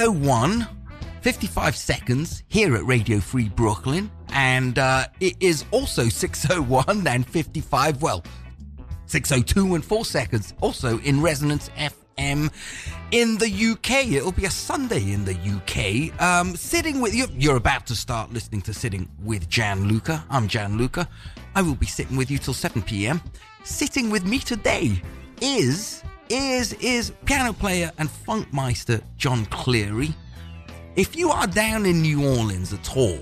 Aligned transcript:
There 0.00 0.08
you 0.08 0.14
601, 0.14 0.66
55 1.20 1.76
seconds 1.76 2.42
here 2.48 2.74
at 2.74 2.82
Radio 2.86 3.20
Free 3.20 3.50
Brooklyn. 3.50 4.10
And 4.32 4.78
uh, 4.78 5.08
it 5.20 5.36
is 5.40 5.66
also 5.72 6.08
601 6.08 7.06
and 7.06 7.26
55, 7.28 8.00
well, 8.00 8.24
602 9.04 9.74
and 9.74 9.84
4 9.84 10.04
seconds 10.06 10.54
also 10.62 10.98
in 11.00 11.20
Resonance 11.20 11.68
FM 11.76 12.50
in 13.10 13.36
the 13.36 13.72
UK. 13.72 14.06
It'll 14.06 14.32
be 14.32 14.46
a 14.46 14.50
Sunday 14.50 15.12
in 15.12 15.26
the 15.26 15.34
UK. 15.34 16.18
Um, 16.18 16.56
sitting 16.56 17.02
with 17.02 17.14
you, 17.14 17.26
you're 17.34 17.58
about 17.58 17.86
to 17.88 17.94
start 17.94 18.32
listening 18.32 18.62
to 18.62 18.72
Sitting 18.72 19.06
with 19.22 19.50
Gianluca. 19.50 20.24
I'm 20.30 20.48
Gianluca. 20.48 21.06
I 21.54 21.60
will 21.60 21.74
be 21.74 21.84
sitting 21.84 22.16
with 22.16 22.30
you 22.30 22.38
till 22.38 22.54
7 22.54 22.80
p.m. 22.80 23.20
Sitting 23.64 24.08
with 24.08 24.24
me 24.24 24.38
today 24.38 25.02
is 25.42 26.02
is 26.30 26.72
is 26.74 27.12
piano 27.24 27.52
player 27.52 27.90
and 27.98 28.08
funkmeister 28.08 29.02
Jon 29.16 29.44
Cleary. 29.46 30.14
If 30.96 31.16
you 31.16 31.30
are 31.30 31.46
down 31.46 31.86
in 31.86 32.02
New 32.02 32.24
Orleans 32.24 32.72
at 32.72 32.96
all 32.96 33.20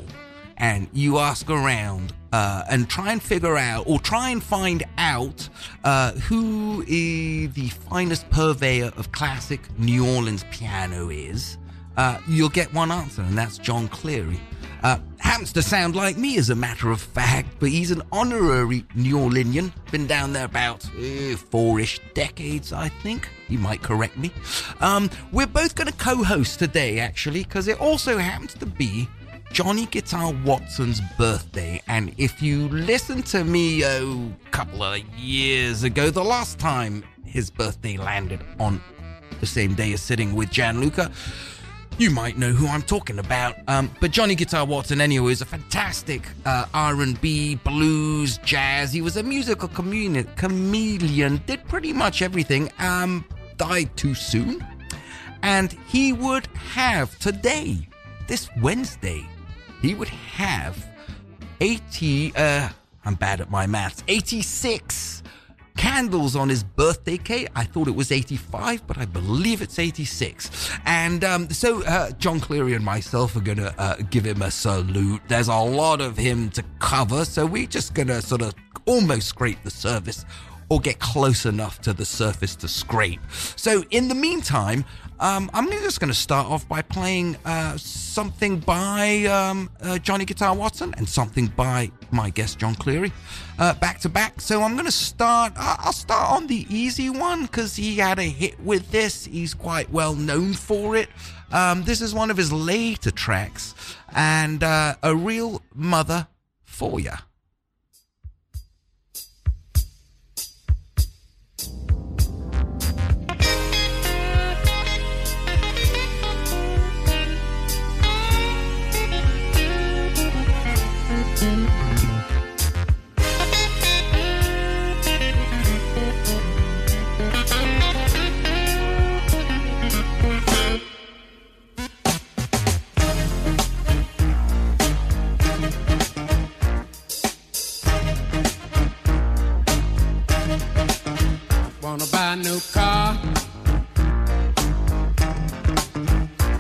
and 0.58 0.88
you 0.92 1.18
ask 1.18 1.48
around 1.48 2.12
uh, 2.32 2.64
and 2.68 2.88
try 2.88 3.12
and 3.12 3.22
figure 3.22 3.56
out 3.56 3.86
or 3.86 3.98
try 3.98 4.30
and 4.30 4.42
find 4.42 4.84
out 4.98 5.48
uh, 5.84 6.12
who 6.12 6.84
the 6.84 7.68
finest 7.88 8.28
purveyor 8.30 8.92
of 8.96 9.12
classic 9.12 9.60
New 9.78 10.06
Orleans 10.06 10.44
piano 10.50 11.08
is, 11.08 11.56
uh, 11.96 12.18
you'll 12.28 12.48
get 12.48 12.72
one 12.74 12.90
answer, 12.90 13.22
and 13.22 13.36
that's 13.36 13.58
Jon 13.58 13.88
Cleary. 13.88 14.40
Uh, 14.82 14.98
happens 15.18 15.52
to 15.52 15.62
sound 15.62 15.96
like 15.96 16.16
me 16.16 16.38
as 16.38 16.50
a 16.50 16.54
matter 16.54 16.90
of 16.90 17.00
fact, 17.00 17.48
but 17.58 17.68
he's 17.68 17.90
an 17.90 18.02
honorary 18.12 18.84
New 18.94 19.16
Orleanian. 19.16 19.72
Been 19.90 20.06
down 20.06 20.32
there 20.32 20.44
about 20.44 20.84
uh, 20.96 21.36
four-ish 21.36 22.00
decades, 22.14 22.72
I 22.72 22.88
think. 22.88 23.28
You 23.48 23.58
might 23.58 23.82
correct 23.82 24.16
me. 24.16 24.30
Um, 24.80 25.10
we're 25.32 25.46
both 25.46 25.74
going 25.74 25.88
to 25.88 25.98
co-host 25.98 26.58
today, 26.58 27.00
actually, 27.00 27.44
because 27.44 27.68
it 27.68 27.80
also 27.80 28.18
happens 28.18 28.54
to 28.54 28.66
be 28.66 29.08
Johnny 29.52 29.86
Guitar 29.86 30.32
Watson's 30.44 31.00
birthday. 31.16 31.82
And 31.88 32.14
if 32.18 32.42
you 32.42 32.68
listen 32.68 33.22
to 33.24 33.44
me 33.44 33.84
oh, 33.84 34.32
a 34.46 34.50
couple 34.50 34.82
of 34.82 35.00
years 35.18 35.82
ago, 35.82 36.10
the 36.10 36.24
last 36.24 36.58
time 36.58 37.02
his 37.24 37.50
birthday 37.50 37.96
landed 37.96 38.40
on 38.58 38.80
the 39.40 39.46
same 39.46 39.74
day 39.74 39.92
as 39.92 40.02
sitting 40.02 40.34
with 40.34 40.50
Gianluca, 40.50 41.10
you 41.98 42.10
might 42.10 42.38
know 42.38 42.52
who 42.52 42.68
I'm 42.68 42.82
talking 42.82 43.18
about. 43.18 43.56
Um, 43.66 43.90
but 44.00 44.12
Johnny 44.12 44.36
Guitar 44.36 44.64
Watson, 44.64 45.00
anyway, 45.00 45.32
is 45.32 45.42
a 45.42 45.46
fantastic 45.46 46.28
uh, 46.46 46.66
R&B, 46.72 47.56
blues, 47.56 48.38
jazz. 48.38 48.92
He 48.92 49.02
was 49.02 49.16
a 49.16 49.22
musical 49.22 49.68
chameleon, 49.68 51.42
did 51.46 51.64
pretty 51.66 51.92
much 51.92 52.22
everything. 52.22 52.70
Um, 52.78 53.24
died 53.56 53.94
too 53.96 54.14
soon, 54.14 54.64
and 55.42 55.72
he 55.88 56.12
would 56.12 56.46
have 56.72 57.18
today, 57.18 57.88
this 58.28 58.48
Wednesday, 58.60 59.26
he 59.82 59.94
would 59.94 60.08
have 60.08 60.86
80. 61.60 62.34
Uh, 62.36 62.68
I'm 63.04 63.14
bad 63.16 63.40
at 63.40 63.50
my 63.50 63.66
maths. 63.66 64.04
86 64.06 65.24
candles 65.78 66.34
on 66.36 66.48
his 66.48 66.64
birthday 66.64 67.16
cake. 67.16 67.48
I 67.54 67.64
thought 67.64 67.86
it 67.86 67.94
was 67.94 68.10
85, 68.12 68.86
but 68.86 68.98
I 68.98 69.06
believe 69.06 69.62
it's 69.62 69.78
86. 69.78 70.50
And 70.84 71.24
um, 71.24 71.48
so 71.50 71.84
uh, 71.84 72.10
Jon 72.18 72.40
Cleary 72.40 72.74
and 72.74 72.84
myself 72.84 73.36
are 73.36 73.40
going 73.40 73.58
to 73.58 73.72
uh, 73.80 73.96
give 74.10 74.26
him 74.26 74.42
a 74.42 74.50
salute. 74.50 75.22
There's 75.28 75.48
a 75.48 75.56
lot 75.56 76.00
of 76.00 76.16
him 76.16 76.50
to 76.50 76.64
cover, 76.80 77.24
so 77.24 77.46
we're 77.46 77.68
just 77.68 77.94
going 77.94 78.08
to 78.08 78.20
sort 78.20 78.42
of 78.42 78.54
almost 78.86 79.28
scrape 79.28 79.62
the 79.62 79.70
surface 79.70 80.24
or 80.68 80.80
get 80.80 80.98
close 80.98 81.46
enough 81.46 81.80
to 81.82 81.92
the 81.92 82.04
surface 82.04 82.56
to 82.56 82.68
scrape. 82.68 83.20
So 83.56 83.84
in 83.90 84.08
the 84.08 84.14
meantime, 84.14 84.84
um, 85.20 85.50
I'm 85.52 85.70
just 85.70 86.00
going 86.00 86.12
to 86.12 86.18
start 86.18 86.46
off 86.46 86.68
by 86.68 86.82
playing 86.82 87.36
uh, 87.44 87.76
something 87.76 88.58
by 88.60 89.24
um, 89.24 89.70
uh, 89.82 89.98
Johnny 89.98 90.24
Guitar 90.24 90.54
Watson 90.54 90.94
and 90.96 91.08
something 91.08 91.46
by 91.48 91.90
my 92.10 92.30
guest 92.30 92.58
Jon 92.58 92.74
Cleary, 92.74 93.12
uh, 93.58 93.74
back 93.74 93.98
to 94.00 94.08
back. 94.08 94.40
So 94.40 94.62
I'm 94.62 94.74
going 94.74 94.86
to 94.86 94.92
start. 94.92 95.52
I'll 95.56 95.92
start 95.92 96.30
on 96.30 96.46
the 96.46 96.66
easy 96.68 97.10
one 97.10 97.42
because 97.42 97.76
he 97.76 97.96
had 97.96 98.18
a 98.18 98.24
hit 98.24 98.58
with 98.60 98.90
this. 98.90 99.24
He's 99.24 99.54
quite 99.54 99.90
well 99.90 100.14
known 100.14 100.54
for 100.54 100.96
it. 100.96 101.08
Um, 101.50 101.82
this 101.84 102.00
is 102.00 102.14
one 102.14 102.30
of 102.30 102.36
his 102.36 102.52
later 102.52 103.10
tracks, 103.10 103.74
and 104.14 104.62
uh, 104.62 104.96
a 105.02 105.16
real 105.16 105.62
mother 105.74 106.28
for 106.64 107.00
ya. 107.00 107.16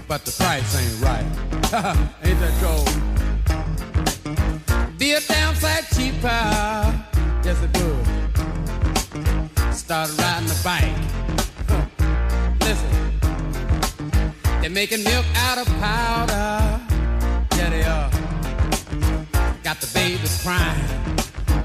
But 0.08 0.24
the 0.24 0.32
price 0.32 0.74
ain't 0.74 1.02
right. 1.02 1.24
ain't 2.24 2.40
that 2.40 2.54
cold? 2.60 3.17
Be 4.98 5.12
a 5.12 5.20
damn 5.20 5.54
cheaper, 5.94 6.28
yes 7.44 7.62
it 7.62 7.70
would. 7.78 9.74
Started 9.74 10.18
riding 10.18 10.50
a 10.50 10.54
bike. 10.62 10.96
Listen, 12.60 12.92
they're 14.60 14.70
making 14.70 15.04
milk 15.04 15.24
out 15.36 15.58
of 15.58 15.66
powder. 15.80 16.80
Yeah, 17.56 17.70
they 17.70 17.82
are. 17.84 18.10
Got 19.62 19.80
the 19.80 19.90
babies 19.94 20.42
crying. 20.42 20.84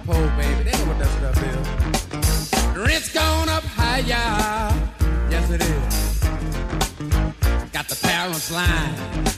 Poor 0.05 0.27
baby, 0.37 0.63
they 0.63 0.71
know 0.77 0.85
what 0.85 0.99
that 0.99 1.11
stuff 1.17 1.43
is. 1.43 2.77
Rent's 2.77 3.13
gone 3.13 3.49
up 3.49 3.63
higher. 3.63 4.73
Yes, 5.29 5.49
it 5.49 5.61
is. 5.61 6.23
Got 7.71 7.87
the 7.89 7.95
parents 8.01 8.51
lying. 8.51 9.32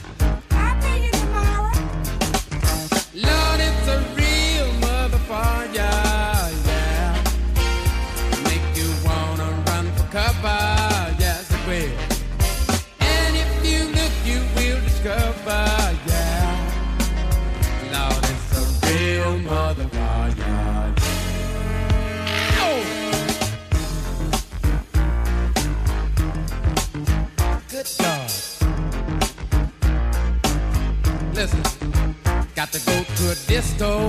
Got 32.66 32.80
to 32.80 32.86
go 32.86 33.02
to 33.16 33.30
a 33.30 33.34
disco. 33.46 34.08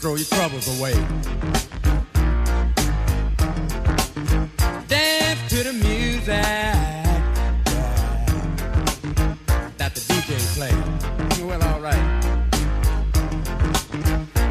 Throw 0.00 0.16
your 0.16 0.26
troubles 0.26 0.78
away. 0.78 0.94
Dance 4.88 5.40
to 5.50 5.62
the 5.62 5.72
music 5.74 6.26
that 9.76 9.94
the 9.94 10.00
DJ 10.08 10.38
plays. 10.56 11.42
Well, 11.42 11.62
all 11.62 11.80
right. 11.80 11.94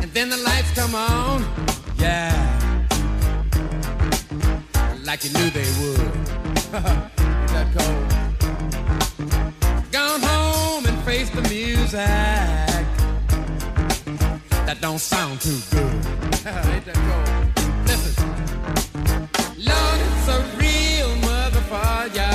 And 0.02 0.12
then 0.14 0.30
the 0.30 0.38
lights 0.38 0.74
come 0.74 0.96
on. 0.96 1.46
Yeah 1.98 2.38
like 5.04 5.26
you 5.26 5.32
knew 5.32 5.50
they 5.50 5.68
would. 5.82 6.00
Is 6.64 7.52
that 7.52 7.68
cold? 7.76 8.11
Face 11.26 11.36
the 11.36 11.42
music. 11.50 12.86
That 14.66 14.78
don't 14.82 15.00
sound 15.00 15.42
too 15.42 15.60
good. 15.72 15.94
Listen. 17.88 18.28
Lord, 19.70 20.00
it's 20.08 20.28
a 20.28 20.40
real 20.58 21.16
mother 21.28 21.64
for 21.72 22.00
ya. 22.18 22.32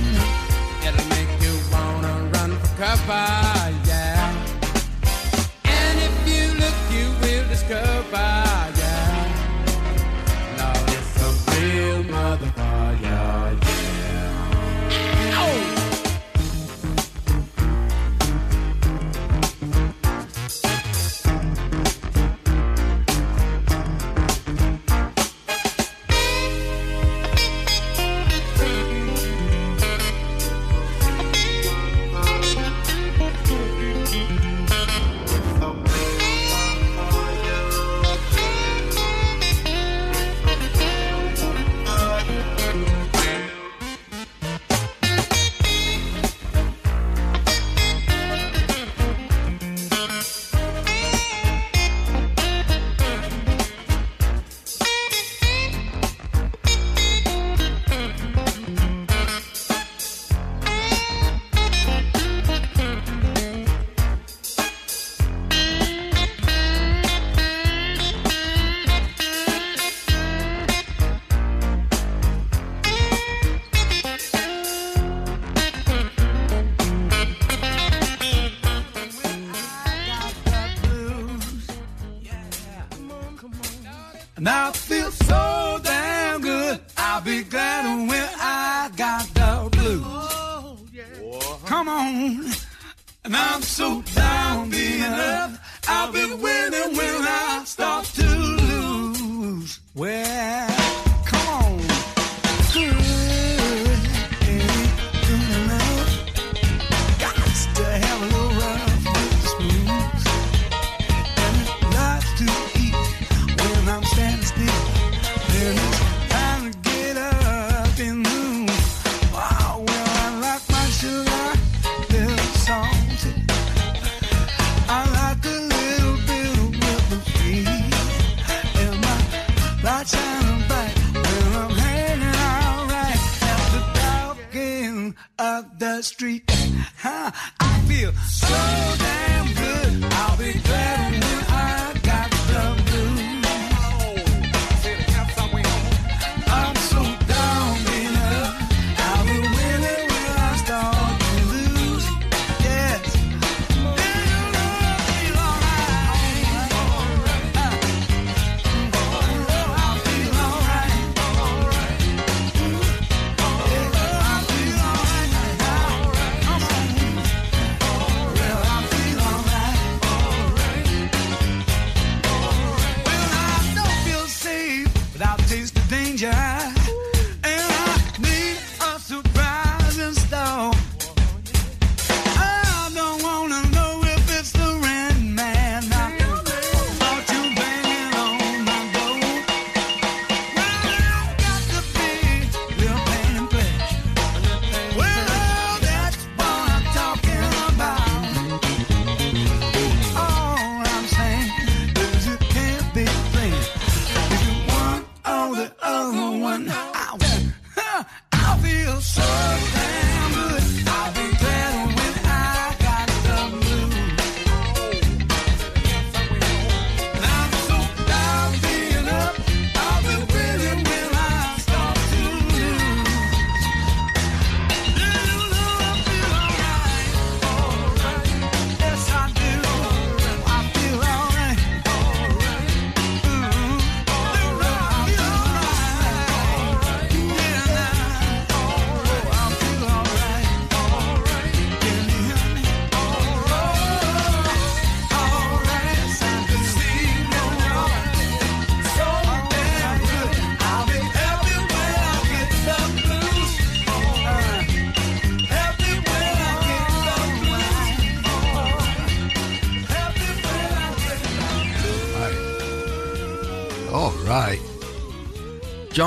Mm. 0.00 0.86
It'll 0.86 1.08
make 1.16 1.32
you 1.44 1.54
wanna 1.72 2.14
run 2.34 2.50
for 2.60 2.72
cover, 2.82 3.28
yeah. 3.88 4.34
And 5.64 5.96
if 6.08 6.14
you 6.30 6.44
look, 6.62 6.78
you 6.96 7.06
will 7.22 7.46
discover, 7.48 8.43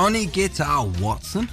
Johnny 0.08 0.24
Guitar 0.24 0.86
Watson. 1.02 1.50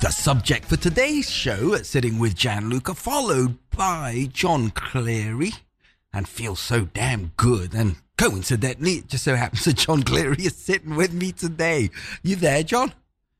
The 0.00 0.10
subject 0.10 0.64
for 0.64 0.74
today's 0.74 1.30
show 1.30 1.72
at 1.74 1.86
Sitting 1.86 2.18
with 2.18 2.34
Gianluca, 2.34 2.92
followed 2.94 3.56
by 3.70 4.28
Jon 4.32 4.70
Cleary. 4.70 5.52
And 6.12 6.28
feels 6.28 6.58
so 6.58 6.86
damn 6.86 7.30
good. 7.36 7.72
And 7.72 7.94
coincidentally, 8.18 8.94
it 8.94 9.06
just 9.06 9.22
so 9.22 9.36
happens 9.36 9.64
that 9.66 9.76
Jon 9.76 10.02
Cleary 10.02 10.38
is 10.44 10.56
sitting 10.56 10.96
with 10.96 11.12
me 11.12 11.30
today. 11.30 11.90
You 12.24 12.34
there, 12.34 12.64
John? 12.64 12.92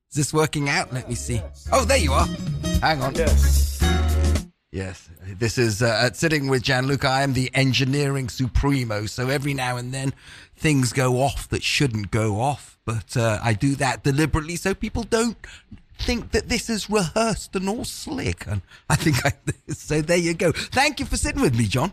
Is 0.09 0.19
this 0.19 0.33
working 0.33 0.69
out? 0.69 0.93
Let 0.93 1.09
me 1.09 1.17
see. 1.17 1.43
Oh, 1.73 1.85
there 1.85 1.99
you 1.99 2.13
are. 2.13 2.29
Hang 2.81 3.03
on. 3.03 3.17
Yes. 3.17 3.83
Yes, 4.75 5.09
this 5.25 5.57
is 5.57 5.83
uh, 5.83 6.13
sitting 6.15 6.49
with 6.49 6.65
Gianluca. 6.65 7.07
I 7.07 7.23
am 7.23 7.35
the 7.35 7.49
engineering 7.55 8.29
supremo, 8.29 9.07
so 9.07 9.29
every 9.29 9.55
now 9.55 9.77
and 9.77 9.95
then 9.95 10.13
things 10.57 10.93
go 10.93 11.23
off 11.23 11.49
that 11.51 11.63
shouldn't 11.63 12.11
go 12.11 12.41
off, 12.41 12.77
but 12.85 13.17
uh, 13.17 13.39
I 13.41 13.53
do 13.53 13.77
that 13.77 14.03
deliberately 14.03 14.57
so 14.57 14.75
people 14.75 15.05
don't 15.05 15.37
think 15.97 16.33
that 16.33 16.49
this 16.49 16.69
is 16.69 16.91
rehearsed 16.91 17.55
and 17.55 17.69
all 17.69 17.85
slick. 17.85 18.49
And 18.49 18.63
I 18.91 18.97
think 18.97 19.25
I 19.25 19.35
so. 19.73 20.03
There 20.03 20.17
you 20.17 20.35
go. 20.35 20.51
Thank 20.51 20.99
you 20.99 21.07
for 21.07 21.17
sitting 21.17 21.41
with 21.41 21.57
me, 21.57 21.67
John. 21.69 21.93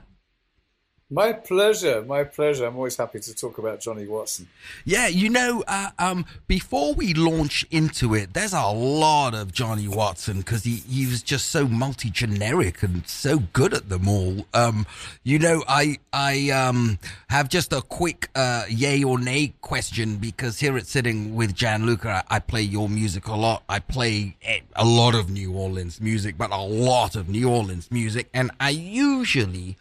My 1.13 1.33
pleasure. 1.33 2.01
My 2.03 2.23
pleasure. 2.23 2.65
I'm 2.65 2.77
always 2.77 2.95
happy 2.95 3.19
to 3.19 3.35
talk 3.35 3.57
about 3.57 3.81
Johnny 3.81 4.07
Watson. 4.07 4.47
Yeah, 4.85 5.07
you 5.07 5.29
know, 5.29 5.61
uh, 5.67 5.89
um, 5.99 6.25
before 6.47 6.93
we 6.93 7.13
launch 7.13 7.65
into 7.69 8.15
it, 8.15 8.33
there's 8.33 8.53
a 8.53 8.67
lot 8.67 9.33
of 9.33 9.51
Johnny 9.51 9.89
Watson 9.89 10.37
because 10.37 10.63
he, 10.63 10.77
he 10.77 11.05
was 11.07 11.21
just 11.21 11.49
so 11.49 11.67
multi 11.67 12.09
generic 12.09 12.81
and 12.81 13.05
so 13.05 13.39
good 13.51 13.73
at 13.73 13.89
them 13.89 14.07
all. 14.07 14.45
Um, 14.53 14.87
you 15.23 15.37
know, 15.37 15.65
I 15.67 15.97
I 16.13 16.49
um, 16.51 16.97
have 17.27 17.49
just 17.49 17.73
a 17.73 17.81
quick 17.81 18.29
uh, 18.33 18.63
yay 18.69 19.03
or 19.03 19.19
nay 19.19 19.53
question 19.59 20.15
because 20.15 20.61
here 20.61 20.77
at 20.77 20.87
Sitting 20.87 21.35
with 21.35 21.53
Gianluca, 21.53 22.23
I, 22.29 22.37
I 22.37 22.39
play 22.39 22.61
your 22.61 22.87
music 22.87 23.27
a 23.27 23.35
lot. 23.35 23.63
I 23.67 23.79
play 23.79 24.37
eh, 24.43 24.61
a 24.77 24.85
lot 24.85 25.15
of 25.15 25.29
New 25.29 25.51
Orleans 25.51 25.99
music, 25.99 26.37
but 26.37 26.51
a 26.51 26.61
lot 26.61 27.17
of 27.17 27.27
New 27.27 27.49
Orleans 27.49 27.91
music, 27.91 28.29
and 28.33 28.49
I 28.61 28.69
usually 28.69 29.75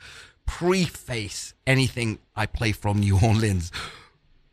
preface 0.51 1.55
anything 1.65 2.19
I 2.35 2.45
play 2.45 2.73
from 2.73 2.99
New 2.99 3.17
Orleans 3.23 3.71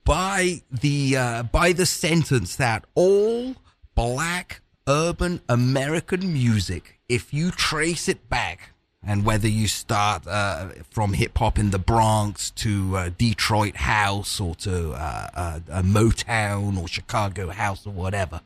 by 0.05 0.61
the 0.71 1.17
uh, 1.17 1.43
by 1.43 1.73
the 1.73 1.87
sentence 1.87 2.55
that 2.57 2.85
all 2.93 3.55
black 3.95 4.61
urban 4.87 5.41
American 5.49 6.31
music, 6.31 6.99
if 7.09 7.33
you 7.33 7.49
trace 7.49 8.07
it 8.07 8.29
back, 8.29 8.73
and 9.03 9.25
whether 9.25 9.47
you 9.47 9.67
start 9.67 10.27
uh, 10.27 10.69
from 10.91 11.13
hip 11.13 11.35
hop 11.35 11.57
in 11.57 11.71
the 11.71 11.79
Bronx 11.79 12.51
to 12.51 12.95
uh, 12.95 13.09
Detroit 13.17 13.77
house 13.77 14.39
or 14.39 14.53
to 14.57 14.91
uh, 14.91 15.27
uh, 15.33 15.81
Motown 15.81 16.79
or 16.79 16.87
Chicago 16.87 17.49
house 17.49 17.87
or 17.87 17.91
whatever, 17.91 18.41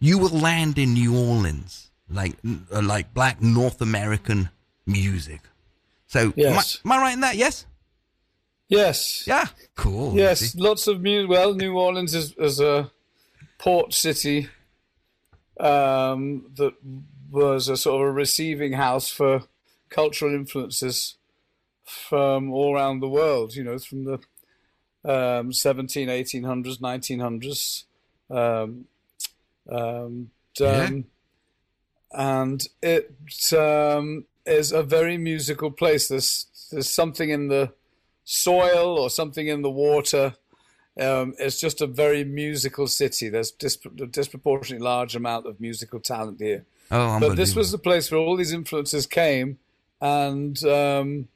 you 0.00 0.16
will 0.16 0.30
land 0.30 0.78
in 0.78 0.94
New 0.94 1.14
Orleans 1.14 1.90
like 2.08 2.34
uh, 2.74 2.80
like 2.80 3.12
black 3.12 3.42
North 3.42 3.82
American 3.82 4.48
music. 4.86 5.42
So, 6.12 6.30
Yes. 6.36 6.78
am, 6.84 6.92
I, 6.92 6.94
am 6.96 7.00
I 7.00 7.02
right 7.04 7.14
in 7.14 7.20
that? 7.20 7.36
Yes. 7.36 7.64
Yes. 8.68 9.24
Yeah. 9.26 9.48
Cool. 9.76 10.14
Yes. 10.14 10.54
Lots 10.54 10.86
of 10.86 11.00
music. 11.00 11.30
Well, 11.30 11.54
New 11.54 11.78
Orleans 11.78 12.14
is, 12.14 12.34
is 12.34 12.60
a 12.60 12.90
port 13.56 13.94
city 13.94 14.50
um, 15.58 16.50
that 16.56 16.74
was 17.30 17.70
a 17.70 17.78
sort 17.78 18.02
of 18.02 18.08
a 18.08 18.12
receiving 18.12 18.74
house 18.74 19.08
for 19.08 19.44
cultural 19.88 20.34
influences 20.34 21.14
from 21.82 22.52
all 22.52 22.74
around 22.74 23.00
the 23.00 23.08
world. 23.08 23.54
You 23.54 23.64
know, 23.64 23.78
from 23.78 24.04
the 24.04 24.18
um, 25.06 25.50
17, 25.54 26.08
1800s, 26.08 26.78
1900s. 26.78 27.84
Um, 28.30 28.84
um, 29.66 30.30
Yeah. 30.58 30.84
um, 30.88 31.04
and 32.14 32.68
it 32.82 33.14
um, 33.54 34.26
is 34.46 34.72
a 34.72 34.82
very 34.82 35.18
musical 35.18 35.70
place. 35.70 36.08
There's 36.08 36.46
there's 36.70 36.90
something 36.90 37.30
in 37.30 37.48
the 37.48 37.72
soil 38.24 38.98
or 38.98 39.10
something 39.10 39.46
in 39.46 39.62
the 39.62 39.70
water. 39.70 40.34
Um, 41.00 41.34
it's 41.38 41.58
just 41.58 41.80
a 41.80 41.86
very 41.86 42.24
musical 42.24 42.86
city. 42.86 43.28
There's 43.28 43.50
disp- 43.50 43.86
a 43.86 44.06
disproportionately 44.06 44.84
large 44.84 45.16
amount 45.16 45.46
of 45.46 45.60
musical 45.60 46.00
talent 46.00 46.40
here. 46.40 46.64
Oh, 46.90 47.18
But 47.18 47.36
this 47.36 47.54
was 47.54 47.72
the 47.72 47.78
place 47.78 48.10
where 48.10 48.20
all 48.20 48.36
these 48.36 48.52
influences 48.52 49.06
came 49.06 49.58
and 50.00 50.62
um, 50.64 51.28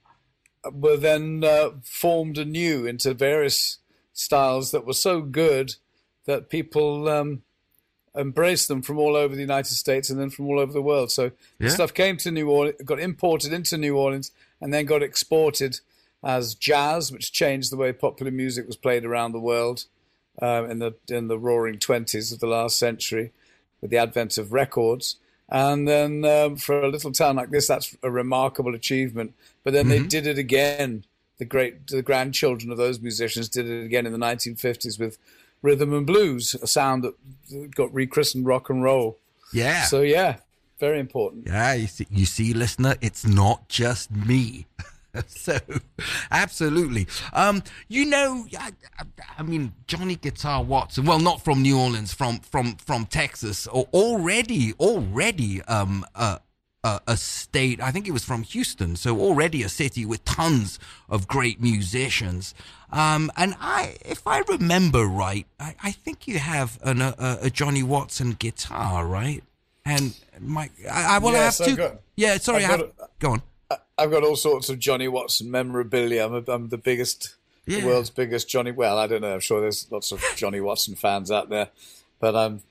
were 0.71 0.99
then 0.99 1.43
uh, 1.43 1.71
formed 1.83 2.37
anew 2.37 2.85
into 2.85 3.15
various 3.15 3.79
styles 4.13 4.73
that 4.73 4.85
were 4.85 4.93
so 4.93 5.23
good 5.23 5.77
that 6.27 6.51
people 6.51 7.09
um, 7.09 7.43
embraced 8.17 8.69
them 8.69 8.83
from 8.83 8.99
all 8.99 9.15
over 9.17 9.35
the 9.35 9.41
United 9.41 9.75
States 9.75 10.11
and 10.11 10.19
then 10.19 10.31
from 10.31 10.47
all 10.47 10.59
over 10.59 10.73
the 10.73 10.83
world. 10.83 11.11
So 11.13 11.25
Yeah. 11.25 11.31
the 11.59 11.71
stuff 11.71 11.95
came 11.95 12.17
to 12.19 12.31
New 12.31 12.49
Orleans, 12.51 12.81
got 12.85 12.99
imported 13.01 13.53
into 13.53 13.77
New 13.77 13.97
Orleans, 13.97 14.33
and 14.61 14.73
then 14.73 14.87
got 14.87 15.03
exported 15.03 15.81
as 16.25 16.55
jazz, 16.55 17.13
which 17.13 17.33
changed 17.33 17.71
the 17.71 17.77
way 17.77 17.93
popular 17.93 18.33
music 18.33 18.67
was 18.67 18.77
played 18.77 19.05
around 19.05 19.33
the 19.33 19.41
world 19.41 19.85
um, 20.43 20.71
in 20.71 20.79
the 20.81 20.95
in 21.09 21.29
the 21.29 21.39
Roaring 21.39 21.79
Twenties 21.79 22.33
of 22.33 22.41
the 22.41 22.47
last 22.47 22.79
century, 22.79 23.33
with 23.81 23.91
the 23.91 23.99
advent 23.99 24.39
of 24.39 24.53
records. 24.53 25.17
And 25.49 25.87
then 25.87 26.25
um, 26.25 26.57
for 26.57 26.83
a 26.83 26.89
little 26.89 27.13
town 27.13 27.37
like 27.37 27.51
this, 27.51 27.69
that's 27.69 27.97
a 28.03 28.11
remarkable 28.11 28.75
achievement. 28.75 29.35
But 29.63 29.73
then 29.75 29.89
they 29.89 30.01
did 30.01 30.27
it 30.27 30.39
again. 30.39 31.05
The 31.39 31.45
great, 31.45 31.87
the 31.89 32.03
grandchildren 32.03 32.73
of 32.73 32.79
those 32.79 32.99
musicians 33.01 33.49
did 33.49 33.69
it 33.69 33.85
again 33.85 34.07
in 34.07 34.13
the 34.13 34.19
1950s 34.19 34.99
with 34.99 35.19
rhythm 35.63 35.93
and 35.93 36.07
blues, 36.07 36.55
a 36.55 36.67
sound 36.67 37.05
that 37.05 37.15
got 37.75 37.93
rechristened 37.93 38.47
rock 38.47 38.71
and 38.71 38.83
roll. 38.83 39.19
yeah. 39.53 39.85
So 39.85 40.01
yeah, 40.01 40.37
very 40.79 41.01
important. 41.01 41.47
Yeah, 41.47 41.75
you 41.75 41.87
see, 41.87 42.07
you 42.11 42.27
see, 42.27 42.53
listener, 42.53 42.97
it's 43.01 43.27
not 43.27 43.69
just 43.69 44.11
me. 44.11 44.67
so, 45.27 45.59
absolutely. 46.31 47.07
Um, 47.33 47.63
you 47.89 48.05
know, 48.05 48.47
I, 48.59 48.73
I, 48.99 49.05
I 49.39 49.43
mean, 49.43 49.73
Johnny 49.87 50.17
Guitar 50.17 50.63
Watson. 50.63 51.07
Well, 51.07 51.19
not 51.19 51.43
from 51.43 51.63
New 51.63 51.79
Orleans, 51.79 52.13
from 52.13 52.41
from 52.41 52.77
from 52.77 53.07
Texas. 53.07 53.67
Or 53.67 53.89
already, 53.93 54.75
already, 54.75 55.63
um, 55.63 56.05
uh, 56.15 56.39
uh, 56.87 56.99
a 57.07 57.17
state. 57.17 57.81
I 57.81 57.91
think 57.91 58.07
it 58.07 58.13
was 58.13 58.25
from 58.25 58.43
Houston. 58.45 58.95
So 58.97 59.19
already 59.21 59.63
a 59.65 59.69
city 59.69 60.05
with 60.07 60.25
tons 60.25 60.79
of 61.09 61.27
great 61.27 61.61
musicians. 61.61 62.55
Um, 62.93 63.31
and 63.37 63.55
I, 63.61 63.97
if 64.05 64.23
I 64.27 64.39
remember 64.49 65.05
right, 65.07 65.47
I, 65.59 65.75
I 65.83 65.91
think 65.93 66.29
you 66.29 66.39
have 66.39 66.79
an, 66.83 67.01
a, 67.03 67.15
a 67.43 67.51
Johnny 67.51 67.83
Watson 67.83 68.33
guitar, 68.39 69.07
right? 69.07 69.43
And 69.85 70.15
my, 70.41 70.71
I, 70.91 71.17
I 71.17 71.19
well, 71.19 71.33
Yes, 71.33 71.61
I 71.61 71.69
have 71.71 71.77
got- 71.79 72.01
yeah, 72.17 72.39
sorry, 72.39 72.65
I've 72.65 72.71
I 72.71 72.73
have, 72.77 72.97
got 72.97 73.11
go 73.19 73.31
on. 73.33 73.43
I've 73.99 74.11
got 74.11 74.23
all 74.23 74.37
sorts 74.37 74.69
of 74.69 74.79
Johnny 74.79 75.09
Watson 75.09 75.51
memorabilia. 75.51 76.25
I'm, 76.27 76.35
a, 76.35 76.53
I'm 76.53 76.69
the 76.69 76.79
biggest, 76.79 77.35
Yeah. 77.67 77.81
the 77.81 77.87
world's 77.89 78.11
biggest 78.11 78.49
Johnny. 78.49 78.71
Well, 78.71 78.97
I 78.99 79.07
don't 79.09 79.23
know. 79.23 79.35
I'm 79.35 79.41
sure 79.41 79.61
there's 79.61 79.91
lots 79.91 80.13
of 80.13 80.23
Johnny 80.37 80.61
Watson 80.61 80.95
fans 80.95 81.31
out 81.31 81.49
there, 81.49 81.69
but 82.21 82.37
I'm 82.37 82.63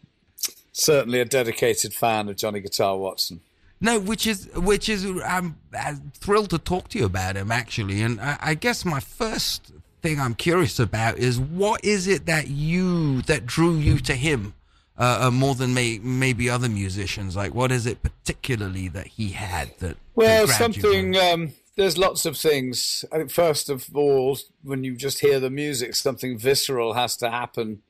certainly 0.71 1.19
a 1.19 1.25
dedicated 1.25 1.93
fan 1.93 2.29
of 2.29 2.35
Johnny 2.37 2.59
Guitar 2.61 2.97
Watson. 2.97 3.41
No, 3.81 3.99
which 3.99 4.25
is 4.25 4.49
which 4.55 4.89
is 4.89 5.05
I'm, 5.05 5.57
I'm 5.77 6.11
thrilled 6.15 6.49
to 6.51 6.57
talk 6.57 6.89
to 6.89 6.99
you 6.99 7.05
about 7.05 7.35
him 7.35 7.51
actually, 7.51 8.01
and 8.01 8.19
I, 8.21 8.37
I 8.41 8.53
guess 8.53 8.85
my 8.85 8.99
first 8.99 9.71
thing 10.01 10.19
I'm 10.19 10.35
curious 10.35 10.79
about 10.79 11.17
is 11.17 11.39
what 11.39 11.83
is 11.83 12.07
it 12.07 12.25
that 12.27 12.47
you 12.47 13.21
that 13.23 13.45
drew 13.45 13.75
you 13.75 13.99
to 13.99 14.13
him 14.13 14.53
uh, 14.97 15.19
uh, 15.23 15.31
more 15.31 15.55
than 15.55 15.73
may, 15.73 15.99
maybe 15.99 16.49
other 16.49 16.69
musicians? 16.69 17.35
Like, 17.35 17.53
what 17.53 17.71
is 17.71 17.85
it 17.85 18.01
particularly 18.01 18.87
that 18.89 19.07
he 19.07 19.29
had 19.29 19.77
that? 19.79 19.97
Well, 20.15 20.47
that 20.47 20.57
grabbed 20.57 20.75
you? 20.77 20.81
something. 20.81 21.17
Um, 21.17 21.53
there's 21.75 21.97
lots 21.97 22.25
of 22.25 22.37
things. 22.37 23.03
I 23.11 23.17
think 23.17 23.31
first 23.31 23.69
of 23.69 23.89
all, 23.93 24.37
when 24.63 24.83
you 24.83 24.95
just 24.95 25.19
hear 25.19 25.39
the 25.39 25.49
music, 25.49 25.95
something 25.95 26.37
visceral 26.37 26.93
has 26.93 27.17
to 27.17 27.29
happen. 27.29 27.81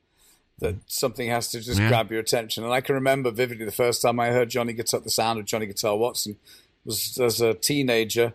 That 0.58 0.76
something 0.86 1.28
has 1.28 1.48
to 1.50 1.60
just 1.60 1.78
Yeah. 1.78 1.88
grab 1.88 2.10
your 2.10 2.20
attention. 2.20 2.64
And 2.64 2.72
I 2.72 2.80
can 2.80 2.94
remember 2.94 3.30
vividly 3.30 3.66
the 3.66 3.72
first 3.72 4.00
time 4.00 4.18
I 4.18 4.28
heard 4.28 4.48
Johnny 4.48 4.72
Guitar, 4.72 5.00
the 5.00 5.10
sound 5.10 5.38
of 5.38 5.44
Johnny 5.44 5.66
Guitar 5.66 5.96
Watson, 5.96 6.36
was 6.84 7.18
as 7.20 7.40
a 7.42 7.52
teenager 7.52 8.32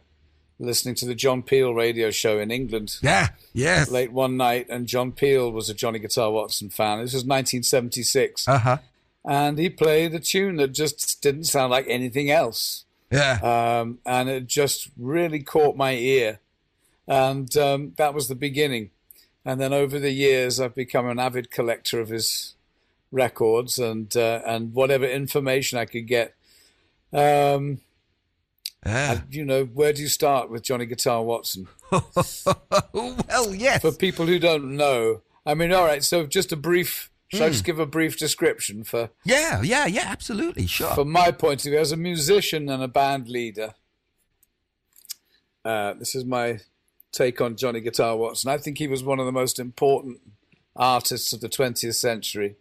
listening 0.59 0.93
to 0.93 1.05
the 1.07 1.15
John 1.15 1.41
Peel 1.41 1.73
radio 1.73 2.11
show 2.11 2.37
in 2.37 2.51
England 2.51 2.97
Yeah, 3.01 3.29
yes, 3.53 3.89
late 3.89 4.11
one 4.11 4.37
night, 4.37 4.67
and 4.69 4.85
John 4.85 5.11
Peel 5.11 5.51
was 5.51 5.69
a 5.69 5.73
Johnny 5.73 5.97
Guitar 5.97 6.29
Watson 6.31 6.69
fan. 6.69 6.99
This 6.99 7.13
was 7.15 7.25
1976, 7.25 8.47
uh 8.47 8.57
huh, 8.59 8.77
and 9.25 9.57
he 9.57 9.69
played 9.71 10.13
a 10.13 10.19
tune 10.19 10.57
that 10.57 10.73
just 10.73 11.19
didn't 11.23 11.45
sound 11.45 11.71
like 11.71 11.85
anything 11.87 12.29
else 12.29 12.85
yeah, 13.09 13.39
um, 13.81 13.97
and 14.05 14.29
it 14.29 14.45
just 14.45 14.89
really 14.97 15.41
caught 15.41 15.75
my 15.75 15.93
ear. 15.95 16.39
And 17.07 17.55
um, 17.57 17.93
that 17.97 18.13
was 18.13 18.27
the 18.27 18.35
beginning. 18.35 18.91
And 19.43 19.59
then 19.59 19.73
over 19.73 19.99
the 19.99 20.11
years, 20.11 20.59
I've 20.59 20.75
become 20.75 21.07
an 21.07 21.19
avid 21.19 21.49
collector 21.51 21.99
of 21.99 22.09
his 22.09 22.55
records 23.11 23.79
and 23.79 24.15
uh, 24.15 24.41
and 24.45 24.73
whatever 24.73 25.05
information 25.05 25.77
I 25.77 25.85
could 25.85 26.07
get. 26.07 26.35
Um, 27.11 27.81
and, 28.83 29.23
you 29.29 29.45
know, 29.45 29.65
where 29.65 29.93
do 29.93 30.01
you 30.01 30.07
start 30.07 30.49
with 30.49 30.63
Johnny 30.63 30.85
Guitar 30.85 31.23
Watson? 31.23 31.67
well, 31.91 33.53
yes, 33.53 33.81
For 33.81 33.91
people 33.91 34.25
who 34.25 34.39
don't 34.39 34.75
know, 34.75 35.21
I 35.45 35.53
mean, 35.53 35.71
all 35.71 35.85
right. 35.85 36.03
So 36.03 36.25
just 36.25 36.51
a 36.51 36.55
brief. 36.55 37.09
Shall 37.27 37.43
I 37.43 37.49
just 37.49 37.63
give 37.63 37.79
a 37.79 37.85
brief 37.85 38.17
description 38.17 38.83
for 38.83 39.09
yeah, 39.23 39.61
yeah, 39.61 39.85
yeah, 39.85 40.03
absolutely, 40.07 40.67
sure. 40.67 40.93
from 40.93 41.09
my 41.09 41.31
point 41.31 41.65
of 41.65 41.71
view, 41.71 41.79
as 41.79 41.93
a 41.93 41.97
musician 41.97 42.67
and 42.67 42.83
a 42.83 42.89
band 42.89 43.29
leader, 43.29 43.73
uh, 45.63 45.93
this 45.93 46.13
is 46.13 46.25
my 46.25 46.59
take 47.11 47.41
on 47.41 47.55
Johnny 47.55 47.81
Guitar 47.81 48.15
Watson. 48.15 48.49
I 48.49 48.57
think 48.57 48.77
he 48.77 48.87
was 48.87 49.03
one 49.03 49.19
of 49.19 49.25
the 49.25 49.31
most 49.31 49.59
important 49.59 50.19
artists 50.75 51.33
of 51.33 51.41
the 51.41 51.49
20th 51.49 51.95
century 51.95 52.55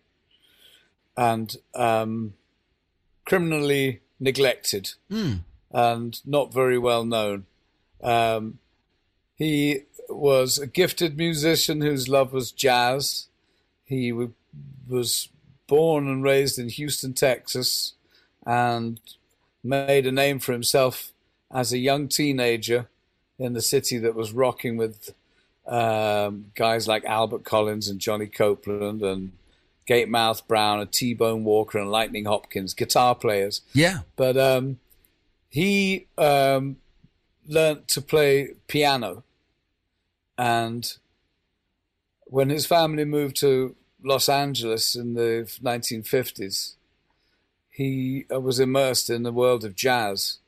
and 1.17 1.57
um, 1.75 2.35
criminally 3.25 4.01
neglected 4.19 4.93
and 5.73 6.21
not 6.27 6.53
very 6.53 6.79
well 6.79 7.05
known. 7.05 7.47
Um, 8.03 8.59
he 9.37 9.83
was 10.09 10.59
a 10.59 10.67
gifted 10.67 11.17
musician 11.17 11.81
whose 11.81 12.09
love 12.09 12.33
was 12.33 12.51
jazz. 12.51 13.29
He 13.85 14.11
w- 14.11 14.33
was 14.89 15.29
born 15.67 16.09
and 16.09 16.23
raised 16.23 16.59
in 16.59 16.69
Houston, 16.69 17.15
Texas, 17.15 17.95
and 18.45 19.01
made 19.63 20.07
a 20.07 20.13
name 20.13 20.41
for 20.41 20.53
himself 20.53 21.13
as 21.53 21.73
a 21.73 21.79
young 21.79 22.09
teenager 22.09 22.89
in 23.41 23.55
the 23.55 23.63
city 23.63 23.99
that 23.99 24.15
was 24.15 24.33
rocking 24.33 24.77
with 24.77 25.15
um, 25.67 26.53
guys 26.55 26.87
like 26.87 27.05
Albert 27.05 27.45
Collins 27.45 27.89
and 27.89 27.99
Johnny 27.99 28.27
Copeland 28.27 29.03
and 29.03 29.33
Gatemouth 29.89 30.47
Brown 30.47 30.81
and 30.81 30.93
T-Bone 30.93 31.43
Walker 31.43 31.79
and 31.79 31.91
Lightning 31.91 32.27
Hopkins, 32.27 32.75
guitar 32.75 33.15
players. 33.15 33.63
yeah, 33.73 34.01
But 34.15 34.37
um, 34.37 34.79
he 35.49 36.07
um, 36.19 36.77
learnt 37.49 37.89
to 37.89 38.03
play 38.03 38.51
piano. 38.69 39.25
And 40.37 40.93
when 42.25 42.51
his 42.51 42.67
family 42.67 43.05
moved 43.05 43.37
to 43.41 43.75
Los 44.03 44.29
Angeles 44.29 44.95
in 44.95 45.15
the 45.15 45.51
1950s, 45.63 46.75
he 47.71 48.27
uh, 48.33 48.41
was 48.41 48.61
immersed 48.61 49.11
in 49.11 49.23
the 49.23 49.33
world 49.33 49.65
of 49.65 49.75
jazz. 49.75 50.39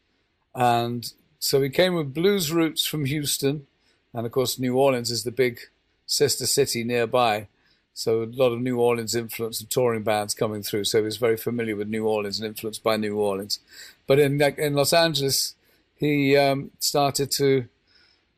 And 0.55 1.11
so 1.43 1.61
he 1.61 1.71
came 1.71 1.95
with 1.95 2.15
blues 2.15 2.53
roots 2.53 2.87
from 2.87 3.05
Houston. 3.05 3.67
And 4.15 4.25
of 4.25 4.31
course, 4.31 4.61
New 4.61 4.77
Orleans 4.77 5.11
is 5.11 5.25
the 5.25 5.33
big 5.33 5.59
sister 6.07 6.47
city 6.47 6.85
nearby. 6.85 7.49
So 7.95 8.23
a 8.23 8.27
lot 8.27 8.53
of 8.53 8.61
New 8.61 8.79
Orleans 8.79 9.17
influence 9.17 9.61
and 9.61 9.69
touring 9.69 10.05
bands 10.05 10.35
coming 10.35 10.63
through. 10.63 10.85
So 10.85 10.99
he 10.99 11.05
was 11.05 11.17
very 11.17 11.37
familiar 11.37 11.75
with 11.75 11.89
New 11.89 12.07
Orleans 12.07 12.39
and 12.39 12.47
influenced 12.47 12.85
by 12.85 12.97
New 12.97 13.19
Orleans. 13.19 13.59
But 14.07 14.21
in 14.21 14.41
in 14.41 14.75
Los 14.75 14.93
Angeles, 14.93 15.57
he 15.97 16.37
um, 16.37 16.71
started 16.79 17.33
to 17.33 17.65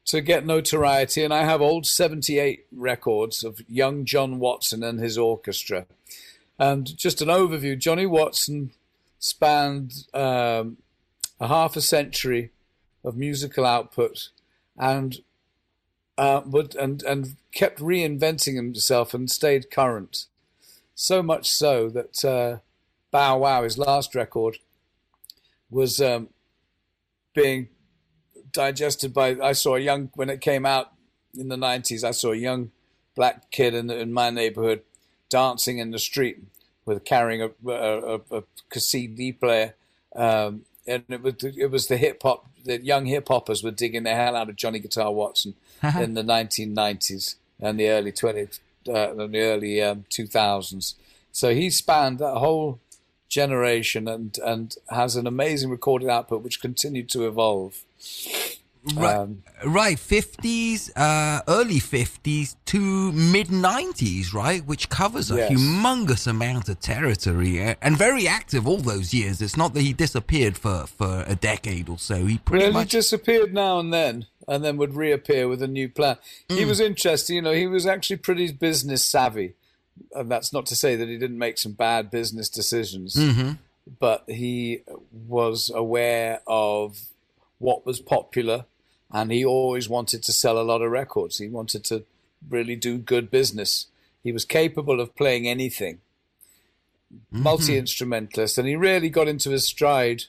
to 0.07 0.23
get 0.23 0.47
notoriety. 0.47 1.23
And 1.23 1.35
I 1.35 1.45
have 1.45 1.61
old 1.61 1.85
'78 1.85 2.65
records 2.73 3.45
of 3.45 3.61
young 3.69 4.07
John 4.07 4.39
Watson 4.39 4.83
and 4.83 4.99
his 4.99 5.19
orchestra. 5.19 5.85
And 6.59 6.97
just 6.97 7.21
an 7.21 7.29
overview: 7.29 7.79
Johnny 7.79 8.07
Watson 8.07 8.71
spanned 9.19 10.07
um, 10.15 10.79
a 11.39 11.49
half 11.49 11.77
a 11.77 11.83
century 11.83 12.51
of 13.05 13.17
musical 13.17 13.67
output, 13.67 14.31
and 14.77 15.19
uh, 16.17 16.43
would 16.47 16.75
and 16.77 17.03
and 17.03 17.37
kept 17.53 17.79
reinventing 17.81 18.57
himself 18.57 19.15
and 19.15 19.31
stayed 19.31 19.71
current. 19.71 20.27
So 20.95 21.23
much 21.23 21.51
so 21.51 21.89
that 21.91 22.25
uh, 22.25 22.59
Bow 23.11 23.39
Wow, 23.39 23.65
his 23.65 23.79
last 23.79 24.15
record, 24.15 24.59
was 25.71 26.01
um, 26.01 26.29
being 27.35 27.69
digested 28.53 29.13
by. 29.13 29.37
I 29.43 29.53
saw 29.53 29.77
a 29.77 29.81
young 29.81 30.11
when 30.15 30.31
it 30.31 30.41
came 30.41 30.65
out 30.65 30.93
in 31.37 31.49
the 31.49 31.57
nineties. 31.57 32.05
I 32.05 32.13
saw 32.13 32.33
a 32.33 32.37
young 32.37 32.71
black 33.15 33.51
kid 33.51 33.75
in, 33.75 33.91
in 33.91 34.13
my 34.13 34.31
neighborhood 34.31 34.83
dancing 35.29 35.79
in 35.79 35.91
the 35.91 35.99
street 35.99 36.39
with 36.85 37.05
carrying 37.05 37.43
a, 37.43 37.51
a, 37.69 38.21
a, 38.31 38.43
a 38.73 38.81
CD 38.81 39.33
player. 39.33 39.75
Um, 40.15 40.63
and 40.87 41.05
it 41.09 41.23
was, 41.23 41.35
it 41.43 41.71
was 41.71 41.87
the 41.87 41.97
hip 41.97 42.23
hop, 42.23 42.47
the 42.65 42.83
young 42.83 43.07
hip 43.07 43.29
hoppers 43.29 43.63
were 43.63 43.71
digging 43.71 44.03
the 44.03 44.15
hell 44.15 44.37
out 44.37 44.49
of 44.49 44.57
Johnny 44.57 44.79
Guitar 44.79 45.13
Watson 45.13 45.55
in 45.83 46.15
the 46.15 46.23
1990s 46.23 47.37
and 47.61 47.79
the 47.79 47.89
early 47.89 48.13
20s, 48.13 48.59
uh, 48.89 49.27
the 49.27 49.41
early 49.41 49.81
um, 49.83 50.05
2000s. 50.11 50.95
So 51.33 51.55
he 51.55 51.71
spanned 51.71 52.19
that 52.19 52.37
whole 52.37 52.81
generation 53.29 54.07
and, 54.07 54.39
and 54.45 54.77
has 54.91 55.17
an 55.17 55.27
amazing 55.27 55.71
recorded 55.71 56.09
output 56.09 56.43
which 56.43 56.61
continued 56.61 57.09
to 57.11 57.27
evolve. 57.27 57.83
Right, 58.95 59.17
Um, 59.17 59.43
right, 59.65 59.99
fifties, 59.99 60.95
uh, 60.95 61.41
early 61.49 61.79
fifties 61.79 62.57
to 62.67 63.13
mid 63.13 63.51
nineties, 63.51 64.35
right, 64.35 64.63
which 64.67 64.91
covers 64.91 65.31
a 65.31 65.37
Yes. 65.37 65.53
humongous 65.53 66.27
amount 66.27 66.69
of 66.69 66.81
territory 66.81 67.59
and 67.81 67.97
very 67.97 68.29
active 68.29 68.69
all 68.69 68.77
those 68.83 69.15
years. 69.15 69.41
It's 69.41 69.57
not 69.57 69.73
that 69.73 69.81
he 69.81 69.95
disappeared 69.95 70.59
for 70.59 70.87
for 70.87 71.25
a 71.27 71.35
decade 71.35 71.89
or 71.89 71.99
so. 71.99 72.27
He 72.27 72.37
pretty 72.37 72.65
Well, 72.65 72.73
he 72.73 72.79
much 72.81 72.91
disappeared 72.91 73.55
now 73.55 73.79
and 73.79 73.91
then, 73.91 74.27
and 74.47 74.63
then 74.63 74.77
would 74.77 74.95
reappear 74.95 75.49
with 75.49 75.63
a 75.63 75.69
new 75.69 75.89
plan. 75.89 76.19
Mm. 76.51 76.59
He 76.59 76.65
was 76.67 76.79
interesting, 76.79 77.37
you 77.37 77.43
know. 77.43 77.53
He 77.55 77.67
was 77.67 77.87
actually 77.87 78.19
pretty 78.19 78.53
business 78.53 79.03
savvy, 79.03 79.55
and 80.15 80.31
that's 80.31 80.53
not 80.53 80.67
to 80.67 80.77
say 80.77 80.95
that 80.95 81.09
he 81.09 81.17
didn't 81.17 81.39
make 81.39 81.57
some 81.57 81.73
bad 81.73 82.11
business 82.11 82.51
decisions, 82.51 83.15
Mm-hmm. 83.17 83.53
but 83.99 84.25
he 84.29 84.83
was 85.27 85.71
aware 85.75 86.43
of 86.47 86.99
what 87.59 87.87
was 87.87 87.99
popular, 88.01 88.67
and 89.15 89.31
he 89.31 89.45
always 89.45 89.89
wanted 89.89 90.25
to 90.25 90.33
sell 90.33 90.59
a 90.61 90.63
lot 90.63 90.83
of 90.83 90.91
records. 90.91 91.39
He 91.39 91.47
wanted 91.47 91.85
to 91.85 92.05
really 92.51 92.75
do 92.75 92.99
good 92.99 93.31
business. 93.31 93.87
He 94.25 94.33
was 94.33 94.45
capable 94.45 95.01
of 95.01 95.15
playing 95.15 95.47
anything, 95.47 96.01
multi 97.31 97.79
instrumentalist, 97.79 98.59
and 98.59 98.67
he 98.67 98.75
really 98.75 99.09
got 99.09 99.29
into 99.29 99.51
his 99.51 99.67
stride 99.67 100.25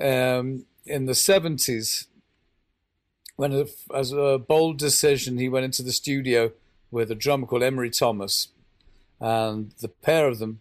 um, 0.00 0.64
in 0.86 1.04
the 1.04 1.14
seventies 1.14 2.08
when, 3.36 3.52
a, 3.52 3.66
as 3.94 4.12
a 4.12 4.38
bold 4.38 4.78
decision, 4.78 5.38
he 5.38 5.48
went 5.48 5.64
into 5.64 5.82
the 5.82 5.92
studio 5.92 6.52
with 6.90 7.10
a 7.10 7.16
drummer 7.16 7.46
called 7.46 7.62
Emry 7.62 7.96
Thomas, 7.96 8.48
and 9.20 9.72
the 9.80 9.88
pair 9.88 10.28
of 10.28 10.38
them 10.38 10.60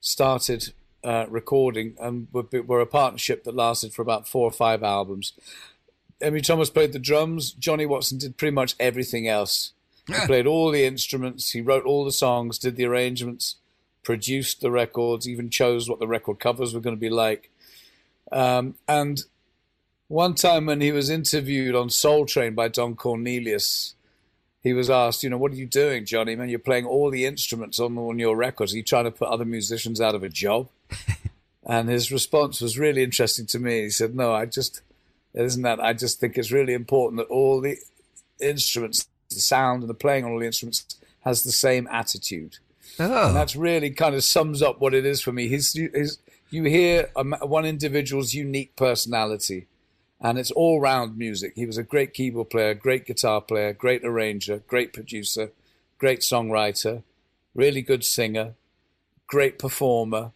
started 0.00 0.72
uh, 1.04 1.26
recording 1.28 1.94
and 2.00 2.28
were, 2.32 2.46
were 2.62 2.80
a 2.80 2.86
partnership 2.86 3.44
that 3.44 3.54
lasted 3.54 3.92
for 3.92 4.02
about 4.02 4.26
four 4.26 4.44
or 4.44 4.52
five 4.52 4.82
albums. 4.82 5.32
Emry 6.20 6.42
Thomas 6.42 6.70
played 6.70 6.92
the 6.92 6.98
drums. 6.98 7.52
Johnny 7.52 7.86
Watson 7.86 8.18
did 8.18 8.36
pretty 8.36 8.54
much 8.54 8.74
everything 8.80 9.28
else. 9.28 9.72
He 10.06 10.14
played 10.26 10.46
all 10.46 10.70
the 10.70 10.84
instruments. 10.84 11.50
He 11.50 11.60
wrote 11.60 11.84
all 11.84 12.04
the 12.04 12.12
songs, 12.12 12.58
did 12.58 12.76
the 12.76 12.86
arrangements, 12.86 13.56
produced 14.02 14.60
the 14.60 14.70
records, 14.70 15.28
even 15.28 15.50
chose 15.50 15.88
what 15.88 15.98
the 15.98 16.08
record 16.08 16.40
covers 16.40 16.74
were 16.74 16.80
going 16.80 16.96
to 16.96 17.00
be 17.00 17.10
like. 17.10 17.50
Um, 18.32 18.74
and 18.88 19.22
one 20.08 20.34
time 20.34 20.66
when 20.66 20.80
he 20.80 20.92
was 20.92 21.10
interviewed 21.10 21.74
on 21.74 21.90
Soul 21.90 22.24
Train 22.24 22.54
by 22.54 22.68
Don 22.68 22.96
Cornelius, 22.96 23.94
he 24.62 24.72
was 24.72 24.90
asked, 24.90 25.22
you 25.22 25.30
know, 25.30 25.38
what 25.38 25.52
are 25.52 25.56
you 25.56 25.66
doing, 25.66 26.04
Johnny? 26.04 26.34
Man, 26.34 26.48
you're 26.48 26.58
playing 26.58 26.86
all 26.86 27.10
the 27.10 27.26
instruments 27.26 27.78
on, 27.78 27.96
on 27.98 28.18
your 28.18 28.36
records. 28.36 28.72
Are 28.72 28.76
you 28.76 28.82
trying 28.82 29.04
to 29.04 29.10
put 29.10 29.28
other 29.28 29.44
musicians 29.44 30.00
out 30.00 30.14
of 30.14 30.22
a 30.22 30.28
job? 30.28 30.68
and 31.66 31.88
his 31.88 32.10
response 32.10 32.60
was 32.60 32.78
really 32.78 33.02
interesting 33.02 33.46
to 33.46 33.58
me. 33.58 33.82
He 33.82 33.90
said, 33.90 34.14
no, 34.14 34.32
I 34.32 34.46
just, 34.46 34.80
isn't 35.34 35.62
that. 35.62 35.80
I 35.80 35.92
just 35.92 36.20
think 36.20 36.36
it's 36.36 36.52
really 36.52 36.74
important 36.74 37.18
that 37.18 37.32
all 37.32 37.60
the 37.60 37.76
instruments, 38.40 39.08
the 39.30 39.40
sound 39.40 39.82
and 39.82 39.90
the 39.90 39.94
playing 39.94 40.24
on 40.24 40.32
all 40.32 40.40
the 40.40 40.46
instruments 40.46 40.96
has 41.20 41.44
the 41.44 41.52
same 41.52 41.88
attitude. 41.90 42.58
oh, 42.98 43.28
And 43.28 43.36
that's 43.36 43.56
really 43.56 43.90
kind 43.90 44.14
of 44.14 44.24
sums 44.24 44.62
up 44.62 44.80
what 44.80 44.94
it 44.94 45.04
is 45.04 45.20
for 45.20 45.32
me. 45.32 45.48
His, 45.48 45.72
his, 45.72 46.18
you 46.50 46.64
hear 46.64 47.10
a, 47.16 47.24
one 47.46 47.64
individual's 47.64 48.34
unique 48.34 48.74
personality, 48.76 49.66
and 50.20 50.38
it's 50.38 50.50
all 50.50 50.80
round 50.80 51.16
music. 51.16 51.52
He 51.54 51.66
was 51.66 51.78
a 51.78 51.82
great 51.82 52.14
keyboard 52.14 52.50
player, 52.50 52.74
great 52.74 53.06
guitar 53.06 53.40
player, 53.40 53.72
great 53.72 54.04
arranger, 54.04 54.58
great 54.66 54.92
producer, 54.92 55.50
great 55.98 56.20
songwriter, 56.20 57.02
really 57.54 57.82
good 57.82 58.04
singer, 58.04 58.54
great 59.26 59.58
performer, 59.58 60.32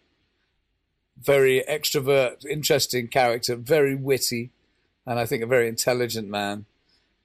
very 1.20 1.64
extrovert, 1.68 2.44
interesting 2.46 3.08
character, 3.08 3.56
very 3.56 3.94
witty, 3.94 4.50
and 5.06 5.18
I 5.18 5.26
think 5.26 5.42
a 5.42 5.46
very 5.46 5.68
intelligent 5.68 6.28
man. 6.28 6.66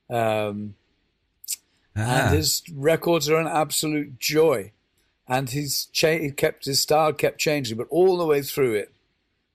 Um, 0.09 0.75
ah. 1.95 1.99
and 2.27 2.35
his 2.35 2.63
records 2.73 3.29
are 3.29 3.37
an 3.37 3.47
absolute 3.47 4.19
joy. 4.19 4.71
And 5.27 5.49
he's 5.49 5.85
cha- 5.87 6.19
he 6.19 6.31
kept 6.31 6.65
his 6.65 6.81
style 6.81 7.11
kept 7.11 7.37
changing, 7.37 7.77
but 7.77 7.87
all 7.89 8.17
the 8.17 8.25
way 8.25 8.41
through 8.41 8.75
it, 8.75 8.93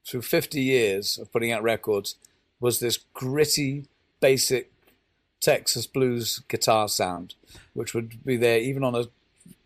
through 0.06 0.22
50 0.22 0.60
years 0.60 1.18
of 1.18 1.32
putting 1.32 1.50
out 1.50 1.62
records, 1.62 2.16
was 2.60 2.78
this 2.78 2.98
gritty, 3.14 3.86
basic 4.20 4.70
Texas 5.40 5.86
blues 5.86 6.40
guitar 6.48 6.88
sound, 6.88 7.34
which 7.74 7.94
would 7.94 8.24
be 8.24 8.36
there 8.36 8.58
even 8.58 8.84
on 8.84 8.94
a 8.94 9.06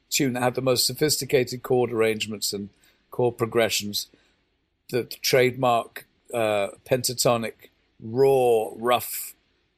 tune 0.09 0.33
that 0.33 0.43
had 0.43 0.55
the 0.55 0.63
most 0.63 0.87
sophisticated 0.87 1.63
chord 1.63 1.93
arrangements 1.93 2.53
and 2.53 2.71
chord 3.11 3.37
progressions. 3.37 4.07
The 4.91 5.05
trademark 5.05 6.07
uh, 6.33 6.69
pentatonic, 6.89 7.71
raw, 8.01 8.71
rough 8.77 9.35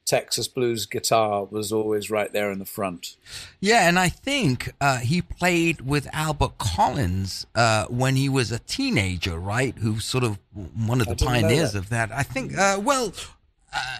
Texas 0.09 0.47
blues 0.47 0.87
guitar 0.87 1.45
was 1.45 1.71
always 1.71 2.09
right 2.09 2.33
there 2.33 2.51
in 2.51 2.57
the 2.57 2.65
front. 2.65 3.15
Yeah, 3.59 3.87
and 3.87 3.99
I 3.99 4.09
think 4.09 4.73
uh, 4.81 4.97
he 4.97 5.21
played 5.21 5.81
with 5.81 6.07
Albert 6.11 6.57
Collins 6.57 7.45
uh, 7.53 7.85
when 7.85 8.15
he 8.15 8.27
was 8.27 8.51
a 8.51 8.57
teenager, 8.57 9.37
right? 9.37 9.77
Who's 9.77 10.05
sort 10.05 10.23
of 10.23 10.39
one 10.53 10.99
of 10.99 11.07
the 11.07 11.15
pioneers 11.15 11.73
that. 11.73 11.77
of 11.77 11.89
that. 11.89 12.11
I 12.11 12.23
think, 12.23 12.57
uh, 12.57 12.79
well, 12.83 13.13
uh, 13.71 13.99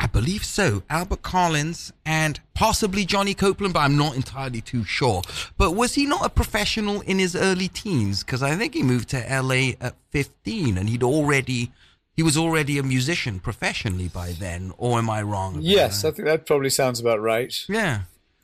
I 0.00 0.08
believe 0.08 0.44
so. 0.44 0.82
Albert 0.90 1.22
Collins 1.22 1.92
and 2.04 2.40
possibly 2.54 3.04
Johnny 3.04 3.34
Copeland, 3.34 3.74
but 3.74 3.80
I'm 3.80 3.96
not 3.96 4.16
entirely 4.16 4.60
too 4.60 4.82
sure. 4.82 5.22
But 5.56 5.76
was 5.76 5.94
he 5.94 6.04
not 6.04 6.26
a 6.26 6.28
professional 6.28 7.02
in 7.02 7.20
his 7.20 7.36
early 7.36 7.68
teens? 7.68 8.24
Because 8.24 8.42
I 8.42 8.56
think 8.56 8.74
he 8.74 8.82
moved 8.82 9.10
to 9.10 9.18
LA 9.18 9.74
at 9.80 9.94
15 10.10 10.76
and 10.76 10.88
he'd 10.88 11.04
already. 11.04 11.70
He 12.14 12.22
was 12.22 12.36
already 12.36 12.76
a 12.78 12.82
musician 12.82 13.40
professionally 13.40 14.08
by 14.08 14.32
then, 14.32 14.72
or 14.76 14.98
am 14.98 15.08
I 15.08 15.22
wrong? 15.22 15.52
about 15.54 15.64
Yes, 15.64 16.02
that? 16.02 16.08
I 16.08 16.10
think 16.12 16.28
that 16.28 16.46
probably 16.46 16.70
sounds 16.70 17.00
about 17.00 17.20
right. 17.20 17.54
yeah. 17.68 18.02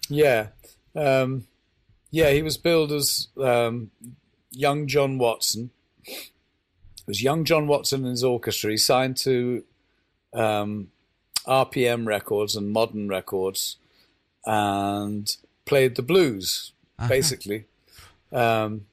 Yeah. 0.09 0.49
Um, 0.97 1.47
yeah, 2.11 2.31
he 2.31 2.41
was 2.41 2.57
billed 2.57 2.93
as 2.93 3.29
um, 3.39 3.91
young 4.51 4.87
John 4.87 5.19
Watson. 5.19 5.71
It 6.07 7.07
was 7.07 7.23
young 7.23 7.45
John 7.45 7.67
Watson 7.67 8.01
and 8.01 8.11
his 8.13 8.25
orchestra. 8.25 8.71
He 8.71 8.79
signed 8.79 9.19
to 9.19 9.65
um, 10.33 10.89
RPM 11.47 12.07
Records 12.07 12.57
and 12.57 12.71
Modern 12.71 13.07
Records 13.09 13.77
and 14.47 15.31
played 15.67 15.97
the 15.97 16.03
blues, 16.03 16.73
basically. 17.07 17.67
Um, 18.33 18.87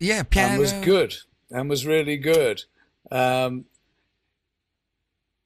Yeah, 0.00 0.22
piano. 0.22 0.52
and 0.52 0.58
was 0.60 0.72
good 0.72 1.16
and 1.50 1.68
was 1.68 1.84
really 1.86 2.16
good. 2.16 2.64
Um, 3.10 3.64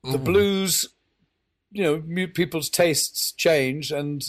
the 0.05 0.19
Ooh. 0.19 0.19
blues, 0.19 0.89
you 1.71 1.83
know, 1.83 2.27
people's 2.29 2.69
tastes 2.69 3.33
change, 3.33 3.93
and 3.93 4.25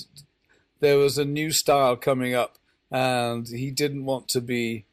there 0.80 0.98
was 0.98 1.18
a 1.18 1.26
new 1.26 1.52
style 1.52 1.96
coming 1.96 2.34
up, 2.34 2.58
and 2.92 3.48
he 3.48 3.72
didn't 3.72 4.06
want 4.06 4.28
to 4.30 4.42
be 4.42 4.86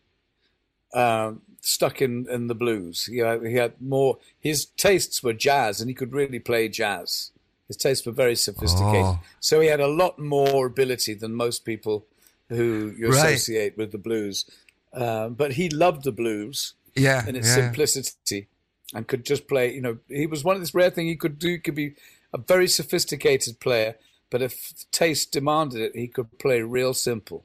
um, 0.94 1.42
stuck 1.60 2.00
in, 2.00 2.26
in 2.30 2.46
the 2.46 2.54
blues. 2.54 3.06
He 3.06 3.18
had, 3.18 3.44
he 3.44 3.54
had 3.54 3.80
more. 3.80 4.18
His 4.38 4.64
tastes 4.64 5.22
were 5.22 5.32
jazz, 5.34 5.80
and 5.80 5.90
he 5.90 5.94
could 5.94 6.12
really 6.12 6.38
play 6.38 6.68
jazz. 6.68 7.30
His 7.68 7.76
tastes 7.76 8.04
were 8.04 8.12
very 8.12 8.34
sophisticated, 8.34 9.04
Oh. 9.04 9.20
so 9.38 9.60
he 9.60 9.68
had 9.68 9.80
a 9.80 9.86
lot 9.86 10.18
more 10.18 10.66
ability 10.66 11.14
than 11.14 11.34
most 11.34 11.64
people 11.64 12.04
who 12.48 12.92
you 12.98 13.08
Right. 13.10 13.34
associate 13.34 13.76
with 13.76 13.92
the 13.92 13.98
blues. 13.98 14.44
Um, 14.92 15.34
but 15.34 15.52
he 15.52 15.68
loved 15.68 16.02
the 16.02 16.10
blues 16.10 16.74
Yeah, 16.94 17.26
in 17.26 17.36
its 17.36 17.48
yeah. 17.48 17.54
simplicity 17.54 18.48
and 18.94 19.06
could 19.06 19.24
just 19.24 19.46
play. 19.48 19.72
You 19.74 19.80
know, 19.80 19.98
he 20.08 20.26
was 20.26 20.44
one 20.44 20.56
of 20.56 20.62
this 20.62 20.74
rare 20.74 20.90
thing 20.90 21.06
he 21.06 21.16
could 21.16 21.38
do. 21.38 21.48
He 21.48 21.58
could 21.58 21.74
be 21.74 21.94
a 22.32 22.38
very 22.38 22.68
sophisticated 22.68 23.60
player, 23.60 23.96
but 24.30 24.42
if 24.42 24.72
taste 24.90 25.32
demanded 25.32 25.80
it, 25.80 25.96
he 25.96 26.08
could 26.08 26.38
play 26.38 26.62
real 26.62 26.94
simple, 26.94 27.44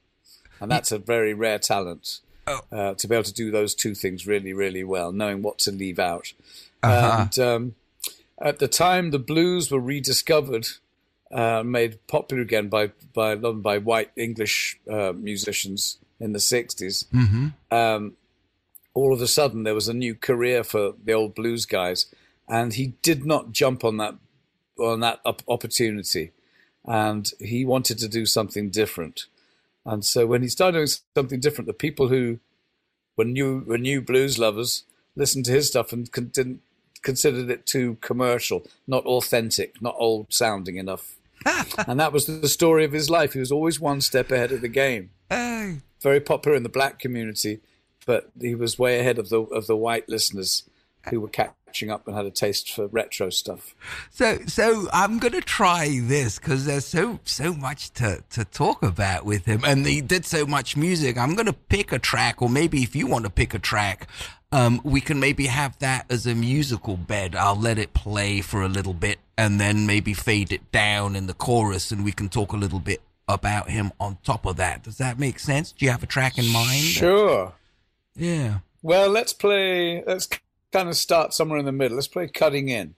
and 0.60 0.70
that's 0.72 0.92
a 0.92 0.98
very 1.00 1.34
rare 1.34 1.60
talent 1.60 2.20
Oh. 2.48 2.62
uh, 2.72 2.94
to 2.94 3.08
be 3.08 3.16
able 3.16 3.24
to 3.24 3.34
do 3.34 3.50
those 3.50 3.74
two 3.74 3.96
things 3.96 4.28
really, 4.28 4.54
really 4.54 4.84
well, 4.84 5.12
knowing 5.12 5.42
what 5.42 5.58
to 5.60 5.72
leave 5.72 5.98
out. 5.98 6.34
Uh-huh. 6.84 7.22
And 7.22 7.40
um, 7.40 7.76
at 8.40 8.60
the 8.60 8.68
time, 8.68 9.10
the 9.10 9.18
blues 9.20 9.72
were 9.72 9.80
rediscovered. 9.80 10.68
Uh, 11.32 11.64
made 11.66 11.98
popular 12.06 12.44
again 12.44 12.70
by 12.70 12.92
by 13.16 13.34
by 13.34 13.80
white 13.80 14.12
English 14.16 14.80
uh, 14.88 15.12
musicians 15.12 15.98
in 16.20 16.34
the 16.34 16.40
60s 16.40 17.06
um, 17.72 18.14
all 18.96 19.14
of 19.14 19.22
a 19.22 19.28
sudden 19.28 19.62
there 19.62 19.76
was 19.76 19.88
a 19.88 19.94
new 19.94 20.16
career 20.16 20.64
for 20.64 20.94
the 21.04 21.14
old 21.14 21.36
blues 21.36 21.68
guys, 21.68 22.08
and 22.50 22.74
he 22.74 22.94
did 23.04 23.26
not 23.26 23.52
jump 23.52 23.84
on 23.84 23.98
that 23.98 24.16
on 24.80 25.02
that 25.02 25.22
opportunity. 25.48 26.32
and 26.88 27.32
he 27.40 27.66
wanted 27.66 27.98
to 27.98 28.08
do 28.08 28.26
something 28.26 28.70
different. 28.70 29.26
And 29.86 30.04
so 30.06 30.28
when 30.28 30.42
he 30.42 30.48
started 30.48 30.78
doing 30.78 30.88
something 31.16 31.40
different, 31.40 31.68
the 31.68 31.74
people 31.74 32.08
who 32.10 32.40
were 33.18 33.26
new 33.26 33.64
were 33.66 33.78
new 33.78 34.02
blues 34.02 34.38
lovers 34.38 34.84
listened 35.16 35.46
to 35.46 35.52
his 35.52 35.68
stuff 35.68 35.94
and 35.94 36.12
con- 36.12 36.32
didn't 36.34 36.62
considered 37.02 37.50
it 37.50 37.66
too 37.66 37.98
commercial, 38.02 38.66
not 38.88 39.06
authentic, 39.06 39.82
not 39.82 39.96
old 39.98 40.34
sounding 40.34 40.78
enough. 40.78 41.16
and 41.88 42.00
that 42.00 42.12
was 42.12 42.26
the 42.26 42.50
story 42.50 42.84
of 42.84 42.92
his 42.92 43.10
life. 43.10 43.34
He 43.34 43.40
was 43.40 43.52
always 43.52 43.80
one 43.80 44.02
step 44.02 44.32
ahead 44.32 44.52
of 44.52 44.62
the 44.62 44.68
game. 44.68 45.12
Hey. 45.30 45.78
Very 46.02 46.20
popular 46.20 46.58
in 46.58 46.64
the 46.64 46.70
black 46.70 47.00
community, 47.00 47.60
but 48.06 48.30
he 48.40 48.56
was 48.56 48.80
way 48.80 49.00
ahead 49.00 49.18
of 49.18 49.30
the 49.30 49.42
of 49.42 49.68
the 49.68 49.76
white 49.76 50.08
listeners 50.10 50.64
who 51.10 51.20
were 51.22 51.28
catching 51.28 51.92
up 51.92 52.08
and 52.08 52.16
had 52.16 52.26
a 52.26 52.32
taste 52.32 52.72
for 52.74 52.88
retro 52.88 53.30
stuff. 53.30 53.76
So, 54.10 54.40
so 54.48 54.88
I'm 54.94 55.20
gonna 55.20 55.42
try 55.42 56.00
this 56.02 56.40
because 56.40 56.66
there's 56.66 56.86
so 56.86 57.20
so 57.26 57.54
much 57.54 57.92
to 57.94 58.24
to 58.32 58.46
talk 58.46 58.82
about 58.84 59.26
with 59.26 59.46
him, 59.46 59.62
and 59.66 59.86
he 59.86 60.02
did 60.02 60.26
so 60.26 60.46
much 60.46 60.78
music. 60.78 61.18
I'm 61.18 61.36
gonna 61.36 61.54
pick 61.54 61.92
a 61.92 62.00
track, 62.00 62.42
or 62.42 62.50
maybe 62.50 62.84
if 62.84 62.96
you 62.96 63.08
want 63.08 63.26
to 63.26 63.32
pick 63.32 63.54
a 63.54 63.60
track, 63.60 64.08
um, 64.52 64.80
we 64.84 65.02
can 65.02 65.20
maybe 65.20 65.48
have 65.48 65.78
that 65.80 66.06
as 66.10 66.26
a 66.26 66.36
musical 66.36 66.98
bed. 66.98 67.36
I'll 67.36 67.60
let 67.60 67.78
it 67.78 67.94
play 67.94 68.42
for 68.42 68.64
a 68.64 68.70
little 68.70 68.94
bit, 68.94 69.20
and 69.38 69.60
then 69.60 69.86
maybe 69.86 70.14
fade 70.14 70.52
it 70.52 70.72
down 70.72 71.16
in 71.16 71.28
the 71.28 71.34
chorus, 71.34 71.92
and 71.92 72.06
we 72.06 72.12
can 72.12 72.30
talk 72.30 72.54
a 72.54 72.58
little 72.58 72.80
bit 72.80 73.02
about 73.28 73.70
him 73.70 73.92
on 74.00 74.18
top 74.24 74.46
of 74.46 74.56
that. 74.58 74.84
Does 74.84 74.98
that 74.98 75.20
make 75.20 75.40
sense? 75.40 75.72
Do 75.72 75.84
you 75.86 75.92
have 75.92 76.04
a 76.04 76.08
track 76.08 76.38
in 76.38 76.48
mind? 76.48 76.84
Sure. 76.84 77.54
Yeah. 78.16 78.60
Well, 78.82 79.10
let's 79.10 79.34
play. 79.34 80.04
Let's 80.06 80.28
kind 80.72 80.90
of 80.90 80.96
start 80.96 81.34
somewhere 81.34 81.60
in 81.60 81.66
the 81.66 81.72
middle. 81.72 81.96
Let's 81.96 82.08
play 82.08 82.28
"Cutting 82.28 82.70
In." 82.70 82.96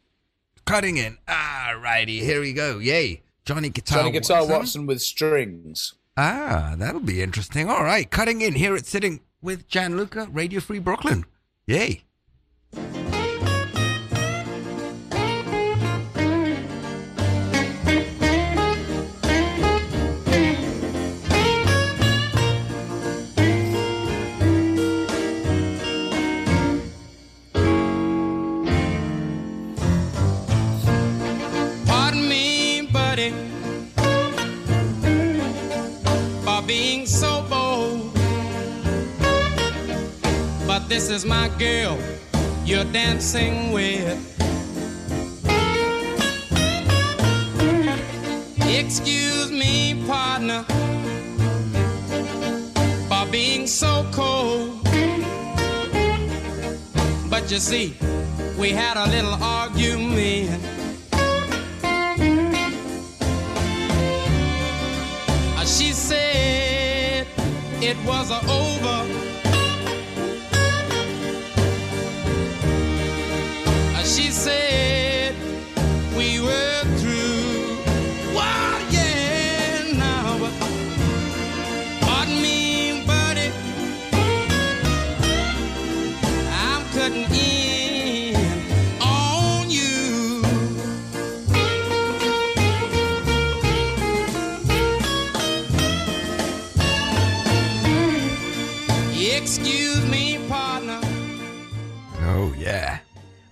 Cutting 0.65 0.97
in. 0.97 1.17
Ah, 1.27 1.79
righty. 1.81 2.19
Here 2.19 2.41
we 2.41 2.51
go. 2.53 2.79
Yay. 2.79 3.21
Johnny 3.45 3.69
Guitar 3.69 3.99
Johnny 3.99 4.11
Guitar 4.11 4.39
Watson. 4.41 4.57
Watson 4.57 4.85
with 4.85 5.01
strings. 5.01 5.93
Ah, 6.17 6.75
that'll 6.77 6.99
be 6.99 7.21
interesting. 7.21 7.69
All 7.69 7.83
right. 7.83 8.09
Cutting 8.09 8.41
in 8.41 8.55
here 8.55 8.75
it's 8.75 8.89
sitting 8.89 9.21
with 9.41 9.67
Gianluca, 9.69 10.27
Radio 10.31 10.59
Free 10.59 10.79
Brooklyn. 10.79 11.25
Yay. 11.65 12.03
This 40.87 41.09
is 41.09 41.25
my 41.25 41.49
girl 41.59 41.97
you're 42.65 42.85
dancing 42.85 43.71
with. 43.71 44.17
Excuse 48.61 49.51
me, 49.51 50.03
partner, 50.07 50.63
for 53.09 53.31
being 53.31 53.67
so 53.67 54.07
cold. 54.13 54.81
But 57.29 57.51
you 57.51 57.57
see, 57.57 57.97
we 58.57 58.69
had 58.69 58.95
a 58.97 59.09
little 59.09 59.33
argument. 59.43 60.63
Uh, 65.57 65.65
She 65.65 65.91
said 65.91 67.27
it 67.81 67.97
was 68.05 68.31
over. 68.31 69.26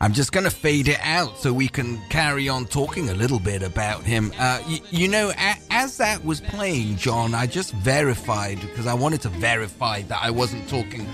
I'm 0.05 0.13
just 0.13 0.31
going 0.31 0.43
to 0.43 0.51
fade 0.51 0.87
it 0.87 0.99
out 1.01 1.35
so 1.39 1.51
we 1.51 1.67
can 1.67 1.99
carry 2.09 2.47
on 2.47 2.65
talking 2.67 3.09
a 3.09 3.15
little 3.15 3.39
bit 3.39 3.63
about 3.63 4.03
him. 4.03 4.31
Uh, 4.37 4.61
y- 4.67 4.79
you 4.91 5.07
know, 5.07 5.31
a- 5.31 5.57
as 5.71 5.97
that 5.97 6.23
was 6.23 6.39
playing, 6.41 6.97
John, 6.97 7.33
I 7.33 7.47
just 7.47 7.73
verified 7.73 8.61
because 8.61 8.85
I 8.85 8.93
wanted 8.93 9.21
to 9.23 9.29
verify 9.29 10.03
that 10.03 10.19
I 10.21 10.29
wasn't 10.29 10.69
talking 10.69 11.07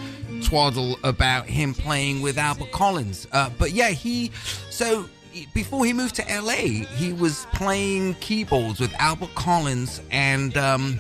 twaddle 0.43 0.97
about 1.05 1.45
him 1.47 1.73
playing 1.73 2.21
with 2.21 2.37
Albert 2.37 2.73
Collins. 2.73 3.27
Uh, 3.31 3.49
but 3.57 3.71
yeah, 3.71 3.91
he. 3.91 4.29
So 4.69 5.05
before 5.53 5.85
he 5.85 5.93
moved 5.93 6.15
to 6.15 6.23
LA, 6.29 6.83
he 6.97 7.13
was 7.13 7.47
playing 7.53 8.15
keyboards 8.15 8.81
with 8.81 8.93
Albert 8.99 9.33
Collins 9.35 10.01
and 10.11 10.57
um, 10.57 10.99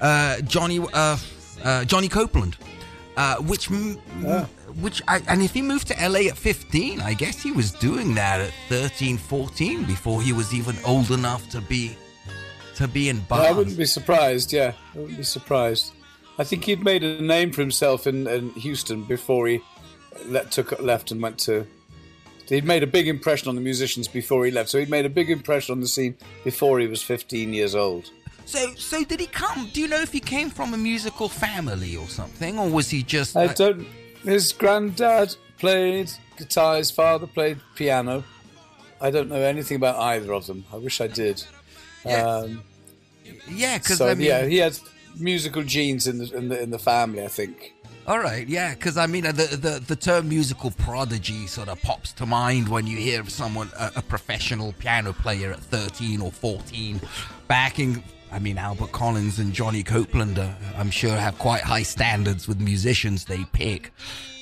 uh, 0.00 0.40
Johnny 0.40 0.80
uh, 0.92 1.16
uh, 1.62 1.84
Johnny 1.84 2.08
Copeland, 2.08 2.56
uh, 3.16 3.36
which 3.36 3.70
m- 3.70 3.96
which 4.80 5.02
I, 5.08 5.20
and 5.28 5.42
if 5.42 5.52
he 5.52 5.62
moved 5.62 5.88
to 5.88 6.08
LA 6.08 6.28
at 6.28 6.36
15, 6.36 7.00
I 7.00 7.14
guess 7.14 7.42
he 7.42 7.52
was 7.52 7.72
doing 7.72 8.14
that 8.14 8.40
at 8.40 8.52
13, 8.68 9.16
14 9.16 9.84
before 9.84 10.22
he 10.22 10.32
was 10.32 10.54
even 10.54 10.76
old 10.84 11.10
enough 11.10 11.48
to 11.50 11.60
be 11.60 11.96
to 12.76 12.86
be 12.86 13.08
in 13.08 13.20
bars. 13.20 13.46
I 13.46 13.52
wouldn't 13.52 13.76
be 13.76 13.84
surprised. 13.84 14.52
Yeah, 14.52 14.72
I 14.94 14.98
wouldn't 14.98 15.18
be 15.18 15.24
surprised. 15.24 15.92
I 16.38 16.44
think 16.44 16.64
he'd 16.64 16.84
made 16.84 17.02
a 17.02 17.20
name 17.20 17.50
for 17.50 17.60
himself 17.60 18.06
in, 18.06 18.28
in 18.28 18.50
Houston 18.50 19.02
before 19.02 19.48
he 19.48 19.60
let, 20.26 20.52
took 20.52 20.80
left 20.80 21.10
and 21.10 21.20
went 21.20 21.38
to. 21.40 21.66
He'd 22.48 22.64
made 22.64 22.82
a 22.82 22.86
big 22.86 23.08
impression 23.08 23.48
on 23.48 23.56
the 23.56 23.60
musicians 23.60 24.06
before 24.08 24.44
he 24.44 24.50
left, 24.50 24.70
so 24.70 24.78
he'd 24.78 24.88
made 24.88 25.04
a 25.04 25.10
big 25.10 25.28
impression 25.28 25.72
on 25.72 25.80
the 25.80 25.88
scene 25.88 26.16
before 26.44 26.78
he 26.78 26.86
was 26.86 27.02
15 27.02 27.52
years 27.52 27.74
old. 27.74 28.10
So, 28.46 28.72
so 28.76 29.04
did 29.04 29.20
he 29.20 29.26
come? 29.26 29.68
Do 29.74 29.80
you 29.82 29.88
know 29.88 30.00
if 30.00 30.12
he 30.12 30.20
came 30.20 30.48
from 30.48 30.72
a 30.72 30.78
musical 30.78 31.28
family 31.28 31.96
or 31.96 32.08
something, 32.08 32.58
or 32.58 32.70
was 32.70 32.88
he 32.88 33.02
just? 33.02 33.36
I 33.36 33.46
uh, 33.46 33.52
don't. 33.52 33.86
His 34.24 34.52
granddad 34.52 35.36
played 35.58 36.10
guitar. 36.36 36.76
His 36.76 36.90
father 36.90 37.26
played 37.26 37.58
piano. 37.74 38.24
I 39.00 39.10
don't 39.10 39.28
know 39.28 39.36
anything 39.40 39.76
about 39.76 39.96
either 39.96 40.32
of 40.32 40.46
them. 40.46 40.64
I 40.72 40.76
wish 40.76 41.00
I 41.00 41.06
did. 41.06 41.42
Yeah. 42.04 42.26
Um, 42.26 42.62
yeah, 43.48 43.78
because 43.78 43.98
so 43.98 44.08
I 44.08 44.14
mean, 44.14 44.26
yeah, 44.26 44.46
he 44.46 44.58
had 44.58 44.78
musical 45.18 45.62
genes 45.62 46.06
in 46.06 46.18
the 46.18 46.36
in 46.36 46.48
the 46.48 46.60
in 46.60 46.70
the 46.70 46.78
family. 46.78 47.24
I 47.24 47.28
think. 47.28 47.74
All 48.06 48.18
right, 48.18 48.48
yeah, 48.48 48.74
because 48.74 48.96
I 48.96 49.06
mean, 49.06 49.26
uh, 49.26 49.32
the, 49.32 49.44
the 49.56 49.84
the 49.86 49.96
term 49.96 50.30
musical 50.30 50.70
prodigy 50.70 51.46
sort 51.46 51.68
of 51.68 51.80
pops 51.82 52.12
to 52.14 52.24
mind 52.26 52.68
when 52.68 52.86
you 52.86 52.96
hear 52.96 53.20
of 53.20 53.30
someone, 53.30 53.70
a, 53.78 53.92
a 53.96 54.02
professional 54.02 54.72
piano 54.78 55.12
player 55.12 55.52
at 55.52 55.60
13 55.60 56.22
or 56.22 56.32
14, 56.32 57.00
backing. 57.48 58.02
I 58.30 58.38
mean, 58.38 58.58
Albert 58.58 58.92
Collins 58.92 59.38
and 59.38 59.52
Johnny 59.52 59.82
Copeland, 59.82 60.38
uh, 60.38 60.50
I'm 60.76 60.90
sure, 60.90 61.16
have 61.16 61.38
quite 61.38 61.62
high 61.62 61.82
standards 61.82 62.46
with 62.46 62.60
musicians 62.60 63.24
they 63.24 63.44
pick, 63.52 63.92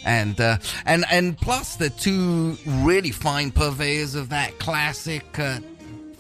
and 0.05 0.41
uh, 0.41 0.59
and 0.85 1.05
and 1.11 1.39
plus 1.39 1.77
the 1.77 1.91
two 1.91 2.57
really 2.67 3.11
fine 3.11 3.51
purveyors 3.51 4.15
of 4.15 4.29
that 4.31 4.59
classic, 4.59 5.39
uh, 5.39 5.61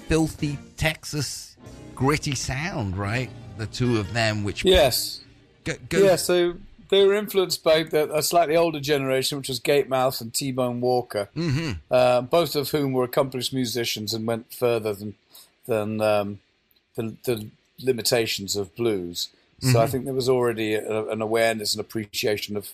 filthy 0.09 0.59
Texas 0.77 1.57
gritty 1.95 2.35
sound, 2.35 2.97
right? 2.97 3.31
The 3.57 3.67
two 3.67 3.99
of 3.99 4.13
them, 4.13 4.45
which 4.45 4.65
Yes. 4.65 5.21
go, 5.65 5.75
go, 5.89 5.99
Yeah, 5.99 6.17
so 6.17 6.55
they 6.91 7.05
were 7.05 7.15
influenced 7.15 7.65
by 7.65 7.83
the, 7.83 8.15
a 8.15 8.23
slightly 8.23 8.57
older 8.57 8.81
generation, 8.81 9.39
which 9.39 9.49
was 9.49 9.59
Gatemouth 9.59 10.21
and 10.21 10.33
T 10.33 10.53
Bone 10.53 10.81
Walker, 10.81 11.29
mm-hmm. 11.35 11.73
uh, 11.91 12.21
both 12.21 12.55
of 12.55 12.71
whom 12.71 12.93
were 12.93 13.05
accomplished 13.05 13.53
musicians 13.53 14.15
and 14.15 14.27
went 14.27 14.53
further 14.53 14.95
than 14.95 15.15
than 15.67 16.01
um, 16.01 16.39
the, 16.95 17.17
the 17.25 17.49
limitations 17.81 18.57
of 18.57 18.75
blues. 18.75 19.29
So 19.61 19.81
I 19.81 19.87
think 19.87 20.05
there 20.05 20.15
was 20.15 20.29
already 20.29 20.75
a, 20.75 21.07
an 21.07 21.23
awareness 21.23 21.75
and 21.75 21.81
appreciation 21.81 22.57
of 22.57 22.73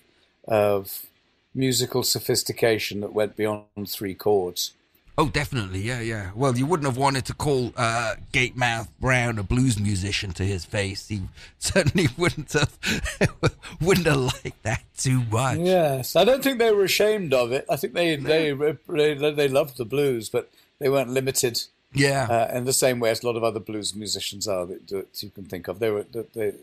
of 0.49 1.07
musical 1.55 2.03
sophistication 2.03 3.01
that 3.01 3.13
went 3.13 3.37
beyond 3.37 3.89
three 3.89 4.15
chords. 4.15 4.73
Oh, 5.19 5.29
definitely, 5.29 5.81
yeah, 5.81 6.01
yeah. 6.01 6.31
Well, 6.35 6.57
you 6.57 6.65
wouldn't 6.65 6.87
have 6.87 6.97
wanted 6.97 7.27
to 7.27 7.35
call 7.35 7.73
uh, 7.77 8.15
Gatemouth 8.33 8.89
Brown 8.99 9.39
a 9.39 9.43
blues 9.43 9.79
musician 9.79 10.33
to 10.33 10.45
his 10.45 10.65
face. 10.65 11.09
He 11.09 11.23
certainly 11.59 12.09
wouldn't 12.17 12.53
have 12.55 12.79
wouldn't 13.81 14.07
have 14.07 14.17
liked 14.17 14.63
that 14.63 14.83
too 14.97 15.23
much. 15.31 15.59
Yes, 15.59 16.17
I 16.17 16.25
don't 16.25 16.43
think 16.43 16.59
they 16.59 16.73
were 16.73 16.85
ashamed 16.85 17.35
of 17.35 17.53
it. 17.53 17.67
I 17.71 17.77
think 17.77 17.93
they 17.93 18.17
they 18.17 18.53
they, 18.89 19.15
they 19.15 19.49
loved 19.49 19.77
the 19.77 19.85
blues, 19.85 20.29
but 20.31 20.51
they 20.79 20.89
weren't 20.89 21.11
limited 21.11 21.63
Yeah. 21.95 22.27
uh, 22.29 22.57
in 22.57 22.65
the 22.65 22.73
same 22.73 23.01
way 23.01 23.11
as 23.11 23.23
a 23.23 23.27
lot 23.27 23.37
of 23.37 23.45
other 23.45 23.61
blues 23.61 23.95
musicians 23.95 24.49
are 24.49 24.67
that, 24.67 24.89
that 24.89 25.23
you 25.23 25.31
can 25.31 25.45
think 25.45 25.69
of. 25.69 25.79
They 25.79 25.91
were, 25.91 26.07
they, 26.35 26.55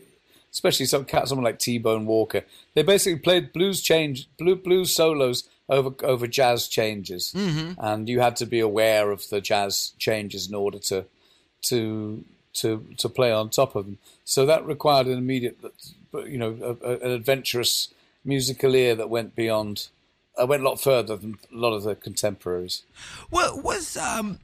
especially 0.52 0.86
some 0.86 1.04
cat, 1.04 1.28
someone 1.28 1.44
like 1.44 1.58
T 1.58 1.78
Bone 1.78 2.06
Walker. 2.06 2.44
They 2.74 2.82
basically 2.82 3.20
played 3.20 3.52
blues 3.52 3.82
change, 3.82 4.28
blue, 4.38 4.56
blues 4.56 4.94
solos 4.94 5.48
over 5.68 5.94
over 6.02 6.26
jazz 6.26 6.68
changes, 6.68 7.32
mm-hmm. 7.34 7.72
and 7.78 8.08
you 8.08 8.20
had 8.20 8.36
to 8.36 8.46
be 8.46 8.60
aware 8.60 9.10
of 9.10 9.28
the 9.28 9.40
jazz 9.40 9.92
changes 9.98 10.48
in 10.48 10.54
order 10.54 10.78
to 10.80 11.04
to 11.62 12.24
to 12.54 12.84
to 12.98 13.08
play 13.08 13.32
on 13.32 13.50
top 13.50 13.76
of 13.76 13.86
them. 13.86 13.98
So 14.24 14.44
that 14.46 14.66
required 14.66 15.06
an 15.06 15.18
immediate, 15.18 15.58
you 16.12 16.38
know, 16.38 16.76
a, 16.82 16.86
a, 16.86 16.98
an 16.98 17.10
adventurous 17.12 17.88
musical 18.24 18.74
ear 18.74 18.94
that 18.96 19.08
went 19.08 19.34
beyond. 19.34 19.88
I 20.38 20.42
uh, 20.42 20.46
went 20.46 20.62
a 20.62 20.68
lot 20.68 20.80
further 20.80 21.16
than 21.16 21.38
a 21.52 21.56
lot 21.56 21.74
of 21.74 21.82
the 21.82 21.94
contemporaries. 21.94 22.82
Well, 23.30 23.60
was 23.60 23.96
um, 23.96 24.38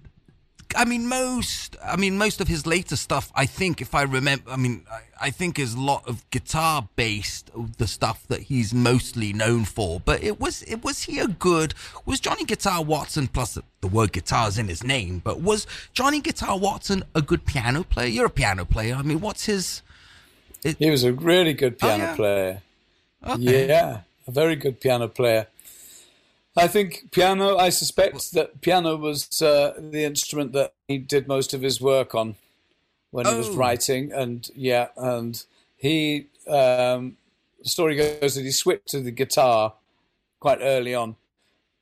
I 0.74 0.84
mean, 0.84 1.06
most. 1.06 1.76
I 1.84 1.96
mean, 1.96 2.18
most 2.18 2.40
of 2.40 2.48
his 2.48 2.66
later 2.66 2.96
stuff. 2.96 3.30
I 3.34 3.46
think, 3.46 3.80
if 3.80 3.94
I 3.94 4.02
remember, 4.02 4.50
I 4.50 4.56
mean, 4.56 4.84
I, 4.90 5.26
I 5.26 5.30
think 5.30 5.58
is 5.58 5.74
a 5.74 5.80
lot 5.80 6.08
of 6.08 6.28
guitar 6.30 6.88
based. 6.96 7.50
Uh, 7.56 7.66
the 7.78 7.86
stuff 7.86 8.26
that 8.28 8.42
he's 8.42 8.72
mostly 8.72 9.32
known 9.32 9.64
for. 9.64 10.00
But 10.00 10.22
it 10.22 10.40
was, 10.40 10.62
it 10.62 10.82
was 10.82 11.04
he 11.04 11.18
a 11.18 11.28
good? 11.28 11.74
Was 12.04 12.20
Johnny 12.20 12.44
Guitar 12.44 12.82
Watson? 12.82 13.28
Plus 13.28 13.54
the, 13.54 13.62
the 13.80 13.88
word 13.88 14.12
guitar 14.12 14.48
is 14.48 14.58
in 14.58 14.68
his 14.68 14.82
name. 14.82 15.20
But 15.22 15.40
was 15.40 15.66
Johnny 15.92 16.20
Guitar 16.20 16.58
Watson 16.58 17.04
a 17.14 17.22
good 17.22 17.44
piano 17.44 17.84
player? 17.84 18.08
You're 18.08 18.26
a 18.26 18.30
piano 18.30 18.64
player. 18.64 18.94
I 18.94 19.02
mean, 19.02 19.20
what's 19.20 19.46
his? 19.46 19.82
It, 20.64 20.76
he 20.78 20.90
was 20.90 21.04
a 21.04 21.12
really 21.12 21.52
good 21.52 21.76
oh, 21.82 21.86
piano 21.86 22.04
oh, 22.04 22.06
yeah? 22.06 22.16
player. 22.16 22.62
Okay. 23.26 23.68
Yeah, 23.68 24.00
a 24.26 24.30
very 24.30 24.56
good 24.56 24.80
piano 24.80 25.08
player. 25.08 25.48
I 26.56 26.68
think 26.68 27.10
piano. 27.12 27.56
I 27.56 27.68
suspect 27.68 28.32
that 28.32 28.60
piano 28.60 28.96
was 28.96 29.42
uh, 29.42 29.74
the 29.78 30.04
instrument 30.04 30.52
that 30.52 30.74
he 30.88 30.98
did 30.98 31.28
most 31.28 31.52
of 31.52 31.62
his 31.62 31.80
work 31.80 32.14
on 32.14 32.36
when 33.10 33.26
oh. 33.26 33.32
he 33.32 33.38
was 33.38 33.48
oh. 33.50 33.56
writing, 33.56 34.12
and 34.12 34.48
yeah, 34.54 34.88
and 34.96 35.42
he. 35.76 36.26
Um, 36.48 37.16
the 37.62 37.70
story 37.70 37.96
goes 37.96 38.36
that 38.36 38.44
he 38.44 38.52
switched 38.52 38.88
to 38.88 39.00
the 39.00 39.10
guitar 39.10 39.74
quite 40.38 40.60
early 40.60 40.94
on 40.94 41.16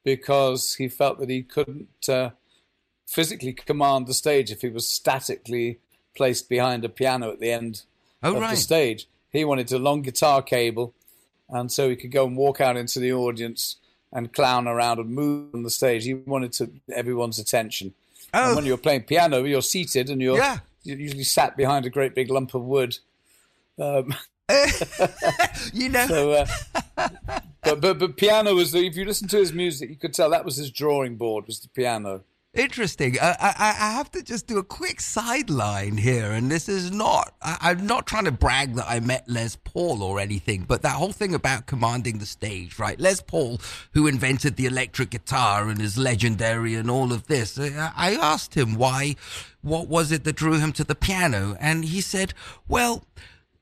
because 0.02 0.76
he 0.76 0.88
felt 0.88 1.18
that 1.18 1.28
he 1.28 1.42
couldn't 1.42 2.08
uh, 2.08 2.30
physically 3.06 3.52
command 3.52 4.06
the 4.06 4.14
stage 4.14 4.50
if 4.50 4.62
he 4.62 4.70
was 4.70 4.88
statically 4.88 5.80
placed 6.16 6.48
behind 6.48 6.86
a 6.86 6.88
piano 6.88 7.30
at 7.30 7.38
the 7.38 7.50
end 7.50 7.82
oh, 8.22 8.34
of 8.34 8.40
right. 8.40 8.50
the 8.52 8.56
stage. 8.56 9.06
He 9.30 9.44
wanted 9.44 9.70
a 9.72 9.78
long 9.78 10.00
guitar 10.00 10.40
cable, 10.40 10.94
and 11.50 11.70
so 11.70 11.90
he 11.90 11.96
could 11.96 12.12
go 12.12 12.26
and 12.26 12.36
walk 12.36 12.60
out 12.60 12.78
into 12.78 12.98
the 12.98 13.12
audience 13.12 13.76
and 14.14 14.32
clown 14.32 14.66
around 14.68 15.00
and 15.00 15.10
move 15.10 15.54
on 15.54 15.64
the 15.64 15.70
stage. 15.70 16.04
He 16.04 16.14
wanted 16.14 16.52
to 16.54 16.70
everyone's 16.92 17.38
attention. 17.38 17.92
Oh. 18.32 18.46
And 18.46 18.56
when 18.56 18.64
you're 18.64 18.78
playing 18.78 19.02
piano, 19.02 19.42
you're 19.44 19.60
seated 19.60 20.08
and 20.08 20.22
you're, 20.22 20.38
yeah. 20.38 20.58
you're 20.84 20.98
usually 20.98 21.24
sat 21.24 21.56
behind 21.56 21.84
a 21.84 21.90
great 21.90 22.14
big 22.14 22.30
lump 22.30 22.54
of 22.54 22.62
wood. 22.62 22.98
Um, 23.78 24.14
you 25.72 25.88
know. 25.88 26.06
So, 26.08 26.32
uh, 26.32 26.46
but, 27.62 27.80
but 27.80 27.98
but 27.98 28.16
piano 28.16 28.54
was 28.54 28.72
the, 28.72 28.86
if 28.86 28.94
you 28.94 29.04
listen 29.04 29.26
to 29.28 29.38
his 29.38 29.52
music, 29.52 29.88
you 29.88 29.96
could 29.96 30.12
tell 30.12 30.30
that 30.30 30.44
was 30.44 30.56
his 30.56 30.70
drawing 30.70 31.16
board 31.16 31.46
was 31.46 31.60
the 31.60 31.68
piano. 31.68 32.22
Interesting. 32.54 33.18
I, 33.20 33.30
I, 33.40 33.54
I, 33.58 33.90
have 33.94 34.12
to 34.12 34.22
just 34.22 34.46
do 34.46 34.58
a 34.58 34.62
quick 34.62 35.00
sideline 35.00 35.96
here, 35.96 36.30
and 36.30 36.48
this 36.48 36.68
is 36.68 36.92
not. 36.92 37.34
I, 37.42 37.72
am 37.72 37.84
not 37.84 38.06
trying 38.06 38.26
to 38.26 38.32
brag 38.32 38.76
that 38.76 38.86
I 38.88 39.00
met 39.00 39.28
Les 39.28 39.56
Paul 39.56 40.04
or 40.04 40.20
anything, 40.20 40.62
but 40.62 40.82
that 40.82 40.94
whole 40.94 41.10
thing 41.10 41.34
about 41.34 41.66
commanding 41.66 42.18
the 42.18 42.26
stage, 42.26 42.78
right? 42.78 42.98
Les 43.00 43.20
Paul, 43.20 43.60
who 43.94 44.06
invented 44.06 44.54
the 44.54 44.66
electric 44.66 45.10
guitar 45.10 45.68
and 45.68 45.80
is 45.80 45.98
legendary 45.98 46.76
and 46.76 46.88
all 46.88 47.12
of 47.12 47.26
this. 47.26 47.58
I 47.58 48.16
asked 48.20 48.54
him 48.54 48.76
why, 48.76 49.16
what 49.62 49.88
was 49.88 50.12
it 50.12 50.22
that 50.22 50.36
drew 50.36 50.60
him 50.60 50.72
to 50.74 50.84
the 50.84 50.94
piano, 50.94 51.56
and 51.58 51.84
he 51.84 52.00
said, 52.00 52.34
"Well." 52.68 53.04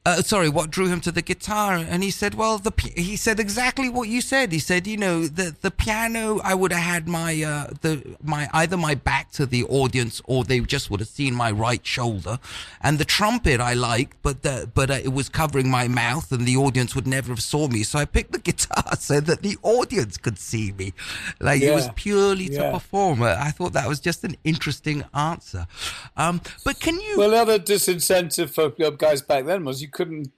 Uh, 0.04 0.20
sorry, 0.20 0.48
what 0.48 0.68
drew 0.68 0.88
him 0.88 1.00
to 1.00 1.12
the 1.12 1.22
guitar? 1.22 1.76
And 1.76 2.02
he 2.02 2.10
said, 2.10 2.34
well, 2.34 2.58
the 2.58 2.72
he 2.96 3.16
said 3.16 3.38
exactly 3.38 3.88
what 3.88 4.08
you 4.08 4.20
said. 4.20 4.50
He 4.50 4.58
said, 4.58 4.84
you 4.88 4.96
know, 4.96 5.28
the 5.28 5.54
the 5.60 5.70
piano, 5.70 6.40
I 6.42 6.54
would 6.54 6.72
have 6.72 6.82
had 6.82 7.08
my 7.08 7.40
uh, 7.40 7.68
the 7.82 8.16
my 8.20 8.48
either 8.52 8.76
my 8.76 8.96
back 8.96 9.30
to 9.32 9.46
the 9.46 9.62
audience 9.64 10.20
or 10.24 10.42
they 10.42 10.58
just 10.58 10.90
would 10.90 10.98
have 10.98 11.08
seen 11.08 11.34
my 11.34 11.52
right 11.52 11.86
shoulder, 11.86 12.40
and 12.80 12.98
the 12.98 13.04
trumpet 13.04 13.60
I 13.60 13.74
liked, 13.74 14.16
but 14.22 14.42
the, 14.42 14.68
but 14.74 14.90
uh, 14.90 14.94
it 14.94 15.12
was 15.12 15.28
covering 15.28 15.70
my 15.70 15.86
mouth 15.86 16.32
and 16.32 16.46
the 16.46 16.56
audience 16.56 16.96
would 16.96 17.06
never 17.06 17.28
have 17.28 17.42
saw 17.42 17.68
me. 17.68 17.84
So 17.84 18.00
I 18.00 18.04
picked 18.04 18.32
the 18.32 18.38
guitar 18.50 18.96
so 18.98 19.20
that 19.20 19.42
the 19.42 19.56
audience 19.62 20.16
could 20.16 20.38
see 20.38 20.72
me, 20.72 20.94
like 21.38 21.62
yeah. 21.62 21.70
it 21.70 21.74
was 21.74 21.88
purely 21.94 22.48
to 22.48 22.54
yeah. 22.54 22.72
perform. 22.72 23.22
I 23.22 23.52
thought 23.52 23.72
that 23.74 23.86
was 23.86 24.00
just 24.00 24.24
an 24.24 24.36
interesting 24.42 25.04
answer. 25.14 25.68
Um, 26.16 26.40
but 26.64 26.80
can 26.80 27.00
you? 27.00 27.18
Well, 27.18 27.30
the 27.30 27.36
other 27.36 27.58
disincentive 27.60 28.50
for 28.50 28.90
guys 28.90 29.22
back 29.22 29.44
then 29.44 29.64
was 29.64 29.80
you 29.80 29.91
couldn't 29.92 30.32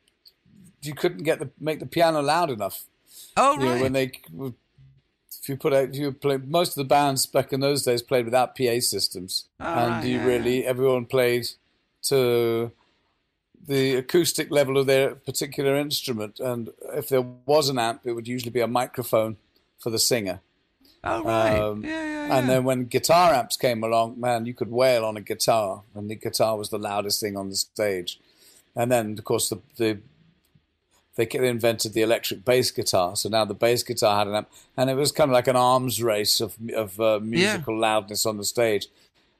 you 0.82 0.94
couldn't 0.94 1.22
get 1.22 1.38
the 1.38 1.50
make 1.58 1.80
the 1.80 1.86
piano 1.86 2.20
loud 2.20 2.50
enough. 2.50 2.84
Oh 3.36 3.58
you 3.58 3.66
right. 3.66 3.76
Know, 3.76 3.82
when 3.82 3.92
they 3.92 4.12
if 5.44 5.48
you 5.48 5.56
put 5.56 5.72
out 5.72 5.88
if 5.90 5.96
you 5.96 6.12
play 6.12 6.36
most 6.36 6.70
of 6.70 6.74
the 6.76 6.84
bands 6.84 7.26
back 7.26 7.52
in 7.52 7.60
those 7.60 7.82
days 7.82 8.02
played 8.02 8.24
without 8.24 8.56
PA 8.56 8.80
systems, 8.80 9.46
oh, 9.60 9.64
and 9.64 9.90
right, 9.90 10.04
you 10.04 10.16
yeah. 10.16 10.26
really 10.26 10.66
everyone 10.66 11.06
played 11.06 11.48
to 12.04 12.70
the 13.66 13.96
acoustic 13.96 14.50
level 14.50 14.76
of 14.76 14.86
their 14.86 15.14
particular 15.14 15.76
instrument, 15.76 16.38
and 16.38 16.70
if 16.92 17.08
there 17.08 17.22
was 17.22 17.68
an 17.68 17.78
amp, 17.78 18.02
it 18.04 18.12
would 18.12 18.28
usually 18.28 18.50
be 18.50 18.60
a 18.60 18.68
microphone 18.68 19.36
for 19.78 19.90
the 19.90 19.98
singer. 19.98 20.40
Oh 21.02 21.22
right. 21.22 21.58
Um, 21.58 21.84
yeah, 21.84 21.90
yeah, 21.90 22.26
yeah. 22.26 22.38
And 22.38 22.48
then 22.48 22.64
when 22.64 22.86
guitar 22.86 23.34
amps 23.34 23.56
came 23.56 23.84
along, 23.84 24.18
man, 24.18 24.46
you 24.46 24.54
could 24.54 24.70
wail 24.70 25.04
on 25.04 25.16
a 25.16 25.20
guitar, 25.20 25.82
and 25.94 26.10
the 26.10 26.14
guitar 26.14 26.56
was 26.56 26.70
the 26.70 26.78
loudest 26.78 27.20
thing 27.20 27.36
on 27.36 27.50
the 27.50 27.56
stage. 27.56 28.18
And 28.76 28.90
then, 28.90 29.16
of 29.18 29.24
course, 29.24 29.48
the, 29.48 29.60
the 29.76 29.98
they 31.16 31.28
invented 31.30 31.92
the 31.92 32.02
electric 32.02 32.44
bass 32.44 32.72
guitar. 32.72 33.14
So 33.14 33.28
now 33.28 33.44
the 33.44 33.54
bass 33.54 33.84
guitar 33.84 34.18
had 34.18 34.26
an 34.26 34.34
amp, 34.34 34.50
and 34.76 34.90
it 34.90 34.94
was 34.94 35.12
kind 35.12 35.30
of 35.30 35.34
like 35.34 35.46
an 35.46 35.56
arms 35.56 36.02
race 36.02 36.40
of 36.40 36.56
of 36.74 36.98
uh, 37.00 37.20
musical 37.22 37.74
yeah. 37.74 37.80
loudness 37.80 38.26
on 38.26 38.36
the 38.36 38.44
stage. 38.44 38.88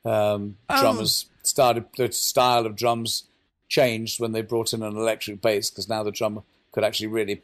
Um, 0.04 0.56
oh. 0.68 0.80
Drummers 0.80 1.26
started 1.42 1.86
the 1.96 2.12
style 2.12 2.64
of 2.64 2.76
drums 2.76 3.24
changed 3.68 4.20
when 4.20 4.32
they 4.32 4.42
brought 4.42 4.72
in 4.72 4.82
an 4.82 4.96
electric 4.96 5.40
bass 5.40 5.70
because 5.70 5.88
now 5.88 6.02
the 6.02 6.12
drummer 6.12 6.42
could 6.72 6.84
actually 6.84 7.08
really 7.08 7.42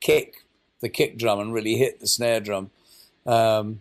kick 0.00 0.44
the 0.80 0.88
kick 0.88 1.18
drum 1.18 1.40
and 1.40 1.52
really 1.52 1.76
hit 1.76 2.00
the 2.00 2.06
snare 2.06 2.40
drum. 2.40 2.70
Um, 3.26 3.80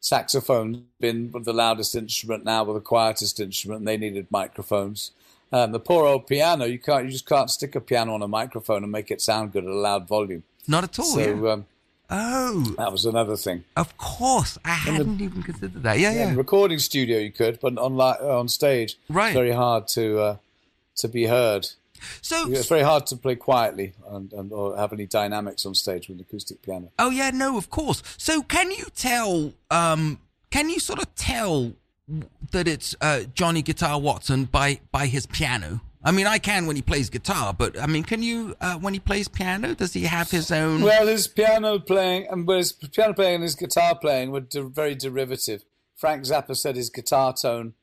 saxophone 0.00 0.86
been 0.98 1.30
the 1.32 1.52
loudest 1.52 1.94
instrument 1.94 2.44
now, 2.44 2.64
with 2.64 2.76
the 2.76 2.80
quietest 2.80 3.38
instrument. 3.40 3.80
And 3.80 3.88
they 3.88 3.96
needed 3.96 4.26
microphones. 4.30 5.12
Um, 5.52 5.72
the 5.72 5.80
poor 5.80 6.06
old 6.06 6.26
piano, 6.26 6.64
you 6.64 6.78
can't, 6.78 7.06
you 7.06 7.10
just 7.10 7.26
can't 7.26 7.50
stick 7.50 7.74
a 7.74 7.80
piano 7.80 8.14
on 8.14 8.22
a 8.22 8.28
microphone 8.28 8.82
and 8.84 8.92
make 8.92 9.10
it 9.10 9.20
sound 9.20 9.52
good 9.52 9.64
at 9.64 9.70
a 9.70 9.74
loud 9.74 10.06
volume. 10.06 10.44
Not 10.68 10.84
at 10.84 10.98
all. 10.98 11.06
So, 11.06 11.20
yeah. 11.20 11.52
um, 11.52 11.66
oh, 12.08 12.74
that 12.78 12.92
was 12.92 13.04
another 13.04 13.36
thing. 13.36 13.64
Of 13.76 13.96
course, 13.96 14.58
I 14.64 14.70
hadn't 14.70 15.18
the, 15.18 15.24
even 15.24 15.42
considered 15.42 15.82
that. 15.82 15.98
Yeah, 15.98 16.12
yeah. 16.12 16.34
recording 16.34 16.78
studio, 16.78 17.18
you 17.18 17.32
could, 17.32 17.58
but 17.60 17.76
on 17.78 18.00
on 18.00 18.48
stage, 18.48 18.96
right? 19.08 19.34
very 19.34 19.50
hard 19.50 19.88
to 19.88 20.20
uh, 20.20 20.36
to 20.96 21.08
be 21.08 21.26
heard. 21.26 21.68
So 22.22 22.50
it's 22.50 22.68
very 22.68 22.82
hard 22.82 23.06
to 23.06 23.16
play 23.16 23.36
quietly 23.36 23.92
and, 24.08 24.32
and, 24.32 24.52
or 24.52 24.76
have 24.76 24.92
any 24.92 25.04
dynamics 25.04 25.66
on 25.66 25.74
stage 25.74 26.08
with 26.08 26.16
an 26.18 26.22
acoustic 26.22 26.62
piano. 26.62 26.90
Oh 26.98 27.10
yeah, 27.10 27.30
no, 27.30 27.58
of 27.58 27.68
course. 27.68 28.02
So 28.16 28.42
can 28.42 28.70
you 28.70 28.86
tell? 28.94 29.52
Um, 29.70 30.20
can 30.50 30.70
you 30.70 30.80
sort 30.80 31.00
of 31.02 31.14
tell 31.14 31.72
that 32.52 32.68
it's 32.68 32.94
uh, 33.00 33.22
Johnny 33.34 33.62
Guitar 33.62 34.00
Watson 34.00 34.44
by 34.44 34.80
by 34.92 35.06
his 35.06 35.26
piano. 35.26 35.80
I 36.02 36.12
mean, 36.12 36.26
I 36.26 36.38
can 36.38 36.66
when 36.66 36.76
he 36.76 36.82
plays 36.82 37.10
guitar, 37.10 37.52
but 37.52 37.78
I 37.78 37.86
mean, 37.86 38.04
can 38.04 38.22
you 38.22 38.56
uh, 38.60 38.76
when 38.78 38.94
he 38.94 39.00
plays 39.00 39.28
piano? 39.28 39.74
Does 39.74 39.92
he 39.92 40.04
have 40.04 40.30
his 40.30 40.50
own? 40.50 40.80
Well, 40.80 41.06
his 41.06 41.28
piano 41.28 41.78
playing 41.78 42.26
and 42.30 42.48
his 42.48 42.72
piano 42.72 43.12
playing 43.12 43.36
and 43.36 43.42
his 43.42 43.54
guitar 43.54 43.94
playing 43.98 44.30
were 44.30 44.40
de- 44.40 44.62
very 44.62 44.94
derivative. 44.94 45.64
Frank 45.96 46.24
Zappa 46.24 46.56
said 46.56 46.76
his 46.76 46.88
guitar 46.88 47.34
tone 47.34 47.74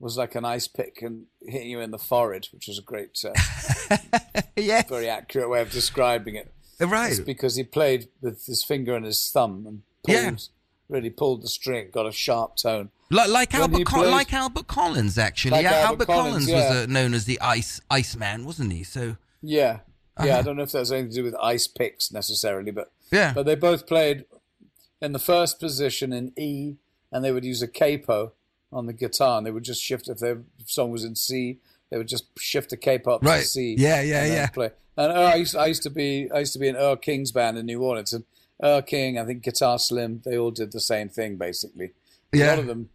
was 0.00 0.16
like 0.16 0.34
an 0.34 0.44
ice 0.44 0.68
pick 0.68 1.02
and 1.02 1.26
hitting 1.42 1.70
you 1.70 1.80
in 1.80 1.90
the 1.90 1.98
forehead, 1.98 2.48
which 2.52 2.68
was 2.68 2.78
a 2.78 2.82
great, 2.82 3.18
uh, 3.24 3.96
yes. 4.56 4.88
very 4.88 5.08
accurate 5.08 5.50
way 5.50 5.60
of 5.60 5.70
describing 5.70 6.36
it. 6.36 6.52
Right, 6.80 7.10
it's 7.10 7.20
because 7.20 7.56
he 7.56 7.64
played 7.64 8.08
with 8.20 8.46
his 8.46 8.62
finger 8.62 8.94
and 8.94 9.04
his 9.04 9.30
thumb 9.30 9.66
and 9.66 9.82
pulled, 10.04 10.16
yeah. 10.16 10.30
Really 10.88 11.10
pulled 11.10 11.42
the 11.42 11.48
string, 11.48 11.88
got 11.92 12.06
a 12.06 12.12
sharp 12.12 12.56
tone. 12.56 12.90
Like, 13.10 13.28
like 13.30 13.54
Albert, 13.54 13.84
Col- 13.86 14.10
like 14.10 14.32
Albert 14.32 14.66
Collins, 14.66 15.16
actually. 15.16 15.52
Like 15.52 15.62
yeah, 15.62 15.70
Albert, 15.70 15.86
Albert 15.86 16.06
Collins, 16.06 16.46
Collins 16.46 16.48
yeah. 16.48 16.56
was 16.56 16.84
uh, 16.84 16.86
known 16.86 17.14
as 17.14 17.24
the 17.24 17.40
Ice 17.40 17.80
Ice 17.90 18.16
Man, 18.16 18.44
wasn't 18.44 18.72
he? 18.72 18.84
So 18.84 19.16
yeah, 19.42 19.80
yeah. 20.18 20.24
Uh-huh. 20.24 20.38
I 20.38 20.42
don't 20.42 20.56
know 20.56 20.62
if 20.62 20.72
that 20.72 20.78
has 20.78 20.92
anything 20.92 21.10
to 21.10 21.16
do 21.16 21.24
with 21.24 21.34
ice 21.36 21.66
picks 21.66 22.12
necessarily, 22.12 22.70
but 22.70 22.92
yeah. 23.10 23.32
But 23.32 23.46
they 23.46 23.54
both 23.54 23.86
played 23.86 24.26
in 25.00 25.12
the 25.12 25.18
first 25.18 25.58
position 25.58 26.12
in 26.12 26.32
E, 26.36 26.76
and 27.10 27.24
they 27.24 27.32
would 27.32 27.44
use 27.44 27.62
a 27.62 27.68
capo 27.68 28.32
on 28.72 28.86
the 28.86 28.92
guitar, 28.92 29.38
and 29.38 29.46
they 29.46 29.50
would 29.50 29.64
just 29.64 29.82
shift 29.82 30.08
if 30.08 30.18
their 30.18 30.42
song 30.66 30.90
was 30.90 31.04
in 31.04 31.14
C, 31.14 31.58
they 31.90 31.96
would 31.96 32.08
just 32.08 32.26
shift 32.38 32.70
the 32.70 32.76
capo 32.76 33.14
up 33.14 33.24
right. 33.24 33.40
to 33.40 33.46
C. 33.46 33.74
Yeah, 33.78 34.02
yeah, 34.02 34.26
yeah. 34.26 34.48
Play. 34.48 34.70
And 34.96 35.12
uh, 35.12 35.14
I, 35.14 35.34
used, 35.36 35.56
I 35.56 35.66
used 35.66 35.82
to 35.84 35.90
be 35.90 36.30
I 36.34 36.40
used 36.40 36.52
to 36.52 36.58
be 36.58 36.68
in 36.68 36.76
Earl 36.76 36.96
King's 36.96 37.32
band 37.32 37.56
in 37.56 37.66
New 37.66 37.82
Orleans, 37.82 38.12
and 38.12 38.24
King, 38.82 39.18
I 39.18 39.24
think 39.24 39.42
Guitar 39.42 39.78
Slim, 39.78 40.22
they 40.24 40.36
all 40.36 40.50
did 40.50 40.72
the 40.72 40.80
same 40.80 41.08
thing 41.08 41.36
basically. 41.36 41.92
Yeah. 42.32 42.46
A 42.46 42.50
lot 42.50 42.58
of 42.58 42.66
them 42.66 42.90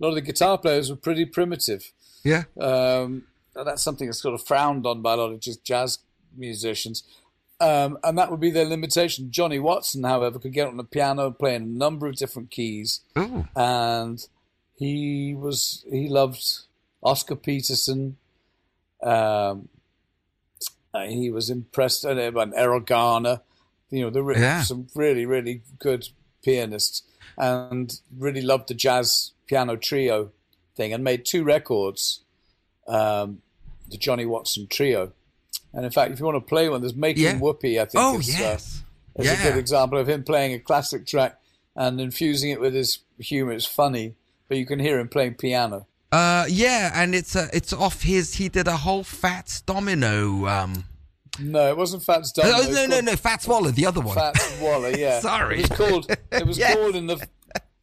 a 0.00 0.02
lot 0.02 0.08
of 0.10 0.14
the 0.16 0.20
guitar 0.22 0.58
players 0.58 0.90
were 0.90 0.96
pretty 0.96 1.24
primitive. 1.24 1.92
Yeah. 2.24 2.44
Um, 2.60 3.24
that's 3.54 3.82
something 3.82 4.08
that's 4.08 4.22
sort 4.22 4.34
of 4.34 4.44
frowned 4.44 4.86
on 4.86 5.02
by 5.02 5.14
a 5.14 5.16
lot 5.16 5.32
of 5.32 5.40
just 5.40 5.64
jazz 5.64 5.98
musicians. 6.36 7.04
Um, 7.60 7.98
and 8.02 8.18
that 8.18 8.30
would 8.30 8.40
be 8.40 8.50
their 8.50 8.64
limitation. 8.64 9.30
Johnny 9.30 9.60
Watson, 9.60 10.02
however, 10.02 10.38
could 10.38 10.52
get 10.52 10.66
on 10.66 10.76
the 10.76 10.84
piano 10.84 11.26
and 11.26 11.38
play 11.38 11.54
in 11.54 11.62
a 11.62 11.66
number 11.66 12.08
of 12.08 12.16
different 12.16 12.50
keys. 12.50 13.02
Ooh. 13.16 13.46
And 13.54 14.26
he 14.76 15.34
was 15.34 15.84
he 15.88 16.08
loved 16.08 16.42
Oscar 17.02 17.36
Peterson. 17.36 18.16
Um, 19.02 19.68
uh, 20.92 21.06
he 21.06 21.30
was 21.30 21.50
impressed 21.50 22.04
uh, 22.04 22.30
by 22.32 22.46
Erroll 22.46 22.84
Garner. 22.84 23.40
You 23.90 24.02
know, 24.02 24.10
there 24.10 24.24
were 24.24 24.36
Yeah. 24.36 24.62
some 24.62 24.88
really, 24.94 25.26
really 25.26 25.62
good 25.78 26.08
pianists, 26.42 27.02
and 27.38 28.00
really 28.16 28.42
loved 28.42 28.68
the 28.68 28.74
jazz 28.74 29.32
piano 29.46 29.76
trio 29.76 30.30
thing, 30.76 30.92
and 30.92 31.02
made 31.04 31.24
two 31.24 31.44
records, 31.44 32.20
um, 32.86 33.40
the 33.88 33.96
Johnny 33.96 34.26
Watson 34.26 34.66
trio. 34.66 35.12
And 35.72 35.84
in 35.84 35.90
fact, 35.90 36.12
if 36.12 36.18
you 36.18 36.24
want 36.24 36.36
to 36.36 36.40
play 36.48 36.68
one, 36.68 36.80
there's 36.80 36.94
Making 36.94 37.22
Yeah. 37.24 37.38
Whoopee. 37.38 37.80
I 37.80 37.84
think 37.84 38.02
Oh 38.04 38.18
is, 38.18 38.28
uh, 38.30 38.38
yes. 38.38 38.82
is 39.16 39.30
a 39.30 39.36
good 39.42 39.56
example 39.58 39.98
of 39.98 40.08
him 40.08 40.22
playing 40.24 40.54
a 40.54 40.58
classic 40.58 41.06
track 41.06 41.38
and 41.76 42.00
infusing 42.00 42.50
it 42.50 42.60
with 42.60 42.74
his 42.74 43.00
humor. 43.18 43.52
It's 43.52 43.66
funny, 43.66 44.14
but 44.48 44.58
you 44.58 44.66
can 44.66 44.78
hear 44.78 44.98
him 44.98 45.08
playing 45.08 45.34
piano. 45.34 45.86
Uh, 46.12 46.46
yeah, 46.48 46.92
and 46.94 47.12
it's 47.14 47.34
uh, 47.34 47.48
it's 47.52 47.72
off 47.72 48.02
his. 48.02 48.34
He 48.34 48.48
did 48.48 48.68
a 48.68 48.76
whole 48.76 49.02
Fats 49.02 49.60
Domino. 49.62 50.46
Um, 50.46 50.84
No, 51.40 51.68
it 51.68 51.76
wasn't 51.76 52.02
Fats 52.04 52.32
Domino. 52.32 52.56
oh, 52.58 52.62
it 52.62 52.72
no, 52.72 52.86
no, 52.86 53.00
no, 53.00 53.16
Fats 53.16 53.46
Waller, 53.46 53.70
the 53.72 53.86
other 53.86 54.00
one. 54.00 54.14
Fats 54.14 54.60
Waller. 54.60 54.90
Yeah, 54.96 55.20
Sorry. 55.20 55.60
It 55.60 55.68
was 55.70 55.78
called. 55.78 56.16
It 56.32 56.46
was 56.46 56.58
Yes. 56.64 56.74
called 56.76 56.96
in 56.96 57.06
the. 57.06 57.16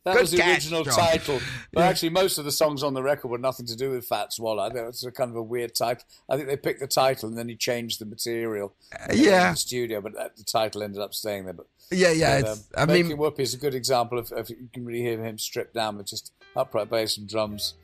That 0.04 0.14
Good 0.14 0.22
was 0.22 0.32
the 0.32 0.38
catch, 0.38 0.56
original 0.56 0.84
John. 0.84 0.96
title, 0.96 1.40
but 1.72 1.82
actually, 1.90 2.10
most 2.10 2.40
of 2.40 2.46
the 2.46 2.52
songs 2.52 2.82
on 2.82 2.96
the 2.96 3.04
record 3.04 3.28
were 3.28 3.38
nothing 3.38 3.68
to 3.68 3.76
do 3.76 3.92
with 3.92 4.04
Fats 4.06 4.40
Waller. 4.40 4.64
I 4.64 4.70
think 4.70 4.88
it's 4.88 5.06
a 5.06 5.12
kind 5.12 5.30
of 5.30 5.36
a 5.36 5.44
weird 5.44 5.76
title. 5.76 6.04
I 6.28 6.38
think 6.38 6.48
they 6.48 6.58
picked 6.58 6.80
the 6.80 6.88
title 6.88 7.30
and 7.30 7.38
then 7.38 7.48
he 7.48 7.56
changed 7.56 8.00
the 8.00 8.06
material. 8.08 8.74
in 9.12 9.20
yeah. 9.20 9.52
the 9.52 9.58
studio, 9.58 10.02
but 10.02 10.16
that, 10.16 10.38
the 10.38 10.44
title 10.44 10.82
ended 10.82 11.00
up 11.04 11.14
staying 11.14 11.46
there. 11.46 11.54
But 11.54 11.68
yeah, 11.92 12.12
yeah. 12.14 12.42
But, 12.42 12.50
It's, 12.50 12.60
um, 12.60 12.66
I 12.78 12.86
Making 12.88 13.08
mean, 13.10 13.18
Whoopee 13.20 13.44
is 13.44 13.54
a 13.54 13.58
good 13.60 13.76
example 13.76 14.18
of, 14.18 14.32
of 14.32 14.50
you 14.50 14.70
can 14.74 14.86
really 14.86 15.02
hear 15.04 15.24
him 15.24 15.38
stripped 15.38 15.76
down 15.76 15.98
with 15.98 16.08
just 16.08 16.32
upright 16.56 16.90
bass 16.90 17.16
and 17.20 17.30
drums. 17.30 17.76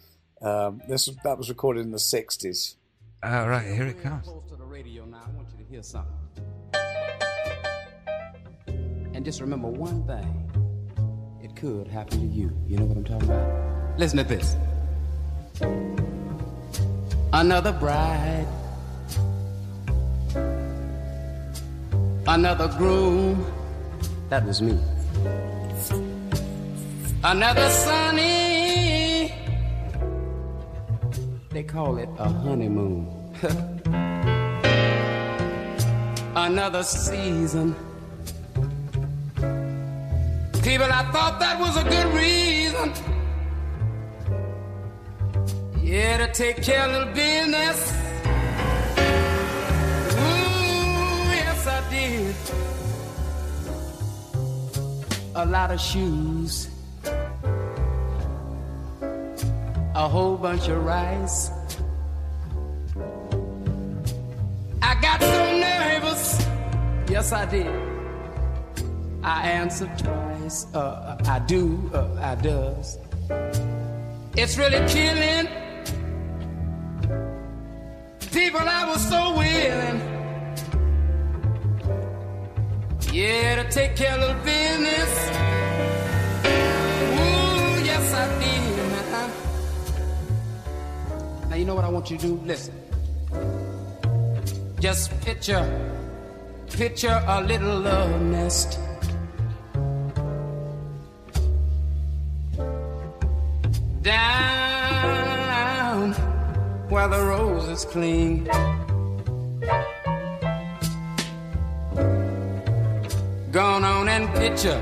Um, 0.42 0.82
this 0.90 1.08
that 1.24 1.38
was 1.38 1.50
recorded 1.50 1.82
in 1.86 1.92
the 1.92 1.98
'60s. 2.00 2.78
all 3.24 3.48
right, 3.48 3.68
here 3.68 3.86
it 3.86 4.02
comes. 4.02 4.28
Hear 5.70 5.84
something. 5.84 6.14
And 9.14 9.26
just 9.26 9.42
remember 9.42 9.68
one 9.68 10.08
thing. 10.08 10.50
It 11.44 11.58
could 11.58 11.90
happen 11.90 12.22
to 12.22 12.26
you. 12.26 12.58
You 12.66 12.78
know 12.78 12.86
what 12.86 12.96
I'm 12.96 13.04
talking 13.04 13.30
about? 13.30 14.00
Listen 14.00 14.20
to 14.20 14.24
this. 14.24 14.56
Another 17.34 17.74
bride. 17.74 18.48
Another 22.28 22.70
groom. 22.78 23.46
That 24.30 24.46
was 24.46 24.62
me. 24.62 24.80
Another 27.26 27.70
sunny. 27.70 29.34
They 31.50 31.64
call 31.64 31.98
it 31.98 32.08
a 32.18 32.30
honeymoon. 32.30 33.34
Another 36.48 36.82
season. 36.82 37.76
People, 40.64 40.90
I 41.00 41.04
thought 41.12 41.40
that 41.42 41.60
was 41.60 41.76
a 41.76 41.84
good 41.84 42.08
reason. 42.14 42.94
Yeah, 45.84 46.26
to 46.26 46.32
take 46.32 46.64
care 46.64 46.86
of 46.86 46.92
little 46.94 47.14
business. 47.14 47.92
Ooh, 50.14 51.36
yes, 51.36 51.68
I 51.68 51.82
did. 51.90 52.36
A 55.36 55.46
lot 55.46 55.72
of 55.72 55.82
shoes. 55.82 56.70
A 59.96 60.08
whole 60.08 60.38
bunch 60.38 60.70
of 60.70 60.82
rice. 60.86 61.52
Yes, 67.18 67.32
I 67.32 67.46
did. 67.48 67.66
I 69.24 69.50
answered 69.50 69.90
twice. 69.98 70.68
Uh, 70.72 71.18
I 71.26 71.40
do. 71.40 71.90
Uh, 71.92 72.14
I 72.22 72.36
does. 72.36 73.00
It's 74.36 74.56
really 74.56 74.88
killing. 74.88 75.48
People, 78.32 78.60
I 78.62 78.86
was 78.88 79.02
so 79.10 79.34
willing. 79.34 80.00
Yeah, 83.12 83.64
to 83.64 83.70
take 83.72 83.96
care 83.96 84.20
of 84.20 84.46
business. 84.46 85.14
Ooh, 87.18 87.84
yes, 87.84 88.14
I 88.14 88.26
did. 88.38 88.68
Now 91.50 91.56
you 91.56 91.66
know 91.66 91.74
what 91.74 91.84
I 91.84 91.90
want 91.90 92.12
you 92.12 92.18
to 92.20 92.28
do? 92.28 92.40
Listen. 92.46 92.76
Just 94.80 95.20
picture, 95.22 95.66
picture 96.72 97.24
a 97.28 97.42
little 97.42 97.80
love 97.80 98.22
nest. 98.22 98.80
Down 104.02 106.14
where 106.90 107.08
the 107.08 107.20
roses 107.20 107.86
cling. 107.86 108.46
Gone 113.52 113.84
on 113.84 114.10
and 114.10 114.30
picture, 114.36 114.82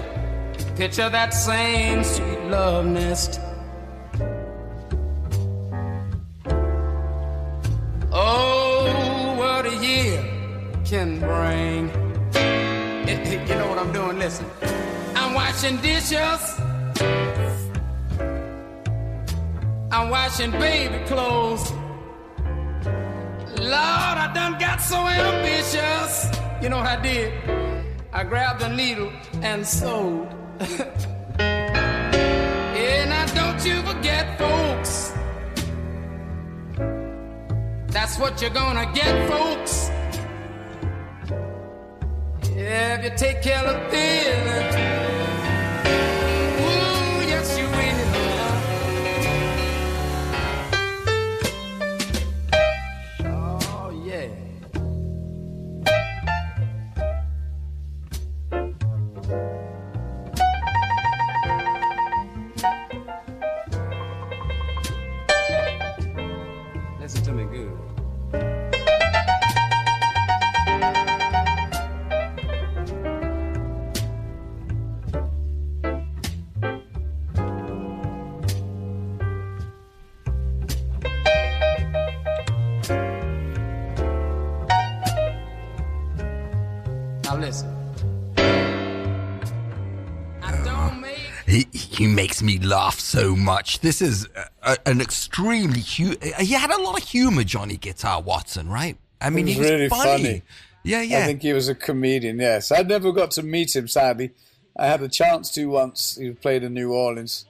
picture 0.76 1.10
that 1.10 1.34
same 1.34 2.04
sweet 2.04 2.40
love 2.50 2.86
nest. 2.86 3.40
Can 10.86 11.20
bring. 11.20 11.90
You 13.50 13.56
know 13.56 13.68
what 13.70 13.80
I'm 13.80 13.92
doing? 13.92 14.20
Listen. 14.20 14.46
I'm 15.16 15.34
washing 15.34 15.78
dishes. 15.78 16.62
I'm 19.92 20.10
washing 20.10 20.52
baby 20.52 21.04
clothes. 21.06 21.72
Lord, 23.60 24.18
I 24.26 24.32
done 24.36 24.60
got 24.60 24.80
so 24.80 24.98
ambitious. 25.08 26.30
You 26.62 26.70
know 26.70 26.78
what 26.78 26.88
I 26.88 27.02
did? 27.02 27.34
I 28.14 28.24
grabbed 28.24 28.62
a 28.62 28.70
needle 28.70 29.12
and 29.42 29.66
sewed. 29.66 30.28
yeah, 31.40 33.06
now 33.10 33.26
don't 33.34 33.66
you 33.66 33.82
forget, 33.82 34.38
folks. 34.38 35.14
That's 37.88 38.20
what 38.20 38.40
you're 38.42 38.52
gonna 38.52 38.92
get, 38.94 39.30
folks. 39.32 39.85
If 42.78 43.06
you 43.06 43.10
take 43.16 43.42
care 43.42 43.66
of 43.66 43.90
business. 43.90 45.05
Makes 92.42 92.62
me 92.62 92.68
laugh 92.68 93.00
so 93.00 93.36
much. 93.36 93.80
This 93.80 94.02
is 94.02 94.28
a, 94.36 94.50
a- 94.72 94.90
an 94.90 95.02
extremely 95.02 95.82
hu- 95.82 96.18
He 96.40 96.54
had 96.54 96.72
a 96.72 96.82
lot 96.82 97.02
of 97.02 97.08
humor, 97.08 97.44
Johnny 97.44 97.78
Guitar 97.78 98.22
Watson, 98.22 98.70
right? 98.70 98.98
I 99.22 99.30
mean, 99.30 99.48
he 99.48 99.58
was 99.58 99.70
really 99.70 99.90
funny. 99.90 100.24
funny. 100.24 100.42
Yeah, 100.84 101.00
I 101.00 101.26
think 101.26 101.42
he 101.42 101.54
was 101.54 101.70
a 101.70 101.76
comedian. 101.76 102.40
Yes, 102.40 102.72
I 102.72 102.82
never 102.82 103.12
got 103.12 103.32
to 103.32 103.44
meet 103.44 103.76
him. 103.76 103.88
Sadly, 103.88 104.32
I 104.78 104.88
had 104.88 105.02
a 105.02 105.08
chance 105.08 105.50
to 105.52 105.66
once. 105.66 106.18
He 106.18 106.32
played 106.32 106.64
in 106.64 106.74
New 106.74 106.94
Orleans, 106.94 107.46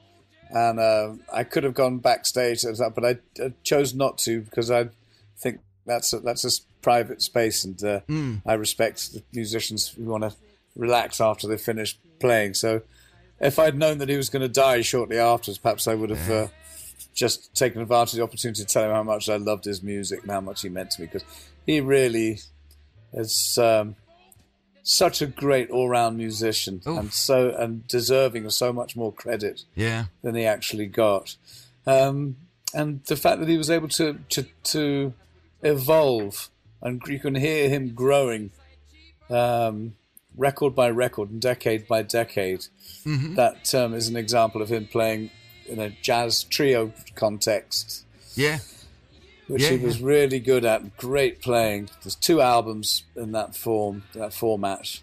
and 0.49 0.79
uh, 0.79 1.13
I 1.33 1.43
could 1.43 1.63
have 1.63 1.73
gone 1.73 1.97
backstage, 1.97 2.63
but 2.63 3.03
I, 3.03 3.17
I, 3.43 3.53
chose 3.63 3.93
not 3.93 4.19
to 4.19 4.41
because 4.41 4.71
I 4.71 4.89
think 5.37 5.59
that's 5.85 6.13
a, 6.13 6.19
that's 6.19 6.45
a 6.45 6.51
private 6.81 7.21
space, 7.21 7.65
and 7.65 7.83
uh, 7.83 7.99
mm. 8.07 8.41
I 8.45 8.53
respect 8.53 9.13
the 9.13 9.23
musicians 9.33 9.89
who 9.89 10.05
want 10.05 10.23
to 10.23 10.33
relax 10.75 11.19
after 11.19 11.47
they 11.47 11.57
finish 11.57 11.97
playing. 12.19 12.53
So, 12.53 12.83
if 13.39 13.59
I'd 13.59 13.77
known 13.77 13.97
that 13.99 14.09
he 14.09 14.17
was 14.17 14.29
going 14.29 14.41
to 14.41 14.49
die 14.49 14.81
shortly 14.81 15.17
afterwards, 15.17 15.57
perhaps 15.57 15.87
I 15.87 15.95
would 15.95 16.09
have 16.09 16.31
uh, 16.31 16.47
just 17.13 17.55
taken 17.55 17.81
advantage 17.81 18.13
of 18.13 18.17
the 18.17 18.23
opportunity 18.23 18.63
to 18.63 18.67
tell 18.67 18.85
him 18.85 18.91
how 18.91 19.03
much 19.03 19.29
I 19.29 19.37
loved 19.37 19.65
his 19.65 19.83
music 19.83 20.21
and 20.21 20.31
how 20.31 20.41
much 20.41 20.61
he 20.61 20.69
meant 20.69 20.91
to 20.91 21.01
me 21.01 21.07
because 21.07 21.25
he 21.65 21.81
really 21.81 22.39
is. 23.13 23.57
Um, 23.57 23.95
such 24.87 25.19
a 25.19 25.25
great 25.25 25.71
all-round 25.71 26.15
musician 26.15 26.79
Oof. 26.87 26.99
and 26.99 27.11
so 27.11 27.49
and 27.57 27.87
deserving 27.87 28.45
of 28.45 28.53
so 28.53 28.71
much 28.71 28.95
more 28.95 29.11
credit 29.11 29.63
yeah. 29.73 30.05
than 30.21 30.35
he 30.35 30.45
actually 30.45 30.85
got. 30.85 31.35
Um, 31.87 32.37
and 32.71 33.03
the 33.05 33.15
fact 33.15 33.39
that 33.39 33.49
he 33.49 33.57
was 33.57 33.71
able 33.71 33.87
to 33.89 34.19
to, 34.29 34.45
to 34.65 35.13
evolve 35.63 36.49
and 36.83 37.01
you 37.07 37.19
can 37.19 37.33
hear 37.33 37.67
him 37.67 37.95
growing 37.95 38.51
um, 39.31 39.95
record 40.37 40.75
by 40.75 40.89
record 40.89 41.29
and 41.29 41.41
decade 41.41 41.87
by 41.87 42.01
decade. 42.01 42.67
Mm-hmm. 43.05 43.35
That 43.35 43.73
um, 43.73 43.93
is 43.93 44.07
an 44.07 44.15
example 44.15 44.61
of 44.61 44.69
him 44.69 44.87
playing 44.87 45.31
in 45.67 45.79
a 45.79 45.89
jazz 45.89 46.43
trio 46.43 46.93
context. 47.15 48.05
Yeah 48.35 48.59
which 49.47 49.63
yeah, 49.63 49.69
he 49.71 49.77
was 49.77 49.99
yeah. 49.99 50.07
really 50.07 50.39
good 50.39 50.65
at. 50.65 50.97
Great 50.97 51.41
playing. 51.41 51.89
There's 52.03 52.15
two 52.15 52.41
albums 52.41 53.03
in 53.15 53.31
that 53.33 53.55
form, 53.55 54.03
that 54.13 54.33
format. 54.33 55.01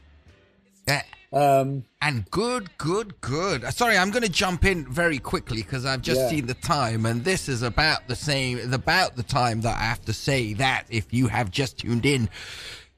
Yeah. 0.88 1.02
Um, 1.32 1.84
and 2.02 2.30
good, 2.30 2.76
good, 2.76 3.20
good. 3.22 3.64
Uh, 3.64 3.70
sorry, 3.70 3.96
I'm 3.96 4.10
going 4.10 4.24
to 4.24 4.28
jump 4.28 4.66
in 4.66 4.84
very 4.84 5.18
quickly 5.18 5.62
because 5.62 5.86
I've 5.86 6.02
just 6.02 6.20
yeah. 6.20 6.28
seen 6.28 6.46
the 6.46 6.54
time, 6.54 7.06
and 7.06 7.24
this 7.24 7.48
is 7.48 7.62
about 7.62 8.06
the 8.06 8.16
same, 8.16 8.72
about 8.72 9.16
the 9.16 9.22
time 9.22 9.62
that 9.62 9.76
I 9.78 9.84
have 9.84 10.04
to 10.06 10.12
say 10.12 10.52
that 10.54 10.84
if 10.90 11.14
you 11.14 11.28
have 11.28 11.50
just 11.50 11.78
tuned 11.78 12.04
in, 12.04 12.28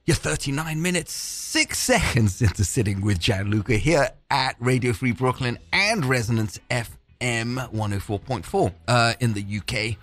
you're 0.07 0.15
39 0.15 0.83
minutes, 0.83 1.15
six 1.15 1.79
seconds 1.79 2.43
into 2.43 2.63
sitting 2.63 3.01
with 3.01 3.19
Gianluca 3.19 3.77
here 3.77 4.11
at 4.31 4.55
Radio 4.61 4.93
Free 4.93 5.13
Brooklyn 5.13 5.59
and 5.73 6.05
Resonance 6.05 6.61
FM 6.71 6.91
104.4 7.23 8.75
uh, 8.87 9.15
in 9.21 9.33
the 9.33 9.43
UK. 9.59 9.97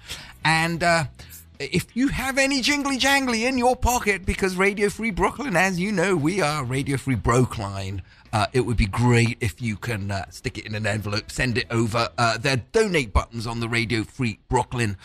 And 0.43 0.81
uh, 0.81 1.03
if 1.59 1.95
you 1.95 2.07
have 2.07 2.39
any 2.39 2.61
jingly 2.61 2.97
jangly 2.97 3.47
in 3.47 3.59
your 3.59 3.75
pocket, 3.75 4.25
because 4.25 4.55
Radio 4.55 4.89
Free 4.89 5.11
Brooklyn, 5.11 5.55
as 5.55 5.79
you 5.79 5.91
know, 5.91 6.15
we 6.15 6.41
are 6.41 6.63
Radio 6.63 6.97
Free 6.97 7.13
Brookline. 7.13 8.01
Uh, 8.33 8.47
it 8.53 8.61
would 8.61 8.77
be 8.77 8.87
great 8.87 9.37
if 9.39 9.61
you 9.61 9.75
can 9.75 10.09
uh, 10.09 10.27
stick 10.31 10.57
it 10.57 10.65
in 10.65 10.73
an 10.73 10.87
envelope, 10.87 11.29
send 11.29 11.59
it 11.59 11.67
over. 11.69 12.09
Uh, 12.17 12.39
there 12.39 12.53
are 12.53 12.61
donate 12.71 13.13
buttons 13.13 13.45
on 13.45 13.59
the 13.59 13.69
Radio 13.69 14.03
Free 14.03 14.39
Brooklyn. 14.49 14.97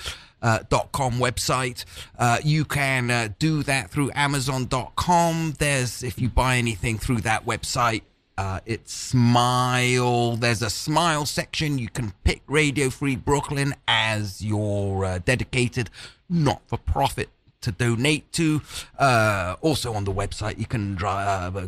Uh, 0.46 0.60
com 0.92 1.14
website. 1.14 1.84
Uh, 2.16 2.38
you 2.44 2.64
can 2.64 3.10
uh, 3.10 3.28
do 3.40 3.64
that 3.64 3.90
through 3.90 4.12
Amazon.com. 4.14 5.54
There's, 5.58 6.04
if 6.04 6.20
you 6.20 6.28
buy 6.28 6.56
anything 6.56 6.98
through 6.98 7.22
that 7.22 7.44
website, 7.44 8.02
uh, 8.38 8.60
it's 8.64 8.92
Smile. 8.92 10.36
There's 10.36 10.62
a 10.62 10.70
Smile 10.70 11.26
section. 11.26 11.78
You 11.78 11.88
can 11.88 12.12
pick 12.22 12.42
Radio 12.46 12.90
Free 12.90 13.16
Brooklyn 13.16 13.74
as 13.88 14.40
your 14.40 15.04
uh, 15.04 15.18
dedicated 15.18 15.90
not 16.28 16.62
for 16.68 16.78
profit 16.78 17.28
to 17.62 17.72
donate 17.72 18.30
to. 18.34 18.62
Uh, 18.98 19.56
also 19.62 19.94
on 19.94 20.04
the 20.04 20.12
website, 20.12 20.58
you 20.58 20.66
can 20.66 20.94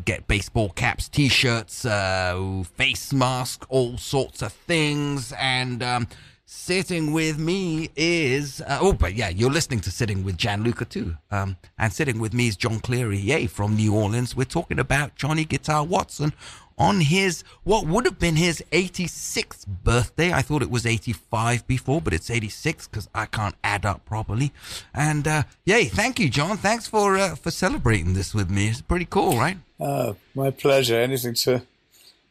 get 0.05 0.29
baseball 0.29 0.69
caps, 0.71 1.09
t-shirts, 1.09 1.85
uh, 1.85 2.63
face 2.77 3.13
mask, 3.13 3.67
all 3.69 3.99
sorts 3.99 4.41
of 4.43 4.53
things. 4.53 5.33
And 5.33 5.83
um, 5.83 6.07
sitting 6.51 7.13
with 7.13 7.39
me 7.39 7.91
is 7.95 8.63
uh, 8.63 8.79
oh, 8.81 8.95
but 8.95 9.15
yeah, 9.15 9.29
you're 9.29 9.51
listening 9.51 9.81
to 9.81 9.91
sitting 9.91 10.25
with 10.25 10.39
Gianluca 10.39 10.87
too. 10.87 11.15
Um, 11.31 11.59
and 11.79 11.93
sitting 11.93 12.19
with 12.19 12.33
me 12.33 12.49
is 12.49 12.57
Jon 12.57 12.81
Cleary, 12.81 13.19
yay, 13.19 13.47
from 13.47 13.77
New 13.77 13.95
Orleans. 13.95 14.35
We're 14.35 14.45
talking 14.45 14.79
about 14.79 15.15
Johnny 15.15 15.45
Guitar 15.45 15.85
Watson 15.85 16.33
on 16.79 17.03
his 17.03 17.45
what 17.65 17.87
would 17.87 18.07
have 18.07 18.19
been 18.19 18.37
his 18.37 18.65
86th 18.73 19.67
birthday. 19.67 20.33
I 20.33 20.41
thought 20.41 20.63
it 20.63 20.71
was 20.71 20.87
85 20.87 21.67
before, 21.67 22.01
but 22.01 22.15
it's 22.15 22.31
86 22.31 22.89
because 22.89 23.11
I 23.15 23.27
can't 23.27 23.57
add 23.63 23.85
up 23.85 24.07
properly. 24.07 24.51
And 24.95 25.29
uh, 25.29 25.43
yay, 25.67 25.85
thank 25.85 26.19
you, 26.19 26.31
John. 26.31 26.57
Thanks 26.57 26.87
for 26.87 27.19
uh, 27.19 27.35
for 27.35 27.51
celebrating 27.51 28.15
this 28.15 28.33
with 28.35 28.49
me. 28.49 28.69
It's 28.69 28.81
pretty 28.81 29.05
cool, 29.05 29.37
right? 29.37 29.59
Uh, 29.79 30.15
my 30.35 30.51
pleasure. 30.51 30.97
Anything 30.99 31.35
to 31.35 31.63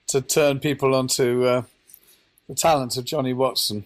to 0.08 0.22
turn 0.22 0.60
people 0.60 0.96
onto 0.96 1.46
uh, 1.46 1.62
the 2.50 2.56
talents 2.56 2.98
of 2.98 3.06
Johnny 3.06 3.34
Watson. 3.34 3.84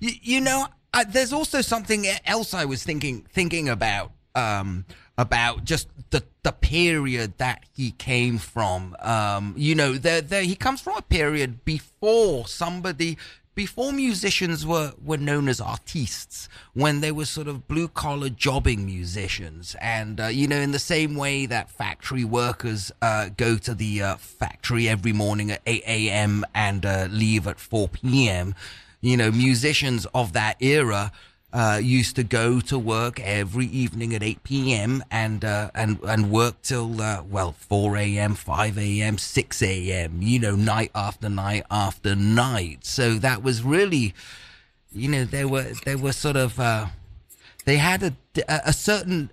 You, 0.00 0.12
you 0.20 0.40
know, 0.40 0.66
there's 1.08 1.32
also 1.32 1.60
something 1.60 2.06
else 2.26 2.54
I 2.54 2.64
was 2.64 2.82
thinking 2.82 3.26
thinking 3.32 3.68
about. 3.68 4.12
Um, 4.34 4.86
about 5.18 5.62
just 5.64 5.88
the 6.08 6.24
the 6.42 6.52
period 6.52 7.36
that 7.36 7.64
he 7.76 7.90
came 7.92 8.38
from. 8.38 8.96
Um, 9.00 9.54
you 9.58 9.74
know, 9.74 9.92
the, 9.92 10.24
the, 10.26 10.40
he 10.40 10.56
comes 10.56 10.80
from 10.80 10.96
a 10.96 11.02
period 11.02 11.66
before 11.66 12.48
somebody 12.48 13.18
before 13.54 13.92
musicians 13.92 14.64
were, 14.64 14.92
were 15.04 15.18
known 15.18 15.48
as 15.48 15.60
artistes, 15.60 16.48
when 16.72 17.00
they 17.00 17.12
were 17.12 17.26
sort 17.26 17.48
of 17.48 17.68
blue 17.68 17.88
collar 17.88 18.30
jobbing 18.30 18.86
musicians. 18.86 19.76
And, 19.80 20.20
uh, 20.20 20.26
you 20.28 20.48
know, 20.48 20.56
in 20.56 20.72
the 20.72 20.78
same 20.78 21.16
way 21.16 21.46
that 21.46 21.70
factory 21.70 22.24
workers 22.24 22.90
uh, 23.02 23.28
go 23.36 23.58
to 23.58 23.74
the 23.74 24.02
uh, 24.02 24.16
factory 24.16 24.88
every 24.88 25.12
morning 25.12 25.50
at 25.50 25.60
8 25.66 25.82
a.m. 25.86 26.44
and 26.54 26.86
uh, 26.86 27.08
leave 27.10 27.46
at 27.46 27.60
4 27.60 27.88
p.m., 27.88 28.54
you 29.02 29.16
know, 29.16 29.30
musicians 29.30 30.06
of 30.14 30.32
that 30.32 30.56
era 30.60 31.12
uh, 31.52 31.78
used 31.82 32.16
to 32.16 32.22
go 32.22 32.60
to 32.60 32.78
work 32.78 33.20
every 33.20 33.66
evening 33.66 34.14
at 34.14 34.22
8 34.22 34.42
p.m. 34.42 35.04
and 35.10 35.44
uh, 35.44 35.70
and 35.74 35.98
and 36.04 36.30
work 36.30 36.62
till 36.62 37.02
uh, 37.02 37.22
well 37.22 37.52
4 37.52 37.98
a.m., 37.98 38.34
5 38.34 38.78
a.m., 38.78 39.18
6 39.18 39.62
a.m. 39.62 40.22
You 40.22 40.38
know, 40.38 40.56
night 40.56 40.90
after 40.94 41.28
night 41.28 41.64
after 41.70 42.16
night. 42.16 42.86
So 42.86 43.14
that 43.14 43.42
was 43.42 43.62
really, 43.62 44.14
you 44.92 45.08
know, 45.08 45.24
they 45.24 45.44
were 45.44 45.72
they 45.84 45.96
were 45.96 46.12
sort 46.12 46.36
of 46.36 46.58
uh, 46.58 46.86
they 47.66 47.76
had 47.76 48.02
a 48.02 48.14
a 48.48 48.72
certain 48.72 49.30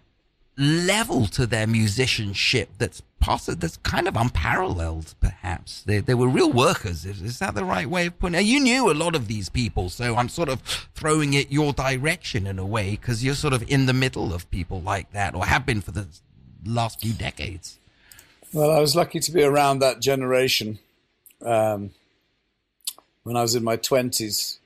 level 0.59 1.25
to 1.27 1.47
their 1.47 1.65
musicianship 1.65 2.69
that's 2.77 3.01
possible, 3.19 3.57
that's 3.57 3.77
kind 3.77 4.07
of 4.07 4.17
unparalleled, 4.17 5.15
perhaps. 5.21 5.83
They, 5.83 5.99
they 5.99 6.13
were 6.13 6.27
real 6.27 6.51
workers. 6.51 7.05
Is, 7.05 7.21
is 7.21 7.39
that 7.39 7.55
the 7.55 7.63
right 7.63 7.89
way 7.89 8.07
of 8.07 8.19
putting 8.19 8.39
it? 8.39 8.43
You 8.43 8.59
knew 8.59 8.91
a 8.91 8.93
lot 8.93 9.15
of 9.15 9.27
these 9.27 9.47
people, 9.49 9.89
so 9.89 10.15
I'm 10.15 10.29
sort 10.29 10.49
of 10.49 10.61
throwing 10.93 11.33
it 11.33 11.51
your 11.51 11.71
direction 11.71 12.45
in 12.45 12.59
a 12.59 12.65
way, 12.65 12.91
because 12.91 13.23
you're 13.23 13.35
sort 13.35 13.53
of 13.53 13.63
in 13.69 13.85
the 13.85 13.93
middle 13.93 14.33
of 14.33 14.49
people 14.51 14.81
like 14.81 15.11
that, 15.13 15.33
or 15.33 15.45
have 15.45 15.65
been 15.65 15.81
for 15.81 15.91
the 15.91 16.07
last 16.65 16.99
few 16.99 17.13
decades. 17.13 17.79
Well, 18.51 18.71
I 18.71 18.79
was 18.79 18.95
lucky 18.95 19.19
to 19.19 19.31
be 19.31 19.43
around 19.43 19.79
that 19.79 20.01
generation. 20.01 20.79
Um, 21.41 21.91
when 23.23 23.37
I 23.37 23.43
was 23.43 23.55
in 23.55 23.63
my 23.63 23.77
20s, 23.77 24.57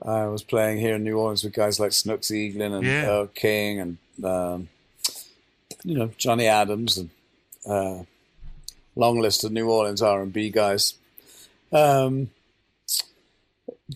I 0.00 0.26
was 0.26 0.42
playing 0.42 0.78
here 0.78 0.94
in 0.94 1.04
New 1.04 1.18
Orleans 1.18 1.42
with 1.42 1.52
guys 1.52 1.80
like 1.80 1.92
Snooks 1.92 2.28
Eaglin 2.28 2.72
and 2.72 2.86
yeah. 2.86 3.06
Earl 3.06 3.26
King 3.26 3.80
and 3.80 3.98
um, 4.24 4.68
you 5.88 5.96
know 5.96 6.10
Johnny 6.18 6.46
Adams 6.46 6.98
and 6.98 7.10
uh, 7.66 8.04
long 8.94 9.20
list 9.20 9.42
of 9.42 9.52
New 9.52 9.70
Orleans 9.70 10.02
R 10.02 10.20
and 10.20 10.32
B 10.32 10.50
guys. 10.50 10.94
Um, 11.72 12.30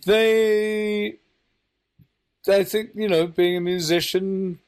they, 0.06 1.16
I 2.48 2.64
think 2.64 2.90
you 2.94 3.08
know, 3.08 3.26
being 3.26 3.56
a 3.56 3.60
musician 3.60 4.58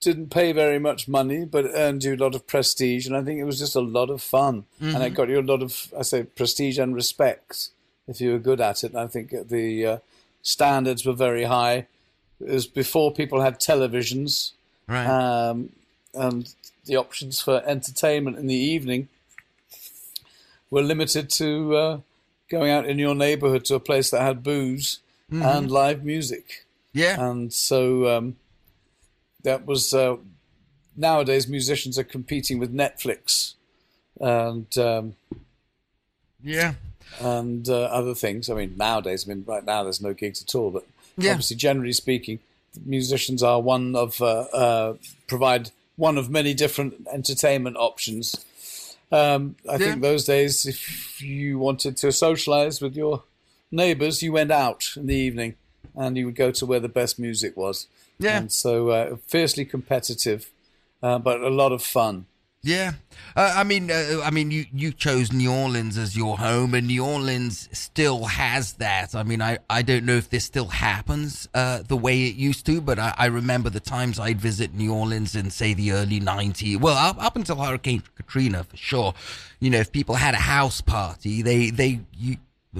didn't 0.00 0.30
pay 0.30 0.52
very 0.52 0.78
much 0.78 1.06
money, 1.06 1.44
but 1.44 1.66
earned 1.74 2.02
you 2.02 2.14
a 2.14 2.16
lot 2.16 2.34
of 2.34 2.46
prestige, 2.46 3.06
and 3.06 3.16
I 3.16 3.22
think 3.22 3.38
it 3.38 3.44
was 3.44 3.58
just 3.58 3.76
a 3.76 3.80
lot 3.80 4.08
of 4.08 4.22
fun, 4.22 4.64
mm-hmm. 4.80 4.94
and 4.94 5.04
it 5.04 5.10
got 5.10 5.28
you 5.28 5.40
a 5.40 5.42
lot 5.42 5.62
of, 5.62 5.92
I 5.96 6.02
say, 6.02 6.22
prestige 6.24 6.78
and 6.78 6.94
respect 6.94 7.68
if 8.08 8.20
you 8.20 8.32
were 8.32 8.38
good 8.38 8.60
at 8.60 8.82
it. 8.84 8.92
And 8.92 9.00
I 9.00 9.06
think 9.06 9.48
the 9.48 9.86
uh, 9.86 9.98
standards 10.40 11.04
were 11.04 11.12
very 11.12 11.44
high. 11.44 11.86
It 12.40 12.52
was 12.52 12.66
before 12.66 13.12
people 13.12 13.42
had 13.42 13.60
televisions. 13.60 14.52
Right. 14.88 15.06
Um, 15.06 15.70
and 16.14 16.54
the 16.84 16.96
options 16.96 17.40
for 17.40 17.62
entertainment 17.64 18.38
in 18.38 18.46
the 18.46 18.54
evening 18.54 19.08
were 20.70 20.82
limited 20.82 21.30
to 21.30 21.76
uh, 21.76 22.00
going 22.50 22.70
out 22.70 22.86
in 22.86 22.98
your 22.98 23.14
neighborhood 23.14 23.64
to 23.66 23.74
a 23.74 23.80
place 23.80 24.10
that 24.10 24.22
had 24.22 24.42
booze 24.42 25.00
mm-hmm. 25.30 25.42
and 25.42 25.70
live 25.70 26.04
music. 26.04 26.66
Yeah. 26.92 27.20
And 27.20 27.52
so 27.52 28.08
um, 28.08 28.36
that 29.42 29.66
was 29.66 29.94
uh, 29.94 30.16
nowadays 30.96 31.48
musicians 31.48 31.98
are 31.98 32.04
competing 32.04 32.58
with 32.58 32.74
Netflix 32.74 33.54
and 34.20 34.76
um, 34.78 35.14
yeah 36.42 36.74
and 37.20 37.68
uh, 37.68 37.82
other 37.84 38.14
things. 38.14 38.48
I 38.48 38.54
mean, 38.54 38.74
nowadays, 38.76 39.26
I 39.26 39.34
mean, 39.34 39.44
right 39.46 39.64
now 39.64 39.82
there's 39.82 40.00
no 40.00 40.14
gigs 40.14 40.42
at 40.42 40.54
all, 40.54 40.70
but 40.70 40.86
yeah. 41.16 41.32
obviously, 41.32 41.56
generally 41.56 41.92
speaking, 41.92 42.38
musicians 42.84 43.42
are 43.42 43.60
one 43.60 43.94
of 43.94 44.20
uh, 44.20 44.46
uh, 44.52 44.94
provide 45.26 45.70
one 45.96 46.18
of 46.18 46.30
many 46.30 46.54
different 46.54 47.06
entertainment 47.12 47.76
options. 47.76 48.44
Um, 49.10 49.56
I 49.68 49.72
yeah. 49.72 49.78
think 49.78 50.02
those 50.02 50.24
days, 50.24 50.64
if 50.64 51.20
you 51.22 51.58
wanted 51.58 51.96
to 51.98 52.12
socialize 52.12 52.80
with 52.80 52.96
your 52.96 53.24
neighbors, 53.70 54.22
you 54.22 54.32
went 54.32 54.50
out 54.50 54.84
in 54.96 55.06
the 55.06 55.14
evening 55.14 55.56
and 55.94 56.16
you 56.16 56.26
would 56.26 56.36
go 56.36 56.50
to 56.50 56.66
where 56.66 56.80
the 56.80 56.88
best 56.88 57.18
music 57.18 57.56
was. 57.56 57.86
Yeah. 58.18 58.38
And 58.38 58.52
so 58.52 58.90
uh, 58.90 59.16
fiercely 59.26 59.64
competitive, 59.64 60.50
uh, 61.02 61.18
but 61.18 61.42
a 61.42 61.50
lot 61.50 61.72
of 61.72 61.82
fun. 61.82 62.26
Yeah, 62.64 62.92
uh, 63.34 63.54
I 63.56 63.64
mean, 63.64 63.90
uh, 63.90 64.20
I 64.22 64.30
mean, 64.30 64.52
you, 64.52 64.66
you 64.72 64.92
chose 64.92 65.32
New 65.32 65.52
Orleans 65.52 65.98
as 65.98 66.16
your 66.16 66.38
home, 66.38 66.74
and 66.74 66.86
New 66.86 67.04
Orleans 67.04 67.68
still 67.72 68.26
has 68.26 68.74
that. 68.74 69.16
I 69.16 69.24
mean, 69.24 69.42
I, 69.42 69.58
I 69.68 69.82
don't 69.82 70.04
know 70.04 70.14
if 70.14 70.30
this 70.30 70.44
still 70.44 70.68
happens 70.68 71.48
uh, 71.54 71.82
the 71.82 71.96
way 71.96 72.28
it 72.28 72.36
used 72.36 72.64
to, 72.66 72.80
but 72.80 73.00
I, 73.00 73.14
I 73.18 73.26
remember 73.26 73.68
the 73.68 73.80
times 73.80 74.20
I'd 74.20 74.40
visit 74.40 74.74
New 74.74 74.94
Orleans 74.94 75.34
in 75.34 75.50
say 75.50 75.74
the 75.74 75.90
early 75.90 76.20
'90s. 76.20 76.80
Well, 76.80 76.96
up, 76.96 77.20
up 77.20 77.34
until 77.34 77.56
Hurricane 77.56 78.04
Katrina, 78.14 78.62
for 78.62 78.76
sure. 78.76 79.14
You 79.58 79.70
know, 79.70 79.78
if 79.78 79.90
people 79.90 80.14
had 80.14 80.34
a 80.34 80.38
house 80.38 80.80
party, 80.80 81.42
they 81.42 81.70
they 81.70 82.00
you 82.16 82.36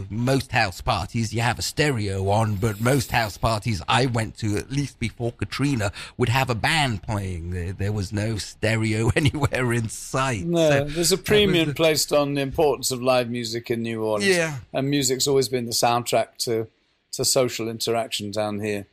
most 0.08 0.52
house 0.52 0.80
parties 0.80 1.34
you 1.34 1.40
have 1.42 1.58
a 1.58 1.62
stereo 1.62 2.28
on, 2.30 2.54
but 2.56 2.80
most 2.80 3.10
house 3.10 3.36
parties 3.36 3.82
I 3.86 4.06
went 4.06 4.38
to, 4.38 4.56
at 4.56 4.70
least 4.70 4.98
before 4.98 5.32
Katrina, 5.32 5.92
would 6.16 6.30
have 6.30 6.48
a 6.48 6.54
band 6.54 7.02
playing. 7.02 7.50
There, 7.50 7.72
there 7.72 7.92
was 7.92 8.12
no 8.12 8.36
stereo 8.38 9.10
anywhere 9.16 9.72
in 9.72 9.88
sight. 9.90 10.44
No, 10.46 10.70
So 10.70 10.84
there's 10.84 11.12
a 11.12 11.18
premium 11.18 11.68
the- 11.68 11.74
placed 11.74 12.12
on 12.12 12.34
the 12.34 12.40
importance 12.40 12.90
of 12.90 13.02
live 13.02 13.28
music 13.30 13.70
in 13.70 13.82
New 13.82 14.02
Orleans. 14.02 14.34
Yeah. 14.34 14.58
and 14.72 14.88
music's 14.88 15.26
always 15.28 15.48
been 15.48 15.66
the 15.66 15.72
soundtrack 15.72 16.36
to 16.38 16.68
to 17.12 17.26
social 17.26 17.68
interaction 17.68 18.30
down 18.30 18.60
here. 18.60 18.86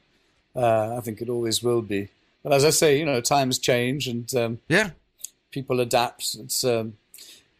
Uh, 0.53 0.97
I 0.97 0.99
think 0.99 1.21
it 1.21 1.29
always 1.29 1.63
will 1.63 1.81
be. 1.81 2.09
But 2.43 2.51
as 2.51 2.65
I 2.65 2.69
say, 2.71 2.99
you 2.99 3.05
know, 3.05 3.21
times 3.21 3.57
change 3.59 4.07
and 4.09 4.33
um, 4.35 4.59
Yeah, 4.67 4.89
people 5.51 5.79
adapt. 5.79 6.35
It's 6.37 6.65
um, 6.65 6.97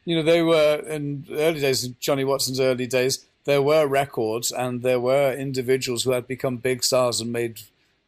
you 0.09 0.15
know 0.15 0.23
they 0.23 0.41
were 0.41 0.81
in 0.87 1.27
early 1.29 1.59
days, 1.59 1.87
Johnny 1.99 2.23
Watson's 2.23 2.59
early 2.59 2.87
days. 2.87 3.27
There 3.45 3.61
were 3.61 3.85
records 3.85 4.51
and 4.51 4.81
there 4.81 4.99
were 4.99 5.33
individuals 5.33 6.03
who 6.03 6.11
had 6.11 6.27
become 6.27 6.57
big 6.57 6.83
stars 6.83 7.21
and 7.21 7.31
made 7.31 7.61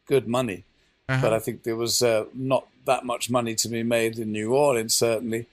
good 0.06 0.26
money. 0.26 0.64
But 1.06 1.32
I 1.32 1.38
think 1.38 1.62
there 1.62 1.76
was 1.76 2.02
uh, 2.02 2.24
not 2.34 2.66
that 2.86 3.04
much 3.04 3.30
money 3.30 3.54
to 3.56 3.68
be 3.68 3.84
made 3.84 4.18
in 4.18 4.32
New 4.32 4.52
Orleans, 4.52 4.94
certainly, 4.94 5.46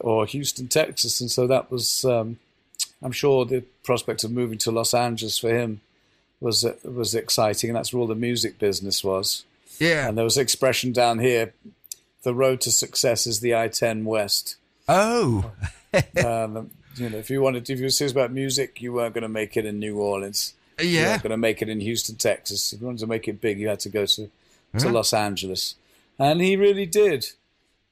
or 0.00 0.26
Houston, 0.26 0.66
Texas, 0.68 1.20
and 1.20 1.30
so 1.30 1.46
that 1.46 1.70
was. 1.70 2.04
Um, 2.04 2.38
I'm 3.02 3.12
sure 3.12 3.44
the 3.44 3.62
prospect 3.84 4.24
of 4.24 4.30
moving 4.30 4.58
to 4.58 4.70
Los 4.70 4.94
Angeles 4.94 5.38
for 5.38 5.50
him 5.54 5.82
was 6.40 6.64
uh, 6.64 6.74
was 6.82 7.14
exciting, 7.14 7.70
and 7.70 7.76
that's 7.76 7.92
where 7.92 8.00
all 8.00 8.06
the 8.06 8.14
music 8.14 8.58
business 8.58 9.04
was. 9.04 9.44
yeah. 9.78 10.08
And 10.08 10.16
there 10.16 10.24
was 10.24 10.38
expression 10.38 10.92
down 10.92 11.18
here: 11.18 11.52
the 12.22 12.34
road 12.34 12.62
to 12.62 12.72
success 12.72 13.26
is 13.26 13.40
the 13.40 13.54
I-10 13.54 14.04
West. 14.04 14.56
oh, 14.88 15.52
Um, 16.24 16.70
you 16.96 17.08
know, 17.08 17.18
if 17.18 17.30
you 17.30 17.40
wanted, 17.40 17.68
if 17.68 17.78
you 17.78 17.86
were 17.86 17.90
serious 17.90 18.12
about 18.12 18.32
music, 18.32 18.80
you 18.82 18.92
weren't 18.92 19.14
going 19.14 19.22
to 19.22 19.28
make 19.28 19.56
it 19.56 19.64
in 19.64 19.78
New 19.78 19.98
Orleans. 19.98 20.54
You 20.78 20.88
yeah. 20.88 21.10
weren't 21.10 21.22
going 21.22 21.30
to 21.30 21.36
make 21.36 21.62
it 21.62 21.68
in 21.68 21.80
Houston, 21.80 22.16
Texas. 22.16 22.72
If 22.72 22.80
you 22.80 22.86
wanted 22.86 23.00
to 23.00 23.06
make 23.06 23.28
it 23.28 23.40
big, 23.40 23.58
you 23.58 23.68
had 23.68 23.80
to 23.80 23.88
go 23.88 24.06
to 24.06 24.30
to 24.78 24.88
Los 24.88 25.12
Angeles, 25.12 25.74
and 26.18 26.40
he 26.40 26.56
really 26.56 26.86
did. 26.86 27.28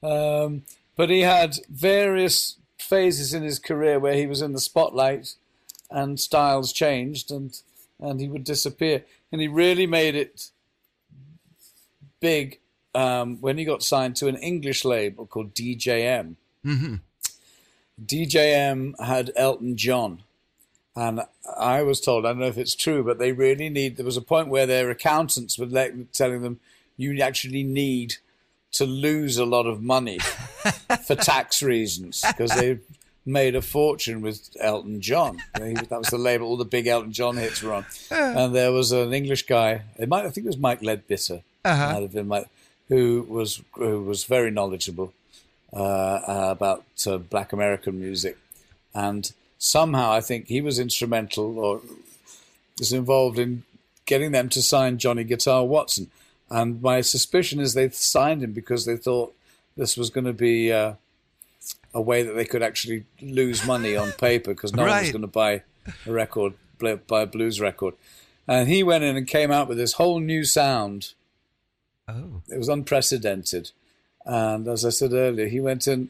Um, 0.01 0.63
but 0.95 1.09
he 1.09 1.21
had 1.21 1.59
various 1.69 2.57
phases 2.77 3.33
in 3.33 3.43
his 3.43 3.59
career 3.59 3.99
where 3.99 4.15
he 4.15 4.25
was 4.25 4.41
in 4.41 4.53
the 4.53 4.59
spotlight, 4.59 5.35
and 5.89 6.19
styles 6.19 6.73
changed, 6.73 7.31
and 7.31 7.59
and 7.99 8.19
he 8.19 8.27
would 8.27 8.43
disappear. 8.43 9.03
And 9.31 9.41
he 9.41 9.47
really 9.47 9.87
made 9.87 10.15
it 10.15 10.49
big 12.19 12.59
um, 12.93 13.39
when 13.41 13.57
he 13.57 13.65
got 13.65 13.83
signed 13.83 14.15
to 14.17 14.27
an 14.27 14.37
English 14.37 14.83
label 14.83 15.25
called 15.25 15.53
DJM. 15.53 16.35
hmm 16.63 16.95
DJM 18.05 18.99
had 18.99 19.31
Elton 19.35 19.77
John. 19.77 20.23
And 20.95 21.21
I 21.57 21.83
was 21.83 22.01
told, 22.01 22.25
I 22.25 22.29
don't 22.29 22.39
know 22.39 22.47
if 22.47 22.57
it's 22.57 22.75
true, 22.75 23.03
but 23.03 23.17
they 23.17 23.31
really 23.31 23.69
need, 23.69 23.95
there 23.97 24.05
was 24.05 24.17
a 24.17 24.21
point 24.21 24.49
where 24.49 24.65
their 24.65 24.89
accountants 24.89 25.57
were 25.57 25.65
let, 25.65 26.11
telling 26.13 26.41
them, 26.41 26.59
you 26.97 27.19
actually 27.21 27.63
need 27.63 28.15
to 28.73 28.85
lose 28.85 29.37
a 29.37 29.45
lot 29.45 29.65
of 29.65 29.81
money 29.81 30.19
for 31.05 31.15
tax 31.15 31.63
reasons 31.63 32.23
because 32.27 32.51
they 32.51 32.79
made 33.25 33.55
a 33.55 33.61
fortune 33.61 34.21
with 34.21 34.49
Elton 34.59 34.99
John. 35.01 35.41
That 35.53 35.89
was 35.91 36.07
the 36.09 36.17
label 36.17 36.47
all 36.47 36.57
the 36.57 36.65
big 36.65 36.87
Elton 36.87 37.11
John 37.13 37.37
hits 37.37 37.61
were 37.63 37.73
on. 37.73 37.85
And 38.09 38.53
there 38.53 38.71
was 38.71 38.91
an 38.91 39.13
English 39.13 39.45
guy, 39.45 39.83
it 39.97 40.09
might, 40.09 40.25
I 40.25 40.29
think 40.29 40.45
it 40.45 40.49
was 40.49 40.57
Mike 40.57 40.81
Ledbetter, 40.81 41.41
Uh-huh. 41.63 41.93
might 41.93 42.01
have 42.01 42.13
been 42.13 42.27
Mike, 42.27 42.47
who 42.89 43.25
was 43.29 43.61
who 43.75 44.01
was 44.03 44.23
very 44.25 44.51
knowledgeable 44.51 45.07
uh, 45.07 45.09
uh, 45.11 45.20
about 45.73 46.85
uh, 47.07 47.17
Black 47.17 47.53
American 47.53 47.99
music, 47.99 48.37
and 48.93 49.31
somehow 49.57 50.11
I 50.11 50.21
think 50.21 50.47
he 50.47 50.61
was 50.61 50.79
instrumental 50.79 51.59
or 51.59 51.81
was 52.79 52.91
involved 52.91 53.39
in 53.39 53.63
getting 54.05 54.31
them 54.31 54.49
to 54.49 54.61
sign 54.61 54.97
Johnny 54.97 55.23
Guitar 55.23 55.65
Watson. 55.65 56.09
And 56.49 56.81
my 56.81 57.01
suspicion 57.01 57.59
is 57.59 57.73
they 57.73 57.89
signed 57.89 58.43
him 58.43 58.51
because 58.51 58.85
they 58.85 58.97
thought 58.97 59.33
this 59.77 59.95
was 59.95 60.09
going 60.09 60.25
to 60.25 60.33
be 60.33 60.71
uh, 60.71 60.95
a 61.93 62.01
way 62.01 62.23
that 62.23 62.33
they 62.33 62.43
could 62.43 62.61
actually 62.61 63.05
lose 63.21 63.65
money 63.65 63.95
on 63.95 64.11
paper 64.11 64.53
because 64.53 64.73
no 64.73 64.83
one 64.83 64.99
was 64.99 65.11
going 65.11 65.21
to 65.21 65.27
buy 65.27 65.61
a 66.05 66.11
record, 66.11 66.53
buy 66.79 67.21
a 67.21 67.25
blues 67.25 67.61
record. 67.61 67.93
And 68.47 68.67
he 68.67 68.83
went 68.83 69.05
in 69.05 69.15
and 69.15 69.25
came 69.25 69.51
out 69.51 69.69
with 69.69 69.77
this 69.77 69.93
whole 69.93 70.19
new 70.19 70.43
sound 70.43 71.13
Oh, 72.07 72.41
it 72.49 72.57
was 72.57 72.69
unprecedented. 72.69 73.71
And 74.25 74.67
as 74.67 74.85
I 74.85 74.89
said 74.89 75.13
earlier, 75.13 75.47
he 75.47 75.59
went 75.59 75.87
in, 75.87 76.09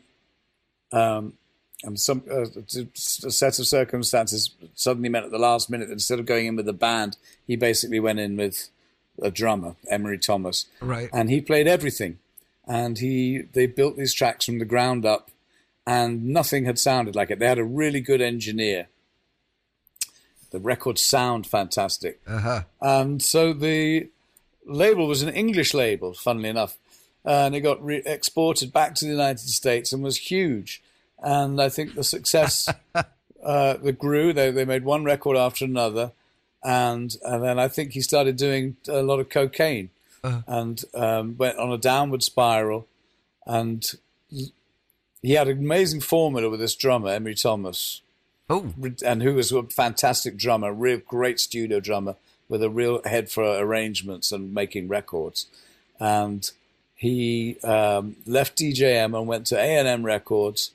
um, 0.92 1.34
and 1.84 2.00
some 2.00 2.24
uh, 2.30 2.46
a 2.46 3.32
set 3.32 3.60
of 3.60 3.68
circumstances 3.68 4.52
suddenly 4.76 5.10
meant 5.10 5.26
at 5.26 5.32
the 5.32 5.40
last 5.40 5.70
minute 5.70 5.88
that 5.88 5.94
instead 5.94 6.20
of 6.20 6.26
going 6.26 6.46
in 6.46 6.56
with 6.56 6.68
a 6.68 6.74
band, 6.74 7.18
he 7.48 7.56
basically 7.56 8.00
went 8.00 8.20
in 8.20 8.38
with 8.38 8.70
a 9.22 9.32
drummer, 9.32 9.76
Emry 9.92 10.22
Thomas, 10.22 10.66
right. 10.80 11.10
and 11.14 11.30
he 11.30 11.42
played 11.42 11.68
everything. 11.68 12.20
And 12.68 13.00
he 13.00 13.40
they 13.54 13.66
built 13.66 13.98
these 13.98 14.14
tracks 14.14 14.46
from 14.46 14.60
the 14.60 14.66
ground 14.66 15.06
up, 15.06 15.32
and 15.88 16.28
nothing 16.28 16.66
had 16.66 16.78
sounded 16.78 17.16
like 17.16 17.32
it. 17.32 17.40
They 17.40 17.48
had 17.48 17.58
a 17.58 17.64
really 17.64 18.02
good 18.02 18.22
engineer. 18.22 18.88
The 20.52 20.60
records 20.60 21.02
sound 21.02 21.48
fantastic. 21.48 22.20
Uh 22.28 22.40
huh. 22.40 22.62
And 22.80 23.22
so 23.22 23.54
the 23.54 24.10
label 24.66 25.08
was 25.08 25.22
an 25.22 25.34
English 25.34 25.74
label, 25.74 26.14
funnily 26.14 26.50
enough. 26.50 26.78
And 27.24 27.56
it 27.56 27.62
got 27.62 27.84
re- 27.84 28.02
exported 28.06 28.74
back 28.74 28.96
to 28.96 29.06
the 29.06 29.12
United 29.12 29.48
States 29.50 29.94
and 29.94 30.04
was 30.04 30.18
huge. 30.18 30.82
And 31.20 31.62
I 31.62 31.70
think 31.70 31.94
the 31.94 32.04
success 32.04 32.68
uh, 32.96 33.04
that 33.44 34.00
grew, 34.00 34.34
they, 34.34 34.52
they 34.52 34.66
made 34.66 34.84
one 34.84 35.04
record 35.04 35.38
after 35.38 35.66
another. 35.66 36.12
And, 36.64 37.16
and 37.24 37.44
then 37.44 37.60
I 37.60 37.68
think 37.68 37.92
he 37.92 38.02
started 38.02 38.38
doing 38.38 38.78
a 38.88 39.02
lot 39.02 39.20
of 39.20 39.30
cocaine 39.30 39.90
and 40.24 40.84
um, 40.94 41.36
went 41.38 41.58
on 41.58 41.72
a 41.72 41.78
downward 41.78 42.24
spiral. 42.24 42.88
And 43.46 43.90
he 45.22 45.34
had 45.34 45.48
an 45.48 45.60
amazing 45.60 46.02
formula 46.02 46.50
with 46.50 46.60
this 46.60 46.76
drummer, 46.76 47.10
Emry 47.10 47.40
Thomas 47.40 48.02
Oh, 48.52 48.74
and 49.06 49.24
who 49.24 49.36
was 49.36 49.54
a 49.54 49.64
fantastic 49.64 50.36
drummer, 50.36 50.74
real 50.74 50.98
great 50.98 51.40
studio 51.40 51.80
drummer 51.80 52.18
with 52.50 52.62
a 52.62 52.70
real 52.70 53.02
head 53.06 53.32
for 53.32 53.46
arrangements 53.46 54.34
and 54.34 54.54
making 54.54 54.90
records. 54.90 55.48
And 56.02 56.52
he 57.02 57.58
um, 57.64 58.16
left 58.28 58.60
DJM 58.60 59.18
and 59.18 59.26
went 59.26 59.48
to 59.48 59.58
A&M 59.58 60.06
Records, 60.06 60.70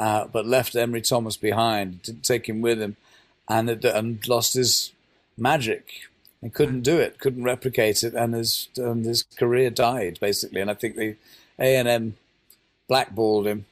uh, 0.00 0.26
but 0.26 0.44
left 0.44 0.74
Emry 0.74 1.06
Thomas 1.06 1.36
behind, 1.36 2.02
didn't 2.02 2.24
take 2.24 2.48
him 2.48 2.60
with 2.60 2.80
him, 2.80 2.96
and 3.48 3.70
it, 3.70 3.84
and 3.84 4.26
lost 4.26 4.54
his 4.54 4.90
magic 5.38 6.08
and 6.42 6.52
couldn't 6.52 6.80
do 6.80 6.98
it, 6.98 7.20
couldn't 7.20 7.44
replicate 7.44 8.02
it, 8.02 8.14
and 8.14 8.34
his 8.34 8.68
and 8.76 9.04
his 9.04 9.22
career 9.22 9.70
died 9.70 10.18
basically. 10.20 10.60
And 10.60 10.72
I 10.72 10.74
think 10.74 10.96
the 10.96 11.14
A&M 11.60 12.16
blackballed 12.88 13.46
him 13.46 13.66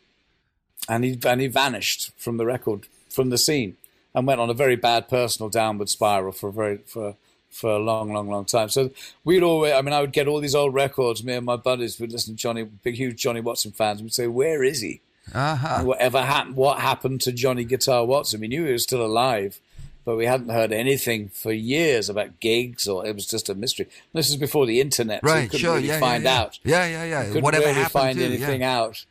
and 0.89 1.03
he 1.05 1.19
and 1.25 1.41
he 1.41 1.49
vanished 1.49 2.13
from 2.17 2.37
the 2.37 2.47
record 2.47 2.87
from 3.11 3.31
the 3.31 3.39
scene 3.39 3.77
and 4.15 4.25
went 4.25 4.41
on 4.41 4.51
a 4.51 4.55
very 4.55 4.77
bad 4.77 5.09
personal 5.09 5.51
downward 5.51 5.89
spiral 5.89 6.31
for 6.31 6.51
a 6.51 6.53
very 6.53 6.77
for 6.79 7.17
for 7.51 7.71
a 7.71 7.79
long, 7.79 8.13
long, 8.13 8.29
long 8.29 8.45
time. 8.45 8.69
So 8.69 8.91
we'd 9.25 9.43
always, 9.43 9.73
I 9.73 9.81
mean, 9.83 9.93
I 9.93 10.01
would 10.01 10.13
get 10.13 10.29
all 10.29 10.41
these 10.41 10.55
old 10.55 10.75
records. 10.75 11.25
Me 11.25 11.35
and 11.35 11.47
my 11.47 11.57
buddies 11.57 11.99
would 11.99 12.13
listen 12.13 12.35
to 12.35 12.41
Johnny, 12.41 12.65
big, 12.65 12.95
huge 12.97 13.21
Johnny 13.21 13.41
Watson 13.41 13.73
fans. 13.73 14.03
We'd 14.03 14.13
say, 14.15 14.27
"Where 14.27 14.63
is 14.63 14.81
he? 14.81 15.01
uh 15.35 15.57
huh. 15.57 15.83
Whatever 15.85 16.23
happened? 16.23 16.57
What 16.57 16.81
happened 16.81 17.21
to 17.23 17.33
Johnny 17.33 17.65
Guitar 17.65 18.05
Watson? 18.05 18.41
We 18.41 18.49
knew 18.49 18.65
he 18.65 18.73
was 18.73 18.83
still 18.85 19.05
alive, 19.05 19.61
but 20.05 20.17
we 20.17 20.25
hadn't 20.27 20.49
heard 20.51 20.73
anything 20.73 21.29
for 21.29 21.53
years 21.53 22.09
about 22.09 22.41
gigs, 22.41 22.87
or 22.89 23.05
it 23.07 23.15
was 23.15 23.27
just 23.27 23.49
a 23.51 23.55
mystery. 23.55 23.89
This 24.15 24.31
is 24.31 24.37
before 24.37 24.65
the 24.67 24.81
internet, 24.81 25.21
so 25.23 25.27
we 25.27 25.33
Right. 25.33 25.51
couldn't 25.51 25.61
Sure. 25.61 25.75
really 25.75 25.89
yeah. 25.89 26.01
find 26.01 26.25
yeah, 26.25 26.31
yeah. 26.31 26.41
out 26.41 26.59
Yeah. 26.65 26.87
Yeah. 26.87 27.05
Yeah. 27.05 27.25
couldn't 27.27 27.43
Whatever 27.43 27.65
really 27.67 27.75
happened 27.75 27.93
find 27.93 28.19
to 28.19 28.25
anything 28.25 28.63
out. 28.63 29.05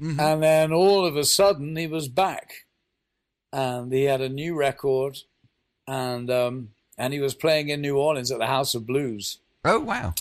And 0.00 0.42
then 0.42 0.72
all 0.72 1.04
of 1.04 1.16
a 1.16 1.24
sudden 1.24 1.74
he 1.74 1.88
was 1.88 2.06
back, 2.08 2.66
and 3.52 3.92
he 3.92 4.04
had 4.04 4.20
a 4.20 4.28
new 4.28 4.54
record, 4.54 5.18
and 5.88 6.30
um, 6.30 6.68
and 6.98 7.12
he 7.14 7.20
was 7.20 7.34
playing 7.34 7.68
in 7.68 7.80
New 7.80 7.96
Orleans 7.96 8.30
at 8.30 8.38
the 8.38 8.46
House 8.46 8.74
of 8.74 8.86
Blues. 8.86 9.38
Oh 9.64 9.78
wow. 9.78 10.14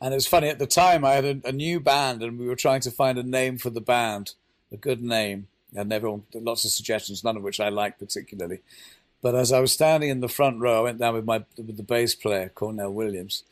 And 0.00 0.12
it 0.12 0.16
was 0.16 0.26
funny 0.26 0.48
at 0.48 0.58
the 0.58 0.66
time 0.66 1.04
I 1.04 1.12
had 1.12 1.24
a, 1.24 1.48
a 1.48 1.52
new 1.52 1.78
band, 1.78 2.22
and 2.22 2.38
we 2.38 2.48
were 2.48 2.56
trying 2.56 2.80
to 2.80 2.90
find 2.90 3.18
a 3.18 3.22
name 3.22 3.58
for 3.58 3.70
the 3.70 3.80
band, 3.80 4.34
a 4.72 4.76
good 4.76 5.00
name, 5.00 5.46
and 5.76 5.92
everyone 5.92 6.24
lots 6.34 6.64
of 6.64 6.72
suggestions, 6.72 7.22
none 7.22 7.36
of 7.36 7.44
which 7.44 7.60
I 7.60 7.68
liked 7.68 8.00
particularly. 8.00 8.60
But 9.20 9.36
as 9.36 9.52
I 9.52 9.60
was 9.60 9.70
standing 9.72 10.10
in 10.10 10.20
the 10.20 10.28
front 10.28 10.58
row, 10.58 10.80
I 10.80 10.82
went 10.82 10.98
down 10.98 11.14
with 11.14 11.24
my 11.24 11.44
with 11.56 11.76
the 11.76 11.84
bass 11.84 12.16
player 12.16 12.48
Cornell 12.48 12.92
Williams, 12.92 13.44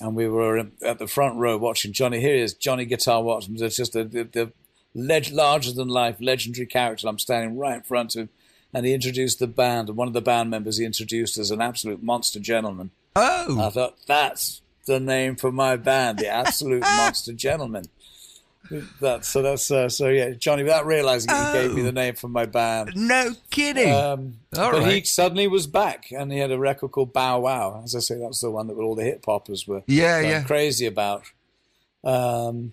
and 0.00 0.14
we 0.14 0.28
were 0.28 0.68
at 0.82 0.98
the 0.98 1.06
front 1.06 1.36
row 1.36 1.58
watching 1.58 1.92
Johnny. 1.92 2.20
Here 2.20 2.36
he 2.36 2.40
is, 2.40 2.54
Johnny 2.54 2.86
Guitar 2.86 3.22
Watson. 3.22 3.56
It's 3.60 3.76
just 3.76 3.92
the, 3.92 4.04
the, 4.04 4.24
the 4.24 4.52
leg- 4.94 5.32
larger 5.32 5.72
than 5.72 5.88
life, 5.88 6.16
legendary 6.20 6.66
character. 6.66 7.08
I'm 7.08 7.18
standing 7.18 7.58
right 7.58 7.76
in 7.76 7.82
front 7.82 8.16
of 8.16 8.22
him, 8.22 8.28
and 8.74 8.84
he 8.86 8.92
introduced 8.94 9.38
the 9.38 9.46
band. 9.46 9.88
And 9.88 9.96
one 9.96 10.08
of 10.08 10.14
the 10.14 10.20
band 10.20 10.50
members 10.50 10.76
he 10.78 10.84
introduced 10.84 11.38
as 11.38 11.50
an 11.50 11.60
absolute 11.60 12.02
monster 12.02 12.40
gentleman. 12.40 12.90
Oh, 13.14 13.60
I 13.66 13.70
thought 13.70 13.96
that's 14.06 14.60
the 14.86 15.00
name 15.00 15.36
for 15.36 15.50
my 15.50 15.76
band, 15.76 16.18
the 16.18 16.28
Absolute 16.28 16.82
Monster 16.96 17.32
Gentleman. 17.32 17.86
That 19.00 19.24
so 19.24 19.42
that's 19.42 19.70
uh, 19.70 19.88
so 19.88 20.08
yeah, 20.08 20.30
Johnny. 20.32 20.64
Without 20.64 20.86
realizing, 20.86 21.30
it, 21.32 21.36
he 21.36 21.52
gave 21.52 21.74
me 21.74 21.82
Oh. 21.82 21.84
the 21.84 21.92
name 21.92 22.14
for 22.16 22.26
my 22.28 22.46
band. 22.46 22.92
no 22.96 23.30
kidding. 23.50 23.92
Um, 23.92 24.38
All 24.58 24.72
but 24.72 24.90
he 24.92 25.02
suddenly 25.04 25.46
was 25.46 25.66
back, 25.68 26.10
and 26.10 26.32
he 26.32 26.38
had 26.40 26.50
a 26.50 26.58
record 26.58 26.90
called 26.90 27.12
Bow 27.12 27.40
Wow. 27.40 27.80
As 27.84 27.94
I 27.94 28.00
say, 28.00 28.16
that 28.16 28.26
was 28.26 28.40
the 28.40 28.50
one 28.50 28.66
that 28.66 28.74
all 28.74 28.94
the 28.96 29.04
hip 29.04 29.24
hoppers 29.24 29.66
were 29.68 29.82
Yeah, 29.86 30.20
yeah. 30.20 30.42
crazy 30.42 30.86
about. 30.86 31.22
Um, 32.04 32.72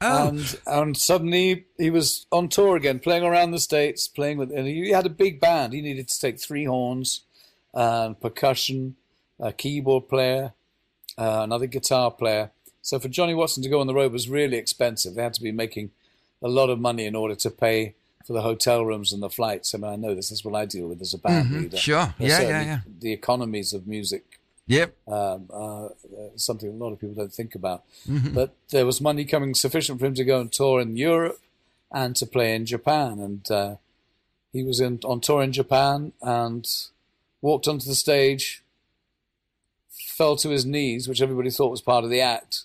oh, 0.00 0.28
and 0.28 0.60
and 0.66 0.96
suddenly 0.96 1.66
he 1.76 1.90
was 1.90 2.26
on 2.30 2.48
tour 2.48 2.76
again, 2.76 2.98
playing 2.98 3.24
around 3.24 3.50
the 3.50 3.58
states, 3.58 4.08
playing 4.08 4.38
with. 4.38 4.50
And 4.52 4.66
he 4.66 4.90
had 4.90 5.06
a 5.06 5.10
big 5.10 5.40
band. 5.40 5.72
He 5.72 5.80
needed 5.80 6.08
to 6.08 6.20
take 6.20 6.40
three 6.40 6.64
horns, 6.64 7.22
uh, 7.74 8.14
percussion, 8.14 8.96
a 9.40 9.52
keyboard 9.52 10.08
player, 10.08 10.52
uh, 11.16 11.40
another 11.42 11.66
guitar 11.66 12.10
player. 12.10 12.50
So 12.82 12.98
for 12.98 13.08
Johnny 13.08 13.34
Watson 13.34 13.62
to 13.62 13.68
go 13.68 13.80
on 13.80 13.86
the 13.86 13.94
road 13.94 14.12
was 14.12 14.28
really 14.28 14.56
expensive. 14.56 15.14
They 15.14 15.22
had 15.22 15.34
to 15.34 15.42
be 15.42 15.52
making 15.52 15.90
a 16.42 16.48
lot 16.48 16.70
of 16.70 16.78
money 16.78 17.04
in 17.04 17.14
order 17.14 17.34
to 17.34 17.50
pay 17.50 17.94
for 18.24 18.32
the 18.32 18.42
hotel 18.42 18.84
rooms 18.84 19.12
and 19.12 19.22
the 19.22 19.30
flights. 19.30 19.74
I 19.74 19.78
mean, 19.78 19.90
I 19.90 19.96
know 19.96 20.14
this. 20.14 20.30
is 20.30 20.44
what 20.44 20.54
I 20.54 20.64
deal 20.64 20.88
with 20.88 21.00
as 21.00 21.14
a 21.14 21.18
band 21.18 21.50
leader. 21.50 21.68
Mm-hmm. 21.68 21.76
sure. 21.76 22.14
Yeah, 22.18 22.40
yeah, 22.40 22.62
yeah. 22.62 22.80
The 23.00 23.12
economies 23.12 23.72
of 23.72 23.86
music 23.86 24.37
yep. 24.68 24.94
um, 25.08 25.48
uh, 25.52 25.88
something 26.36 26.68
a 26.68 26.72
lot 26.72 26.92
of 26.92 27.00
people 27.00 27.16
don't 27.16 27.32
think 27.32 27.56
about. 27.56 27.82
Mm-hmm. 28.08 28.34
But 28.34 28.54
there 28.70 28.86
was 28.86 29.00
money 29.00 29.24
coming 29.24 29.54
sufficient 29.54 29.98
for 29.98 30.06
him 30.06 30.14
to 30.14 30.24
go 30.24 30.40
and 30.40 30.52
tour 30.52 30.80
in 30.80 30.96
Europe 30.96 31.40
and 31.90 32.14
to 32.16 32.26
play 32.26 32.54
in 32.54 32.66
Japan. 32.66 33.18
And 33.18 33.50
uh, 33.50 33.74
he 34.52 34.62
was 34.62 34.78
in, 34.78 35.00
on 35.04 35.20
tour 35.20 35.42
in 35.42 35.52
Japan 35.52 36.12
and 36.22 36.64
walked 37.42 37.66
onto 37.66 37.86
the 37.88 37.94
stage, 37.96 38.62
fell 39.90 40.36
to 40.36 40.50
his 40.50 40.64
knees, 40.64 41.08
which 41.08 41.22
everybody 41.22 41.50
thought 41.50 41.70
was 41.70 41.80
part 41.82 42.04
of 42.04 42.10
the 42.10 42.20
act, 42.20 42.64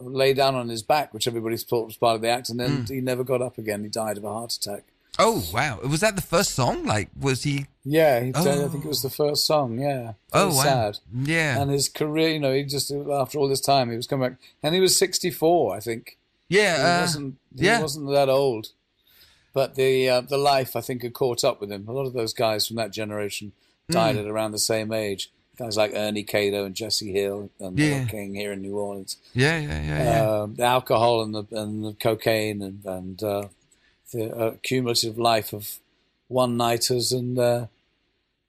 lay 0.00 0.32
down 0.32 0.54
on 0.54 0.68
his 0.68 0.82
back, 0.82 1.12
which 1.12 1.26
everybody 1.26 1.56
thought 1.56 1.86
was 1.86 1.96
part 1.96 2.16
of 2.16 2.22
the 2.22 2.28
act, 2.28 2.48
and 2.48 2.58
then 2.58 2.84
Hmm. 2.84 2.94
he 2.94 3.00
never 3.00 3.22
got 3.24 3.42
up 3.42 3.58
again. 3.58 3.82
He 3.82 3.90
died 3.90 4.16
of 4.18 4.24
a 4.24 4.32
heart 4.32 4.52
attack. 4.54 4.84
Oh 5.18 5.44
wow, 5.52 5.80
was 5.80 6.00
that 6.00 6.16
the 6.16 6.22
first 6.22 6.52
song? 6.54 6.84
Like, 6.86 7.10
was 7.18 7.42
he? 7.42 7.66
Yeah, 7.84 8.20
he 8.20 8.32
died, 8.32 8.46
I 8.46 8.62
Oh. 8.62 8.68
think 8.68 8.84
it 8.84 8.88
was 8.88 9.02
the 9.02 9.10
first 9.10 9.44
song. 9.46 9.78
Yeah, 9.78 10.12
Oh 10.32 10.48
wow. 10.54 10.62
sad. 10.62 10.98
Yeah. 11.14 11.60
and 11.60 11.70
his 11.70 11.88
career, 11.88 12.30
you 12.30 12.38
know, 12.40 12.52
he 12.54 12.64
just 12.64 12.90
after 12.90 13.38
all 13.38 13.48
this 13.48 13.60
time, 13.60 13.90
he 13.90 13.96
was 13.96 14.06
coming 14.06 14.30
back, 14.30 14.38
and 14.62 14.74
he 14.74 14.80
was 14.80 14.96
sixty 14.96 15.30
four, 15.30 15.74
I 15.76 15.80
think. 15.80 16.16
He 16.48 16.56
yeah. 16.58 16.98
uh, 16.98 17.00
wasn't. 17.02 17.36
He 17.58 17.66
yeah. 17.66 17.80
wasn't 17.80 18.10
that 18.10 18.28
old, 18.28 18.68
but 19.52 19.74
the 19.74 20.08
uh, 20.08 20.20
the 20.22 20.38
life 20.38 20.74
I 20.76 20.80
think 20.80 21.02
had 21.02 21.12
caught 21.14 21.44
up 21.44 21.60
with 21.60 21.70
him. 21.70 21.86
A 21.88 21.92
lot 21.92 22.06
of 22.06 22.12
those 22.12 22.32
guys 22.32 22.66
from 22.66 22.76
that 22.76 22.92
generation 22.92 23.52
died 23.90 24.14
Hmm. 24.16 24.22
at 24.22 24.26
around 24.28 24.52
the 24.52 24.58
same 24.58 24.92
age. 24.92 25.30
Guys 25.58 25.76
like 25.76 25.92
Ernie 25.94 26.22
K-Doe 26.22 26.64
and 26.64 26.74
Jesse 26.74 27.12
Hill 27.12 27.50
and 27.60 27.78
Yeah. 27.78 28.04
King 28.06 28.34
here 28.34 28.52
in 28.52 28.62
New 28.62 28.78
Orleans. 28.78 29.18
yeah. 29.34 29.58
Yeah. 29.58 29.82
Yeah. 29.82 30.04
Yeah. 30.04 30.30
Um, 30.42 30.54
the 30.54 30.62
alcohol 30.64 31.22
and 31.22 31.34
the 31.34 31.44
and 31.52 31.84
the 31.84 31.92
cocaine 31.94 32.62
and 32.62 32.82
and 32.86 33.22
uh, 33.22 33.48
the 34.12 34.34
uh, 34.36 34.54
cumulative 34.62 35.18
life 35.18 35.52
of 35.52 35.78
one 36.28 36.56
nighters 36.56 37.12
and 37.12 37.38
uh, 37.38 37.66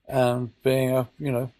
um, 0.09 0.53
being 0.63 0.91
a 0.91 1.07
you 1.19 1.31
know 1.31 1.51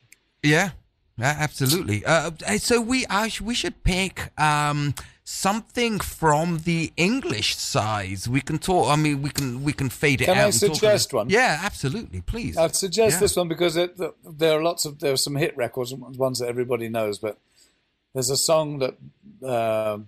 Yeah, 0.43 0.71
absolutely. 1.19 2.03
Uh, 2.05 2.31
so 2.57 2.81
we 2.81 3.05
I 3.09 3.31
we 3.41 3.53
should 3.53 3.83
pick 3.83 4.31
um, 4.39 4.93
something 5.23 5.99
from 5.99 6.59
the 6.59 6.91
English 6.97 7.55
side. 7.57 8.25
We 8.27 8.41
can 8.41 8.57
talk. 8.57 8.89
I 8.89 8.95
mean, 8.95 9.21
we 9.21 9.29
can 9.29 9.63
we 9.63 9.73
can 9.73 9.89
fade 9.89 10.21
it 10.21 10.25
Can 10.25 10.37
out. 10.37 10.41
I 10.41 10.45
and 10.45 10.53
talk 10.59 10.75
suggest 10.75 11.13
one? 11.13 11.29
Yeah, 11.29 11.59
absolutely. 11.63 12.21
Please. 12.21 12.57
I'd 12.57 12.75
suggest 12.75 13.15
Yeah. 13.15 13.19
this 13.19 13.35
one 13.35 13.47
because 13.47 13.75
it, 13.77 13.97
th 13.97 14.11
there 14.41 14.57
are 14.57 14.63
lots 14.63 14.85
of 14.85 14.99
there 14.99 15.13
are 15.13 15.23
some 15.27 15.35
hit 15.39 15.55
records, 15.55 15.93
ones 15.93 16.39
that 16.39 16.47
everybody 16.49 16.89
knows, 16.89 17.19
but 17.19 17.37
there's 18.13 18.31
a 18.31 18.37
song 18.37 18.79
that 18.79 18.95
um 19.55 20.07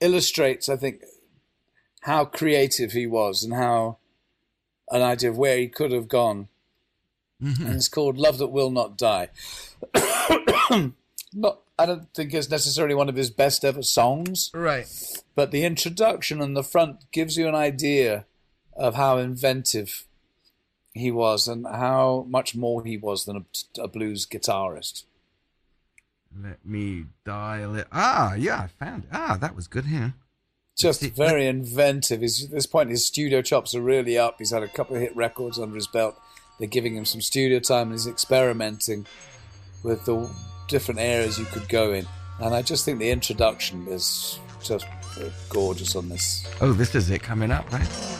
illustrates, 0.00 0.68
I 0.68 0.76
think, 0.76 1.02
how 2.02 2.24
creative 2.24 2.92
he 2.92 3.06
was 3.06 3.42
and 3.42 3.54
how 3.54 3.98
an 4.90 5.02
idea 5.02 5.30
of 5.30 5.38
where 5.38 5.56
he 5.56 5.68
could 5.68 5.92
have 5.92 6.08
gone. 6.08 6.48
Mm-hmm. 7.42 7.66
And 7.66 7.76
it's 7.76 7.88
called 7.88 8.18
"Love 8.18 8.38
That 8.38 8.48
Will 8.48 8.70
Not 8.70 8.96
Die." 8.96 9.28
not, 11.34 11.60
I 11.78 11.86
don't 11.86 12.12
think 12.14 12.32
it's 12.34 12.50
necessarily 12.50 12.94
one 12.94 13.08
of 13.08 13.16
his 13.16 13.30
best 13.30 13.64
ever 13.64 13.82
songs, 13.82 14.50
right. 14.54 14.86
but 15.34 15.50
the 15.50 15.64
introduction 15.64 16.40
and 16.40 16.56
the 16.56 16.62
front 16.62 17.10
gives 17.10 17.36
you 17.36 17.48
an 17.48 17.54
idea 17.54 18.26
of 18.76 18.94
how 18.94 19.18
inventive 19.18 20.04
he 20.94 21.10
was 21.10 21.48
and 21.48 21.66
how 21.66 22.26
much 22.28 22.54
more 22.54 22.84
he 22.84 22.96
was 22.96 23.24
than 23.24 23.36
a, 23.36 23.80
a 23.80 23.88
blues 23.88 24.26
guitarist. 24.26 25.04
Let 26.40 26.64
me 26.64 27.06
dial 27.24 27.74
it. 27.76 27.88
Ah, 27.92 28.34
yeah, 28.34 28.60
I 28.60 28.66
found 28.66 29.04
it. 29.04 29.10
Ah, 29.12 29.36
that 29.40 29.56
was 29.56 29.66
good 29.66 29.86
here. 29.86 30.14
Just 30.78 31.02
very 31.02 31.46
inventive. 31.46 32.22
He's, 32.22 32.44
at 32.44 32.50
this 32.50 32.66
point, 32.66 32.90
his 32.90 33.04
studio 33.04 33.42
chops 33.42 33.74
are 33.74 33.82
really 33.82 34.18
up. 34.18 34.36
He's 34.38 34.50
had 34.50 34.62
a 34.62 34.68
couple 34.68 34.96
of 34.96 35.02
hit 35.02 35.14
records 35.14 35.58
under 35.58 35.74
his 35.74 35.86
belt. 35.86 36.20
They're 36.58 36.68
giving 36.68 36.96
him 36.96 37.04
some 37.04 37.20
studio 37.20 37.58
time, 37.60 37.88
and 37.88 37.92
he's 37.92 38.06
experimenting 38.06 39.06
with 39.82 40.04
the 40.04 40.28
different 40.68 41.00
areas 41.00 41.38
you 41.38 41.44
could 41.46 41.68
go 41.68 41.92
in. 41.92 42.06
And 42.40 42.54
I 42.54 42.62
just 42.62 42.84
think 42.84 42.98
the 42.98 43.10
introduction 43.10 43.86
is 43.88 44.38
just 44.62 44.86
gorgeous 45.48 45.94
on 45.94 46.08
this. 46.08 46.46
Oh, 46.60 46.72
this 46.72 46.94
is 46.94 47.10
it 47.10 47.22
coming 47.22 47.50
up, 47.50 47.70
right? 47.72 48.11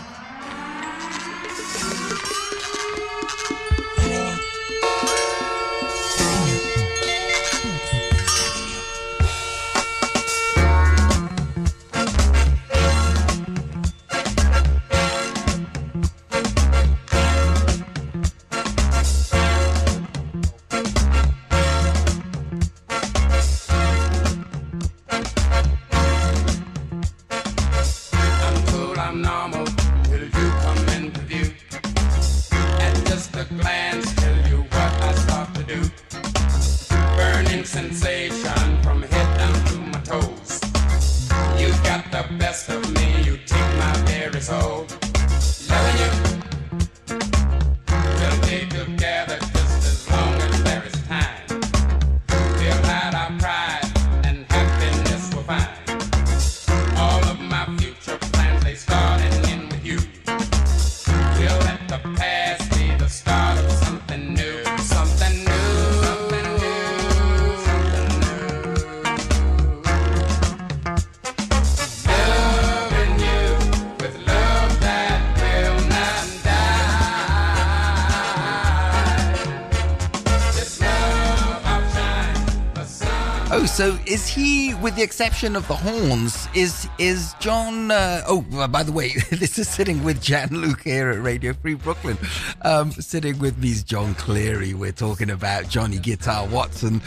Is 84.12 84.28
he, 84.28 84.74
with 84.74 84.94
the 84.94 85.02
exception 85.02 85.56
of 85.56 85.66
the 85.68 85.74
horns, 85.74 86.46
is 86.54 86.86
is 86.98 87.34
John? 87.40 87.90
Uh, 87.90 88.20
oh, 88.28 88.42
by 88.68 88.82
the 88.82 88.92
way, 88.92 89.08
this 89.30 89.58
is 89.58 89.70
sitting 89.70 90.04
with 90.04 90.20
Gianluca 90.20 90.82
here 90.84 91.08
at 91.12 91.22
Radio 91.22 91.54
Free 91.54 91.72
Brooklyn. 91.72 92.18
Um, 92.60 92.92
sitting 92.92 93.38
with 93.38 93.56
me 93.56 93.70
is 93.70 93.82
Jon 93.82 94.14
Cleary. 94.16 94.74
We're 94.74 94.92
talking 94.92 95.30
about 95.30 95.66
Johnny 95.70 95.98
Guitar 95.98 96.46
Watson, 96.46 97.00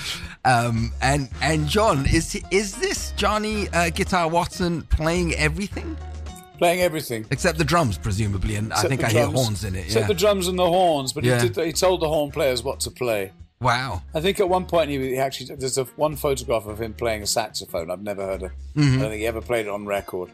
um, 0.45 0.91
and 0.99 1.29
and 1.43 1.67
John 1.67 2.07
is 2.07 2.41
is 2.49 2.73
this 2.77 3.11
Johnny 3.11 3.69
uh, 3.69 3.91
Guitar 3.91 4.27
Watson 4.27 4.81
playing 4.83 5.35
everything? 5.35 5.95
playing 6.57 6.79
everything. 6.81 7.25
Except 7.29 7.57
the 7.59 7.65
drums, 7.65 7.97
presumably, 7.99 8.55
and 8.55 8.73
I 8.73 8.81
think 8.83 9.03
I 9.03 9.09
hear 9.09 9.27
horns 9.27 9.63
in 9.63 9.75
it. 9.75 9.85
Except 9.87 10.03
Yeah. 10.03 10.07
the 10.07 10.13
drums 10.13 10.47
and 10.47 10.57
the 10.57 10.65
horns, 10.65 11.13
but 11.13 11.23
Yeah. 11.23 11.39
he, 11.43 11.49
did, 11.49 11.65
he 11.65 11.73
told 11.73 12.01
the 12.01 12.07
horn 12.07 12.31
players 12.31 12.63
what 12.63 12.79
to 12.79 12.89
play. 12.91 13.31
Wow. 13.61 14.01
I 14.13 14.21
think 14.21 14.39
at 14.39 14.49
one 14.49 14.65
point 14.65 14.89
he, 14.89 15.17
actually 15.17 15.55
there's 15.55 15.77
a 15.77 15.85
one 15.95 16.15
photograph 16.15 16.65
of 16.65 16.81
him 16.81 16.93
playing 16.93 17.23
a 17.23 17.27
saxophone. 17.27 17.89
I've 17.91 18.01
never 18.01 18.23
heard 18.25 18.43
of. 18.43 18.51
Mm-hmm. 18.75 18.81
I 18.81 19.01
don't 19.01 19.09
think 19.11 19.19
he 19.21 19.27
ever 19.27 19.41
played 19.41 19.65
it 19.65 19.69
on 19.69 19.85
record, 19.85 20.29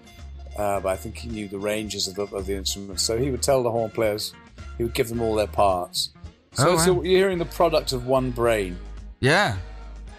uh, 0.57 0.79
but 0.79 0.89
I 0.89 0.95
think 0.95 1.17
he 1.17 1.29
knew 1.29 1.47
the 1.47 1.59
ranges 1.59 2.07
of 2.07 2.15
the, 2.15 2.35
of 2.35 2.45
the 2.45 2.55
instrument. 2.55 2.99
So 2.99 3.17
he 3.17 3.29
would 3.31 3.41
tell 3.41 3.63
the 3.63 3.71
horn 3.71 3.91
players, 3.91 4.33
he 4.77 4.83
would 4.83 4.93
give 4.93 5.09
them 5.09 5.21
all 5.21 5.35
their 5.35 5.47
parts. 5.47 6.09
So, 6.53 6.71
Oh, 6.71 6.77
so 6.77 7.03
you're 7.03 7.17
hearing 7.17 7.37
the 7.37 7.45
product 7.45 7.93
of 7.93 8.07
one 8.07 8.31
brain. 8.31 8.77
Yeah. 9.19 9.57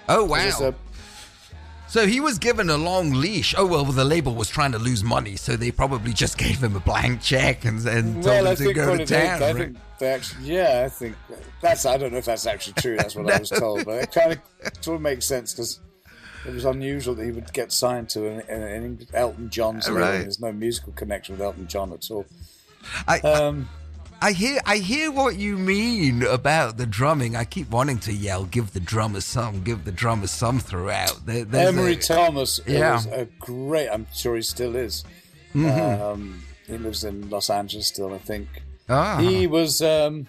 Oh 0.08 0.24
wow. 0.24 0.74
So 1.92 2.06
he 2.06 2.20
was 2.20 2.38
given 2.38 2.70
a 2.70 2.76
long 2.78 3.10
leash. 3.10 3.54
Oh 3.54 3.66
well, 3.66 3.84
the 3.84 4.02
label 4.02 4.34
was 4.34 4.48
trying 4.48 4.72
to 4.72 4.78
lose 4.78 5.04
money, 5.04 5.36
so 5.36 5.56
they 5.56 5.70
probably 5.70 6.14
just 6.14 6.38
gave 6.44 6.64
him 6.64 6.74
a 6.74 6.80
blank 6.80 7.20
check 7.20 7.66
and, 7.66 7.86
and 7.86 8.14
told 8.14 8.24
well, 8.24 8.40
him 8.40 8.46
I 8.46 8.54
to 8.54 8.64
think 8.64 8.74
go 8.76 8.96
to 8.96 9.04
town. 9.04 9.42
I 9.42 9.46
right? 9.48 9.56
think 9.56 9.76
they 9.98 10.08
actually, 10.08 10.44
yeah, 10.46 10.84
I 10.86 10.88
think 10.88 11.16
that's. 11.60 11.84
I 11.84 11.98
don't 11.98 12.12
know 12.12 12.16
if 12.16 12.24
that's 12.24 12.46
actually 12.46 12.72
true. 12.80 12.96
That's 12.96 13.14
what 13.14 13.30
I 13.30 13.38
was 13.38 13.50
told, 13.64 13.84
but 13.84 14.04
it 14.04 14.10
kind 14.10 14.32
of 14.32 14.38
sort 14.80 14.94
of 14.94 15.02
makes 15.02 15.26
sense 15.26 15.52
because 15.52 15.80
it 16.46 16.54
was 16.54 16.64
unusual 16.64 17.14
that 17.14 17.26
he 17.26 17.30
would 17.30 17.52
get 17.52 17.72
signed 17.72 18.08
to 18.08 18.26
an, 18.26 18.40
an, 18.48 18.62
an 18.62 19.06
Elton 19.12 19.50
John's. 19.50 19.90
Right. 19.90 20.22
There's 20.22 20.40
no 20.40 20.50
musical 20.50 20.94
connection 20.94 21.34
with 21.34 21.42
Elton 21.42 21.66
John 21.66 21.92
at 21.92 22.10
all. 22.10 22.24
I, 23.06 23.20
Um, 23.20 23.68
I 23.68 23.81
hear 24.30 24.60
I 24.64 24.76
hear 24.76 25.10
what 25.10 25.34
you 25.34 25.58
mean 25.58 26.22
about 26.22 26.76
the 26.76 26.86
drumming. 26.86 27.34
I 27.34 27.44
keep 27.44 27.68
wanting 27.70 27.98
to 28.00 28.12
yell, 28.12 28.44
"Give 28.44 28.72
the 28.72 28.78
drummers 28.78 29.24
some! 29.24 29.64
Give 29.64 29.84
the 29.84 29.90
drummers 29.90 30.30
some!" 30.30 30.60
throughout. 30.60 31.26
There, 31.26 31.44
Emry 31.44 31.96
a- 31.96 32.00
Thomas 32.00 32.60
Yeah. 32.64 32.94
was 32.94 33.06
a 33.06 33.26
great. 33.40 33.88
I'm 33.88 34.06
sure 34.14 34.36
he 34.36 34.42
still 34.42 34.76
is. 34.76 35.02
Mm-hmm. 35.54 36.02
Um, 36.02 36.42
he 36.68 36.78
lives 36.78 37.02
in 37.02 37.28
Los 37.30 37.50
Angeles 37.50 37.88
still, 37.88 38.14
I 38.14 38.18
think. 38.18 38.46
Ah. 38.88 39.18
He 39.18 39.48
was. 39.48 39.82
Um, 39.82 40.28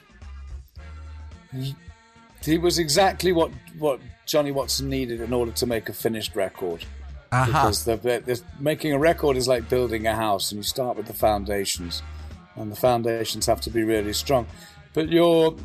he, 1.55 1.75
he 2.43 2.57
was 2.57 2.79
exactly 2.79 3.31
what 3.31 3.51
what 3.77 3.99
Johnny 4.25 4.51
Watson 4.51 4.89
needed 4.89 5.21
in 5.21 5.33
order 5.33 5.51
to 5.51 5.65
make 5.67 5.87
a 5.89 5.93
finished 5.93 6.35
record. 6.35 6.83
uh-huh. 7.31 7.45
Because 7.45 7.85
the, 7.85 7.97
the, 7.97 8.41
making 8.59 8.93
a 8.93 8.99
record 8.99 9.37
is 9.37 9.47
like 9.47 9.69
building 9.69 10.07
a 10.07 10.15
house, 10.15 10.51
and 10.51 10.59
you 10.59 10.63
start 10.63 10.97
with 10.97 11.05
the 11.07 11.13
foundations, 11.13 12.01
and 12.55 12.71
the 12.71 12.75
foundations 12.75 13.45
have 13.45 13.61
to 13.61 13.69
be 13.69 13.83
really 13.83 14.13
strong. 14.13 14.47
But 14.93 15.09
you're 15.09 15.55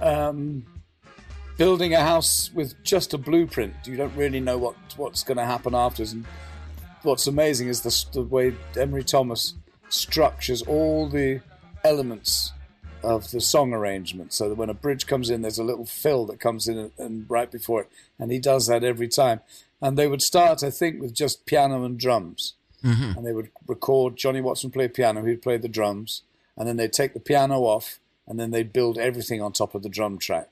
um, 0.00 0.66
building 1.56 1.94
a 1.94 2.00
house 2.00 2.50
with 2.54 2.82
just 2.82 3.14
a 3.14 3.18
blueprint. 3.18 3.74
You 3.84 3.96
don't 3.96 4.14
really 4.16 4.40
know 4.40 4.58
what 4.58 4.76
what's 4.96 5.22
going 5.24 5.38
to 5.38 5.44
happen 5.44 5.74
afterwards. 5.74 6.12
And 6.12 6.24
what's 7.02 7.26
amazing 7.26 7.68
is 7.68 7.82
the, 7.82 8.04
the 8.12 8.22
way 8.22 8.52
Emry 8.74 9.04
Thomas 9.04 9.54
structures 9.88 10.62
all 10.62 11.08
the 11.08 11.40
elements 11.84 12.52
of 13.02 13.30
the 13.30 13.40
song 13.40 13.72
arrangement. 13.72 14.32
So 14.32 14.48
that 14.48 14.56
when 14.56 14.70
a 14.70 14.74
bridge 14.74 15.06
comes 15.06 15.30
in, 15.30 15.42
there's 15.42 15.58
a 15.58 15.64
little 15.64 15.86
fill 15.86 16.26
that 16.26 16.40
comes 16.40 16.66
in 16.66 16.78
and, 16.78 16.92
and 16.98 17.26
right 17.28 17.50
before 17.50 17.82
it, 17.82 17.90
and 18.18 18.32
he 18.32 18.38
does 18.38 18.66
that 18.66 18.84
every 18.84 19.08
time. 19.08 19.40
And 19.80 19.98
they 19.98 20.06
would 20.06 20.22
start, 20.22 20.62
I 20.62 20.70
think, 20.70 21.00
with 21.00 21.14
just 21.14 21.44
piano 21.44 21.84
and 21.84 21.98
drums, 21.98 22.54
and 22.84 23.26
they 23.26 23.32
would 23.32 23.50
record 23.66 24.16
Johnny 24.16 24.40
Watson 24.40 24.70
play 24.70 24.88
piano, 24.88 25.24
he'd 25.24 25.42
play 25.42 25.56
the 25.56 25.68
drums, 25.68 26.22
and 26.56 26.68
then 26.68 26.76
they'd 26.76 26.92
take 26.92 27.14
the 27.14 27.20
piano 27.20 27.60
off, 27.60 27.98
and 28.26 28.38
then 28.38 28.50
they'd 28.50 28.72
build 28.72 28.98
everything 28.98 29.40
on 29.42 29.52
top 29.52 29.74
of 29.74 29.82
the 29.82 29.88
drum 29.88 30.18
track. 30.18 30.48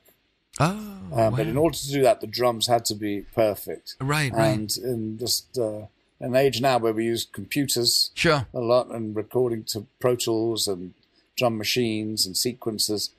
oh, 0.59 1.07
Uh, 1.13 1.31
But 1.31 1.47
in 1.47 1.57
order 1.57 1.77
to 1.77 1.91
do 1.91 2.01
that, 2.03 2.21
the 2.21 2.27
drums 2.27 2.67
had 2.67 2.85
to 2.85 2.95
be 2.95 3.21
perfect. 3.33 3.95
Right, 3.99 4.31
right. 4.31 4.47
And 4.47 4.77
in 4.77 5.17
just 5.17 5.57
uh, 5.57 5.87
an 6.19 6.35
age 6.35 6.61
now 6.61 6.77
where 6.79 6.93
we 6.93 7.05
use 7.05 7.25
computers 7.25 8.11
sure. 8.13 8.47
a 8.53 8.59
lot 8.59 8.89
and 8.89 9.15
recording 9.15 9.63
to 9.65 9.87
Pro 9.99 10.15
Tools 10.15 10.67
and 10.67 10.93
drum 11.35 11.57
machines 11.57 12.25
and 12.25 12.35
sequencers, 12.35 13.09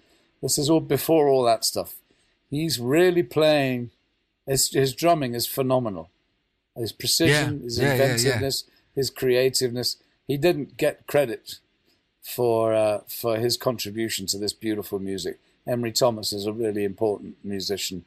this 0.43 0.59
is 0.59 0.69
all 0.71 0.81
before 0.81 1.29
all 1.29 1.45
that 1.45 1.65
stuff. 1.65 1.97
He's 2.51 2.79
really 2.79 3.23
playing. 3.23 3.91
His, 4.47 4.71
his 4.71 4.95
drumming 4.95 5.35
is 5.35 5.47
phenomenal. 5.47 6.11
His 6.77 6.93
precision, 6.93 7.59
Yeah, 7.59 7.65
his 7.65 7.79
yeah, 7.79 7.95
yeah, 7.97 8.17
yeah. 8.41 8.51
His 8.95 9.11
creativeness. 9.11 9.97
He 10.27 10.37
didn't 10.37 10.77
get 10.77 11.07
credit 11.07 11.59
for 12.23 12.73
uh, 12.75 13.01
for 13.09 13.37
his 13.39 13.57
contribution 13.57 14.27
to 14.27 14.39
this 14.39 14.53
beautiful 14.53 14.99
music. 14.99 15.39
Emry 15.67 15.95
Thomas 15.95 16.33
is 16.33 16.47
a 16.47 16.53
really 16.53 16.85
important 16.85 17.37
musician. 17.45 18.05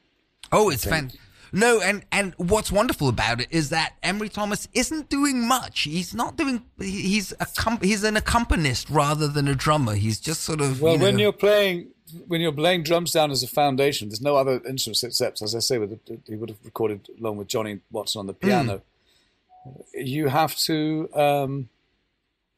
Oh, 0.52 0.70
it's 0.70 0.84
think. 0.84 1.12
fan. 1.12 1.20
No, 1.50 1.80
and 1.80 2.04
and 2.12 2.34
what's 2.36 2.70
wonderful 2.70 3.08
about 3.08 3.40
it 3.40 3.48
is 3.50 3.70
that 3.70 3.94
Emry 4.02 4.30
Thomas 4.30 4.68
isn't 4.74 5.08
doing 5.08 5.46
much. 5.46 5.82
He's 5.82 6.14
not 6.14 6.36
doing. 6.36 6.62
He's 6.78 7.32
a 7.40 7.46
he's 7.80 8.04
an 8.04 8.16
accompanist 8.16 8.90
rather 8.90 9.28
than 9.28 9.48
a 9.48 9.54
drummer. 9.54 9.94
He's 9.94 10.20
just 10.20 10.42
sort 10.42 10.60
of. 10.60 10.80
Well, 10.82 10.94
you 10.94 11.00
when 11.00 11.16
know- 11.16 11.22
you're 11.22 11.32
playing 11.32 11.88
when 12.26 12.40
you're 12.40 12.52
laying 12.52 12.82
drums 12.82 13.12
down 13.12 13.30
as 13.30 13.42
a 13.42 13.48
foundation, 13.48 14.08
there's 14.08 14.20
no 14.20 14.36
other 14.36 14.60
instruments 14.66 15.02
except, 15.04 15.42
as 15.42 15.54
I 15.54 15.58
say, 15.58 15.78
with 15.78 15.90
the, 16.06 16.18
he 16.26 16.36
would 16.36 16.48
have 16.50 16.58
recorded 16.64 17.08
along 17.20 17.36
with 17.36 17.48
Johnny 17.48 17.80
Watson 17.90 18.20
on 18.20 18.26
the 18.26 18.34
piano. 18.34 18.82
You 19.94 20.28
have 20.28 20.56
to 20.60 21.08
um, 21.14 21.68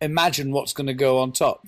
imagine 0.00 0.52
what's 0.52 0.72
going 0.72 0.86
to 0.86 0.94
go 0.94 1.18
on 1.18 1.32
top. 1.32 1.66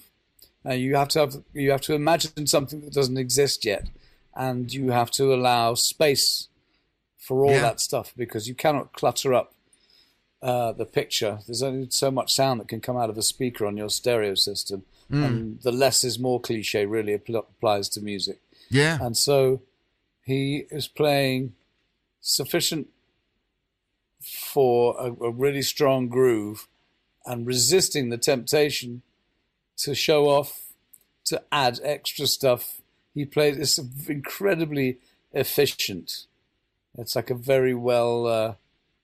Uh, 0.65 0.73
you 0.75 0.95
have 0.97 1.09
to 1.09 1.19
have 1.21 1.35
you 1.53 1.71
have 1.71 1.81
to 1.83 1.95
imagine 1.95 2.47
something 2.47 2.81
that 2.83 2.93
doesn't 2.93 3.17
exist 3.19 3.65
yet, 3.65 3.89
and 4.35 4.73
you 4.73 4.91
have 4.91 5.11
to 5.13 5.35
allow 5.35 5.75
space 5.75 6.49
for 7.19 7.45
all 7.45 7.53
Yeah. 7.53 7.63
that 7.63 7.81
stuff 7.81 8.13
because 8.17 8.49
you 8.49 8.55
cannot 8.55 8.93
clutter 8.93 9.35
up 9.35 9.55
uh, 10.41 10.73
the 10.73 10.85
picture. 10.87 11.39
There's 11.47 11.63
only 11.63 11.89
so 11.91 12.11
much 12.11 12.33
sound 12.33 12.61
that 12.61 12.69
can 12.69 12.81
come 12.81 12.97
out 12.97 13.11
of 13.11 13.19
a 13.19 13.23
speaker 13.23 13.65
on 13.67 13.77
your 13.77 13.91
stereo 13.91 14.35
system, 14.35 14.85
and 15.11 15.61
the 15.63 15.71
less 15.73 16.05
is 16.05 16.19
more 16.19 16.41
cliche 16.41 16.87
really 16.87 17.17
appl- 17.17 17.37
applies 17.51 17.89
to 17.91 18.01
music. 18.01 18.41
yeah, 18.71 18.99
And 19.01 19.17
so 19.17 19.61
he 20.25 20.65
is 20.71 20.89
playing 20.89 21.53
sufficient 22.21 22.89
for 24.23 24.97
a, 24.99 25.07
a 25.25 25.31
really 25.31 25.63
strong 25.63 26.09
groove 26.09 26.69
and 27.27 27.47
resisting 27.47 28.09
the 28.09 28.19
temptation 28.19 29.03
to 29.79 29.95
show 29.95 30.29
off, 30.29 30.73
to 31.25 31.43
add 31.53 31.79
extra 31.83 32.27
stuff. 32.27 32.81
He 33.15 33.25
plays 33.25 33.57
it's 33.59 33.79
incredibly 34.09 34.99
efficient. 35.33 36.27
It's 36.99 37.17
like 37.17 37.31
a 37.31 37.35
very 37.35 37.75
well 37.75 38.27
uh, 38.27 38.55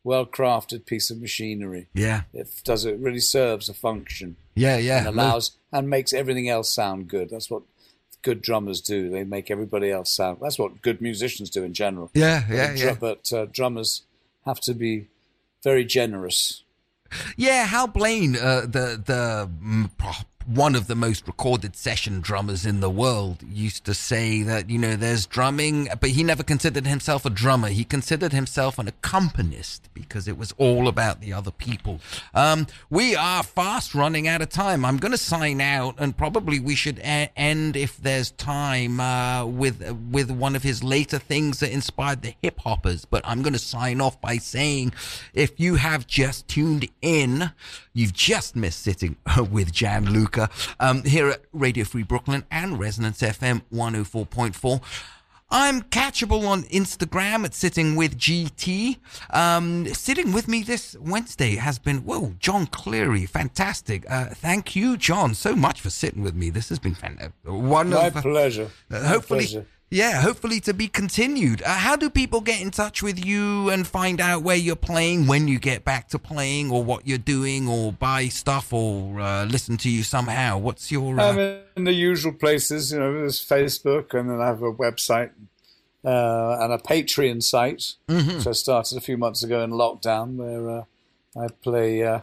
well 0.05 0.27
crafted 0.27 0.87
piece 0.87 1.11
of 1.11 1.21
machinery. 1.21 1.89
yeah, 1.95 2.23
It 2.33 2.49
does 2.65 2.85
it 2.85 2.99
really 2.99 3.21
serves 3.21 3.69
a 3.69 3.75
function 3.75 4.37
yeah, 4.55 4.77
yeah. 4.79 4.99
and 4.99 5.07
allows 5.09 5.53
and 5.73 5.89
makes 5.89 6.13
everything 6.13 6.49
else 6.49 6.73
sound 6.73 7.09
good. 7.09 7.31
That's 7.31 7.51
what 7.51 7.63
good 8.23 8.43
drummers 8.43 8.81
do. 8.81 9.11
They 9.11 9.25
make 9.25 9.51
everybody 9.51 9.91
else 9.91 10.11
sound. 10.11 10.39
That's 10.43 10.59
what 10.59 10.83
good 10.83 11.01
musicians 11.01 11.51
do 11.51 11.63
in 11.63 11.73
general. 11.75 12.11
yeah, 12.15 12.45
yeah, 12.51 12.69
But, 12.69 12.79
yeah. 12.79 12.97
but 12.99 13.33
uh, 13.33 13.47
drummers 13.47 14.03
have 14.49 14.61
to 14.61 14.75
be 14.75 15.09
very 15.63 15.85
generous. 15.85 16.65
Yeah, 17.37 17.65
Hal 17.65 17.87
Blaine, 17.87 18.37
uh, 18.37 18.63
the 18.63 19.01
the 19.05 19.49
mm, 19.63 19.91
one 20.49 20.75
of 20.75 20.87
the 20.87 20.95
most 20.95 21.27
recorded 21.27 21.77
session 21.77 22.21
drummers 22.21 22.65
in 22.65 22.81
the 22.81 22.89
world, 22.89 23.43
used 23.47 23.85
to 23.85 23.93
say 23.93 24.43
that 24.43 24.71
you 24.71 24.79
know 24.79 24.97
there's 24.97 25.27
drumming, 25.27 25.89
but 26.01 26.11
he 26.11 26.25
never 26.25 26.43
considered 26.43 26.87
himself 26.87 27.27
a 27.27 27.31
drummer. 27.31 27.69
He 27.69 27.85
considered 27.85 28.33
himself 28.33 28.79
an 28.79 28.89
accompanist 28.89 29.91
because 29.93 30.27
it 30.27 30.39
was 30.39 30.55
all 30.57 30.89
about 30.89 31.21
the 31.21 31.35
other 31.35 31.51
people. 31.51 32.01
Um, 32.33 32.67
we 32.89 33.15
are 33.15 33.43
fast 33.43 33.95
running 33.95 34.27
out 34.27 34.41
of 34.41 34.49
time. 34.49 34.87
I'm 34.87 34.97
going 34.97 35.13
to 35.13 35.19
sign 35.19 35.61
out, 35.61 35.97
and 35.99 36.17
probably 36.17 36.59
we 36.59 36.75
should 36.75 36.99
e- 37.01 37.29
end 37.37 37.77
if 37.77 37.99
there's 37.99 38.31
time 38.31 39.01
uh, 39.01 39.45
with 39.45 39.83
with 40.11 40.31
one 40.31 40.57
of 40.57 40.63
his 40.63 40.83
later 40.83 41.19
things 41.19 41.61
that 41.61 41.73
inspired 41.73 42.23
the 42.23 42.35
hip 42.41 42.61
hoppers. 42.61 43.05
But 43.05 43.21
I'm 43.27 43.43
going 43.43 43.53
to 43.53 43.59
sign 43.59 44.01
off 44.01 44.19
by 44.21 44.39
saying, 44.39 44.95
if 45.35 45.61
you 45.61 45.75
have 45.75 46.07
just 46.07 46.49
tuned 46.49 46.89
in, 47.03 47.51
you've 47.99 48.13
just 48.13 48.55
missed 48.55 48.81
sitting 48.83 49.17
with 49.51 49.73
Gianluca 49.73 50.49
um, 50.79 51.03
here 51.03 51.29
at 51.31 51.43
Radio 51.53 51.85
Free 51.85 52.05
Brooklyn 52.05 52.45
and 52.51 52.79
Resonance 52.79 53.21
FM 53.21 53.63
104.4. 53.73 54.81
I'm 55.51 55.81
catchable 55.81 56.47
on 56.47 56.65
Instagram 56.65 57.45
at 57.47 57.55
Sitting 57.55 57.97
with 57.97 58.19
GT. 58.19 58.99
Um, 59.31 59.87
sitting 59.95 60.33
with 60.35 60.47
me 60.47 60.63
this 60.63 60.95
Wednesday 61.01 61.57
has 61.57 61.79
been, 61.79 61.99
whoa, 62.05 62.35
Jon 62.39 62.67
Cleary. 62.67 63.25
Fantastic. 63.25 64.05
Uh, 64.11 64.27
thank 64.27 64.77
you, 64.77 64.99
John, 64.99 65.33
so 65.35 65.57
much 65.57 65.81
for 65.81 65.89
sitting 65.89 66.23
with 66.23 66.35
me. 66.35 66.51
This 66.51 66.69
has 66.69 66.79
been 66.79 66.95
fantastic. 66.95 67.33
One 67.45 67.89
My 67.91 68.09
of, 68.09 68.17
uh, 68.19 68.21
pleasure. 68.23 68.71
uh, 68.91 69.01
My 69.01 69.07
hopefully, 69.09 69.41
pleasure. 69.47 69.67
Yeah, 69.91 70.21
hopefully 70.21 70.61
to 70.61 70.75
be 70.75 70.89
continued. 70.89 71.63
Uh, 71.63 71.71
how 71.71 71.97
do 71.97 72.11
people 72.11 72.41
get 72.41 72.61
in 72.61 72.71
touch 72.71 73.03
with 73.03 73.25
you 73.25 73.71
and 73.71 73.87
find 73.87 74.21
out 74.21 74.43
where 74.43 74.57
you're 74.57 74.77
playing, 74.77 75.27
when 75.27 75.49
you 75.49 75.59
get 75.59 75.85
back 75.85 76.09
to 76.11 76.19
playing, 76.19 76.71
or 76.71 76.85
what 76.85 77.07
you're 77.07 77.19
doing, 77.19 77.69
or 77.69 77.93
buy 77.93 78.29
stuff, 78.29 78.73
or 78.73 79.21
uh, 79.21 79.45
listen 79.45 79.77
to 79.79 79.91
you 79.91 80.03
somehow? 80.03 80.59
What's 80.59 80.91
your? 80.93 81.19
Uh, 81.19 81.33
I'm 81.33 81.39
in 81.77 81.85
the 81.85 81.93
usual 81.93 82.33
places. 82.33 82.93
You 82.93 82.99
know, 82.99 83.13
there's 83.13 83.45
Facebook, 83.45 84.15
and 84.15 84.29
then 84.31 84.41
I 84.41 84.47
have 84.47 84.63
a 84.63 84.73
website 84.73 85.31
uh, 86.05 86.59
and 86.61 86.73
a 86.73 86.79
Patreon 86.79 87.43
site, 87.43 87.95
Mm-hmm. 88.09 88.39
which 88.39 88.47
I 88.47 88.53
started 88.53 88.99
a 88.99 89.01
few 89.01 89.17
months 89.17 89.43
ago 89.43 89.63
in 89.63 89.71
lockdown, 89.71 90.37
where 90.37 90.71
uh, 90.71 90.85
I 91.37 91.49
play 91.63 92.03
uh, 92.03 92.21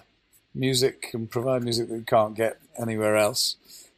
music 0.54 1.10
and 1.14 1.30
provide 1.30 1.64
music 1.64 1.90
that 1.90 1.96
you 1.96 2.04
can't 2.06 2.36
get 2.36 2.58
anywhere 2.80 3.16
else 3.16 3.56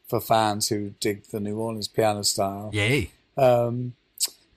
for 0.07 0.21
fans 0.21 0.69
who 0.69 0.91
dig 0.99 1.23
the 1.27 1.39
New 1.39 1.57
Orleans 1.57 1.87
piano 1.87 2.23
style. 2.23 2.69
Yay. 2.73 3.11
Um, 3.37 3.93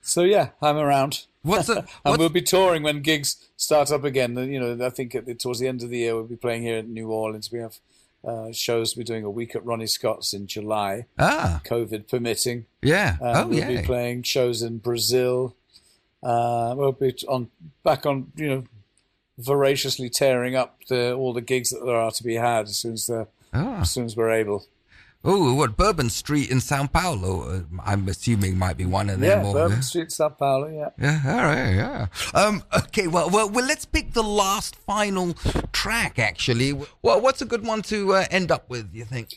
so 0.01 0.23
yeah, 0.23 0.49
I'm 0.61 0.77
around. 0.77 1.25
What's 1.43 1.69
a, 1.75 1.85
and 2.05 2.17
we'll 2.17 2.29
be 2.29 2.41
touring 2.41 2.83
when 2.83 3.01
gigs 3.01 3.47
start 3.57 3.91
up 3.91 4.03
again. 4.03 4.35
You 4.37 4.59
know, 4.59 4.85
I 4.85 4.89
think 4.89 5.15
at 5.15 5.25
the, 5.25 5.35
towards 5.35 5.59
the 5.59 5.67
end 5.67 5.83
of 5.83 5.89
the 5.89 5.99
year 5.99 6.15
we'll 6.15 6.23
be 6.25 6.35
playing 6.35 6.63
here 6.63 6.77
in 6.77 6.93
New 6.93 7.09
Orleans. 7.09 7.51
We 7.51 7.59
have 7.59 7.77
uh, 8.25 8.51
shows. 8.51 8.95
We're 8.95 9.03
doing 9.03 9.23
a 9.23 9.29
week 9.29 9.55
at 9.55 9.65
Ronnie 9.65 9.87
Scott's 9.87 10.33
in 10.33 10.47
July, 10.47 11.05
ah, 11.17 11.61
COVID 11.65 12.07
permitting. 12.07 12.65
yeah. 12.81 13.17
Um, 13.21 13.35
oh, 13.35 13.47
we'll 13.47 13.59
yeah. 13.59 13.81
be 13.81 13.85
playing 13.85 14.23
shows 14.23 14.61
in 14.61 14.77
Brazil. 14.77 15.55
Uh, 16.21 16.75
we'll 16.77 16.91
be 16.91 17.15
on 17.27 17.49
back 17.83 18.05
on 18.05 18.31
you 18.35 18.47
know 18.47 18.63
voraciously 19.39 20.07
tearing 20.09 20.55
up 20.55 20.77
the, 20.87 21.13
all 21.13 21.33
the 21.33 21.41
gigs 21.41 21.71
that 21.71 21.83
there 21.83 21.95
are 21.95 22.11
to 22.11 22.23
be 22.23 22.35
had 22.35 22.65
as 22.65 22.77
soon 22.77 22.93
as 22.93 23.07
the 23.07 23.27
Ah. 23.53 23.81
as 23.81 23.91
soon 23.91 24.05
as 24.05 24.15
we're 24.15 24.31
able. 24.31 24.65
Oh, 25.23 25.53
what 25.53 25.77
Bourbon 25.77 26.09
Street 26.09 26.49
in 26.49 26.59
Sao 26.61 26.87
Paulo? 26.87 27.43
Uh, 27.47 27.61
I'm 27.85 28.07
assuming 28.09 28.57
might 28.57 28.75
be 28.75 28.85
one 28.85 29.07
of 29.09 29.21
Yeah, 29.21 29.35
them. 29.35 29.45
or- 29.45 29.53
Bourbon 29.53 29.83
Street, 29.83 30.11
Sao 30.11 30.29
Paulo. 30.29 30.67
Yeah. 30.67 30.89
Yeah, 30.97 31.21
all 31.27 31.43
right, 31.43 31.75
yeah. 31.75 32.07
Um, 32.33 32.63
okay, 32.75 33.05
well, 33.07 33.29
well, 33.29 33.47
well, 33.47 33.65
let's 33.65 33.85
pick 33.85 34.13
the 34.13 34.23
last 34.23 34.75
final 34.77 35.33
track. 35.73 36.17
Actually, 36.17 36.73
well, 37.03 37.21
what's 37.21 37.41
a 37.41 37.45
good 37.45 37.63
one 37.65 37.83
to 37.83 38.13
uh, 38.15 38.25
end 38.31 38.51
up 38.51 38.67
with? 38.67 38.89
You 38.95 39.05
think? 39.05 39.35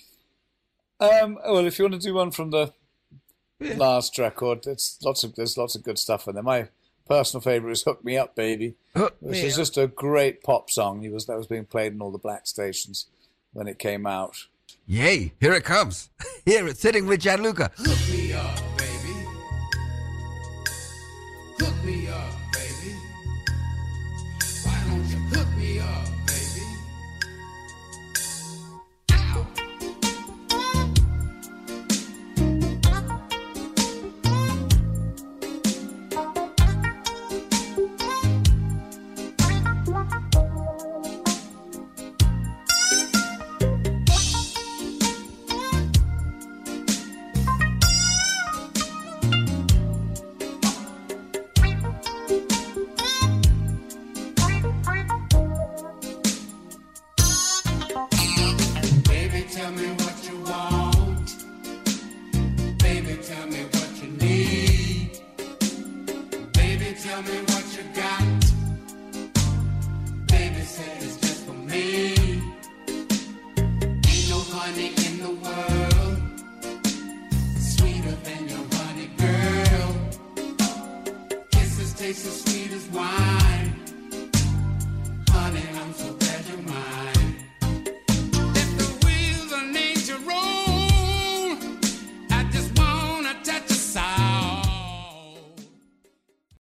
Um, 1.00 1.38
well, 1.44 1.66
if 1.66 1.78
you 1.78 1.84
want 1.84 2.00
to 2.00 2.06
do 2.08 2.14
one 2.14 2.30
from 2.30 2.50
the 2.50 2.72
Yeah. 3.60 3.74
last 3.76 4.18
record, 4.18 4.66
it's 4.66 4.98
lots 5.02 5.22
of 5.22 5.34
there's 5.34 5.58
lots 5.58 5.74
of 5.74 5.82
good 5.82 5.98
stuff 5.98 6.26
in 6.26 6.34
there. 6.34 6.42
My 6.42 6.68
personal 7.06 7.42
favorite 7.42 7.72
is 7.72 7.82
"Hook 7.82 8.02
Me 8.02 8.16
Up, 8.16 8.34
Baby," 8.34 8.76
Hook 8.96 9.16
which 9.20 9.38
is 9.38 9.52
up. 9.54 9.58
just 9.58 9.76
a 9.76 9.86
great 9.86 10.42
pop 10.42 10.70
song. 10.70 11.04
It 11.04 11.12
was 11.12 11.26
that 11.26 11.36
was 11.36 11.46
being 11.46 11.66
played 11.66 11.92
in 11.92 12.00
all 12.00 12.10
the 12.10 12.16
black 12.18 12.46
stations 12.46 13.06
when 13.52 13.68
it 13.68 13.78
came 13.78 14.06
out. 14.06 14.46
Yay! 14.86 15.32
Here 15.40 15.54
it 15.54 15.64
comes. 15.64 16.10
Here 16.44 16.66
it's 16.68 16.80
sitting 16.80 17.06
with 17.06 17.20
Gianluca. 17.20 17.70
Hook 17.76 17.98
me 18.12 18.34
up, 18.34 18.58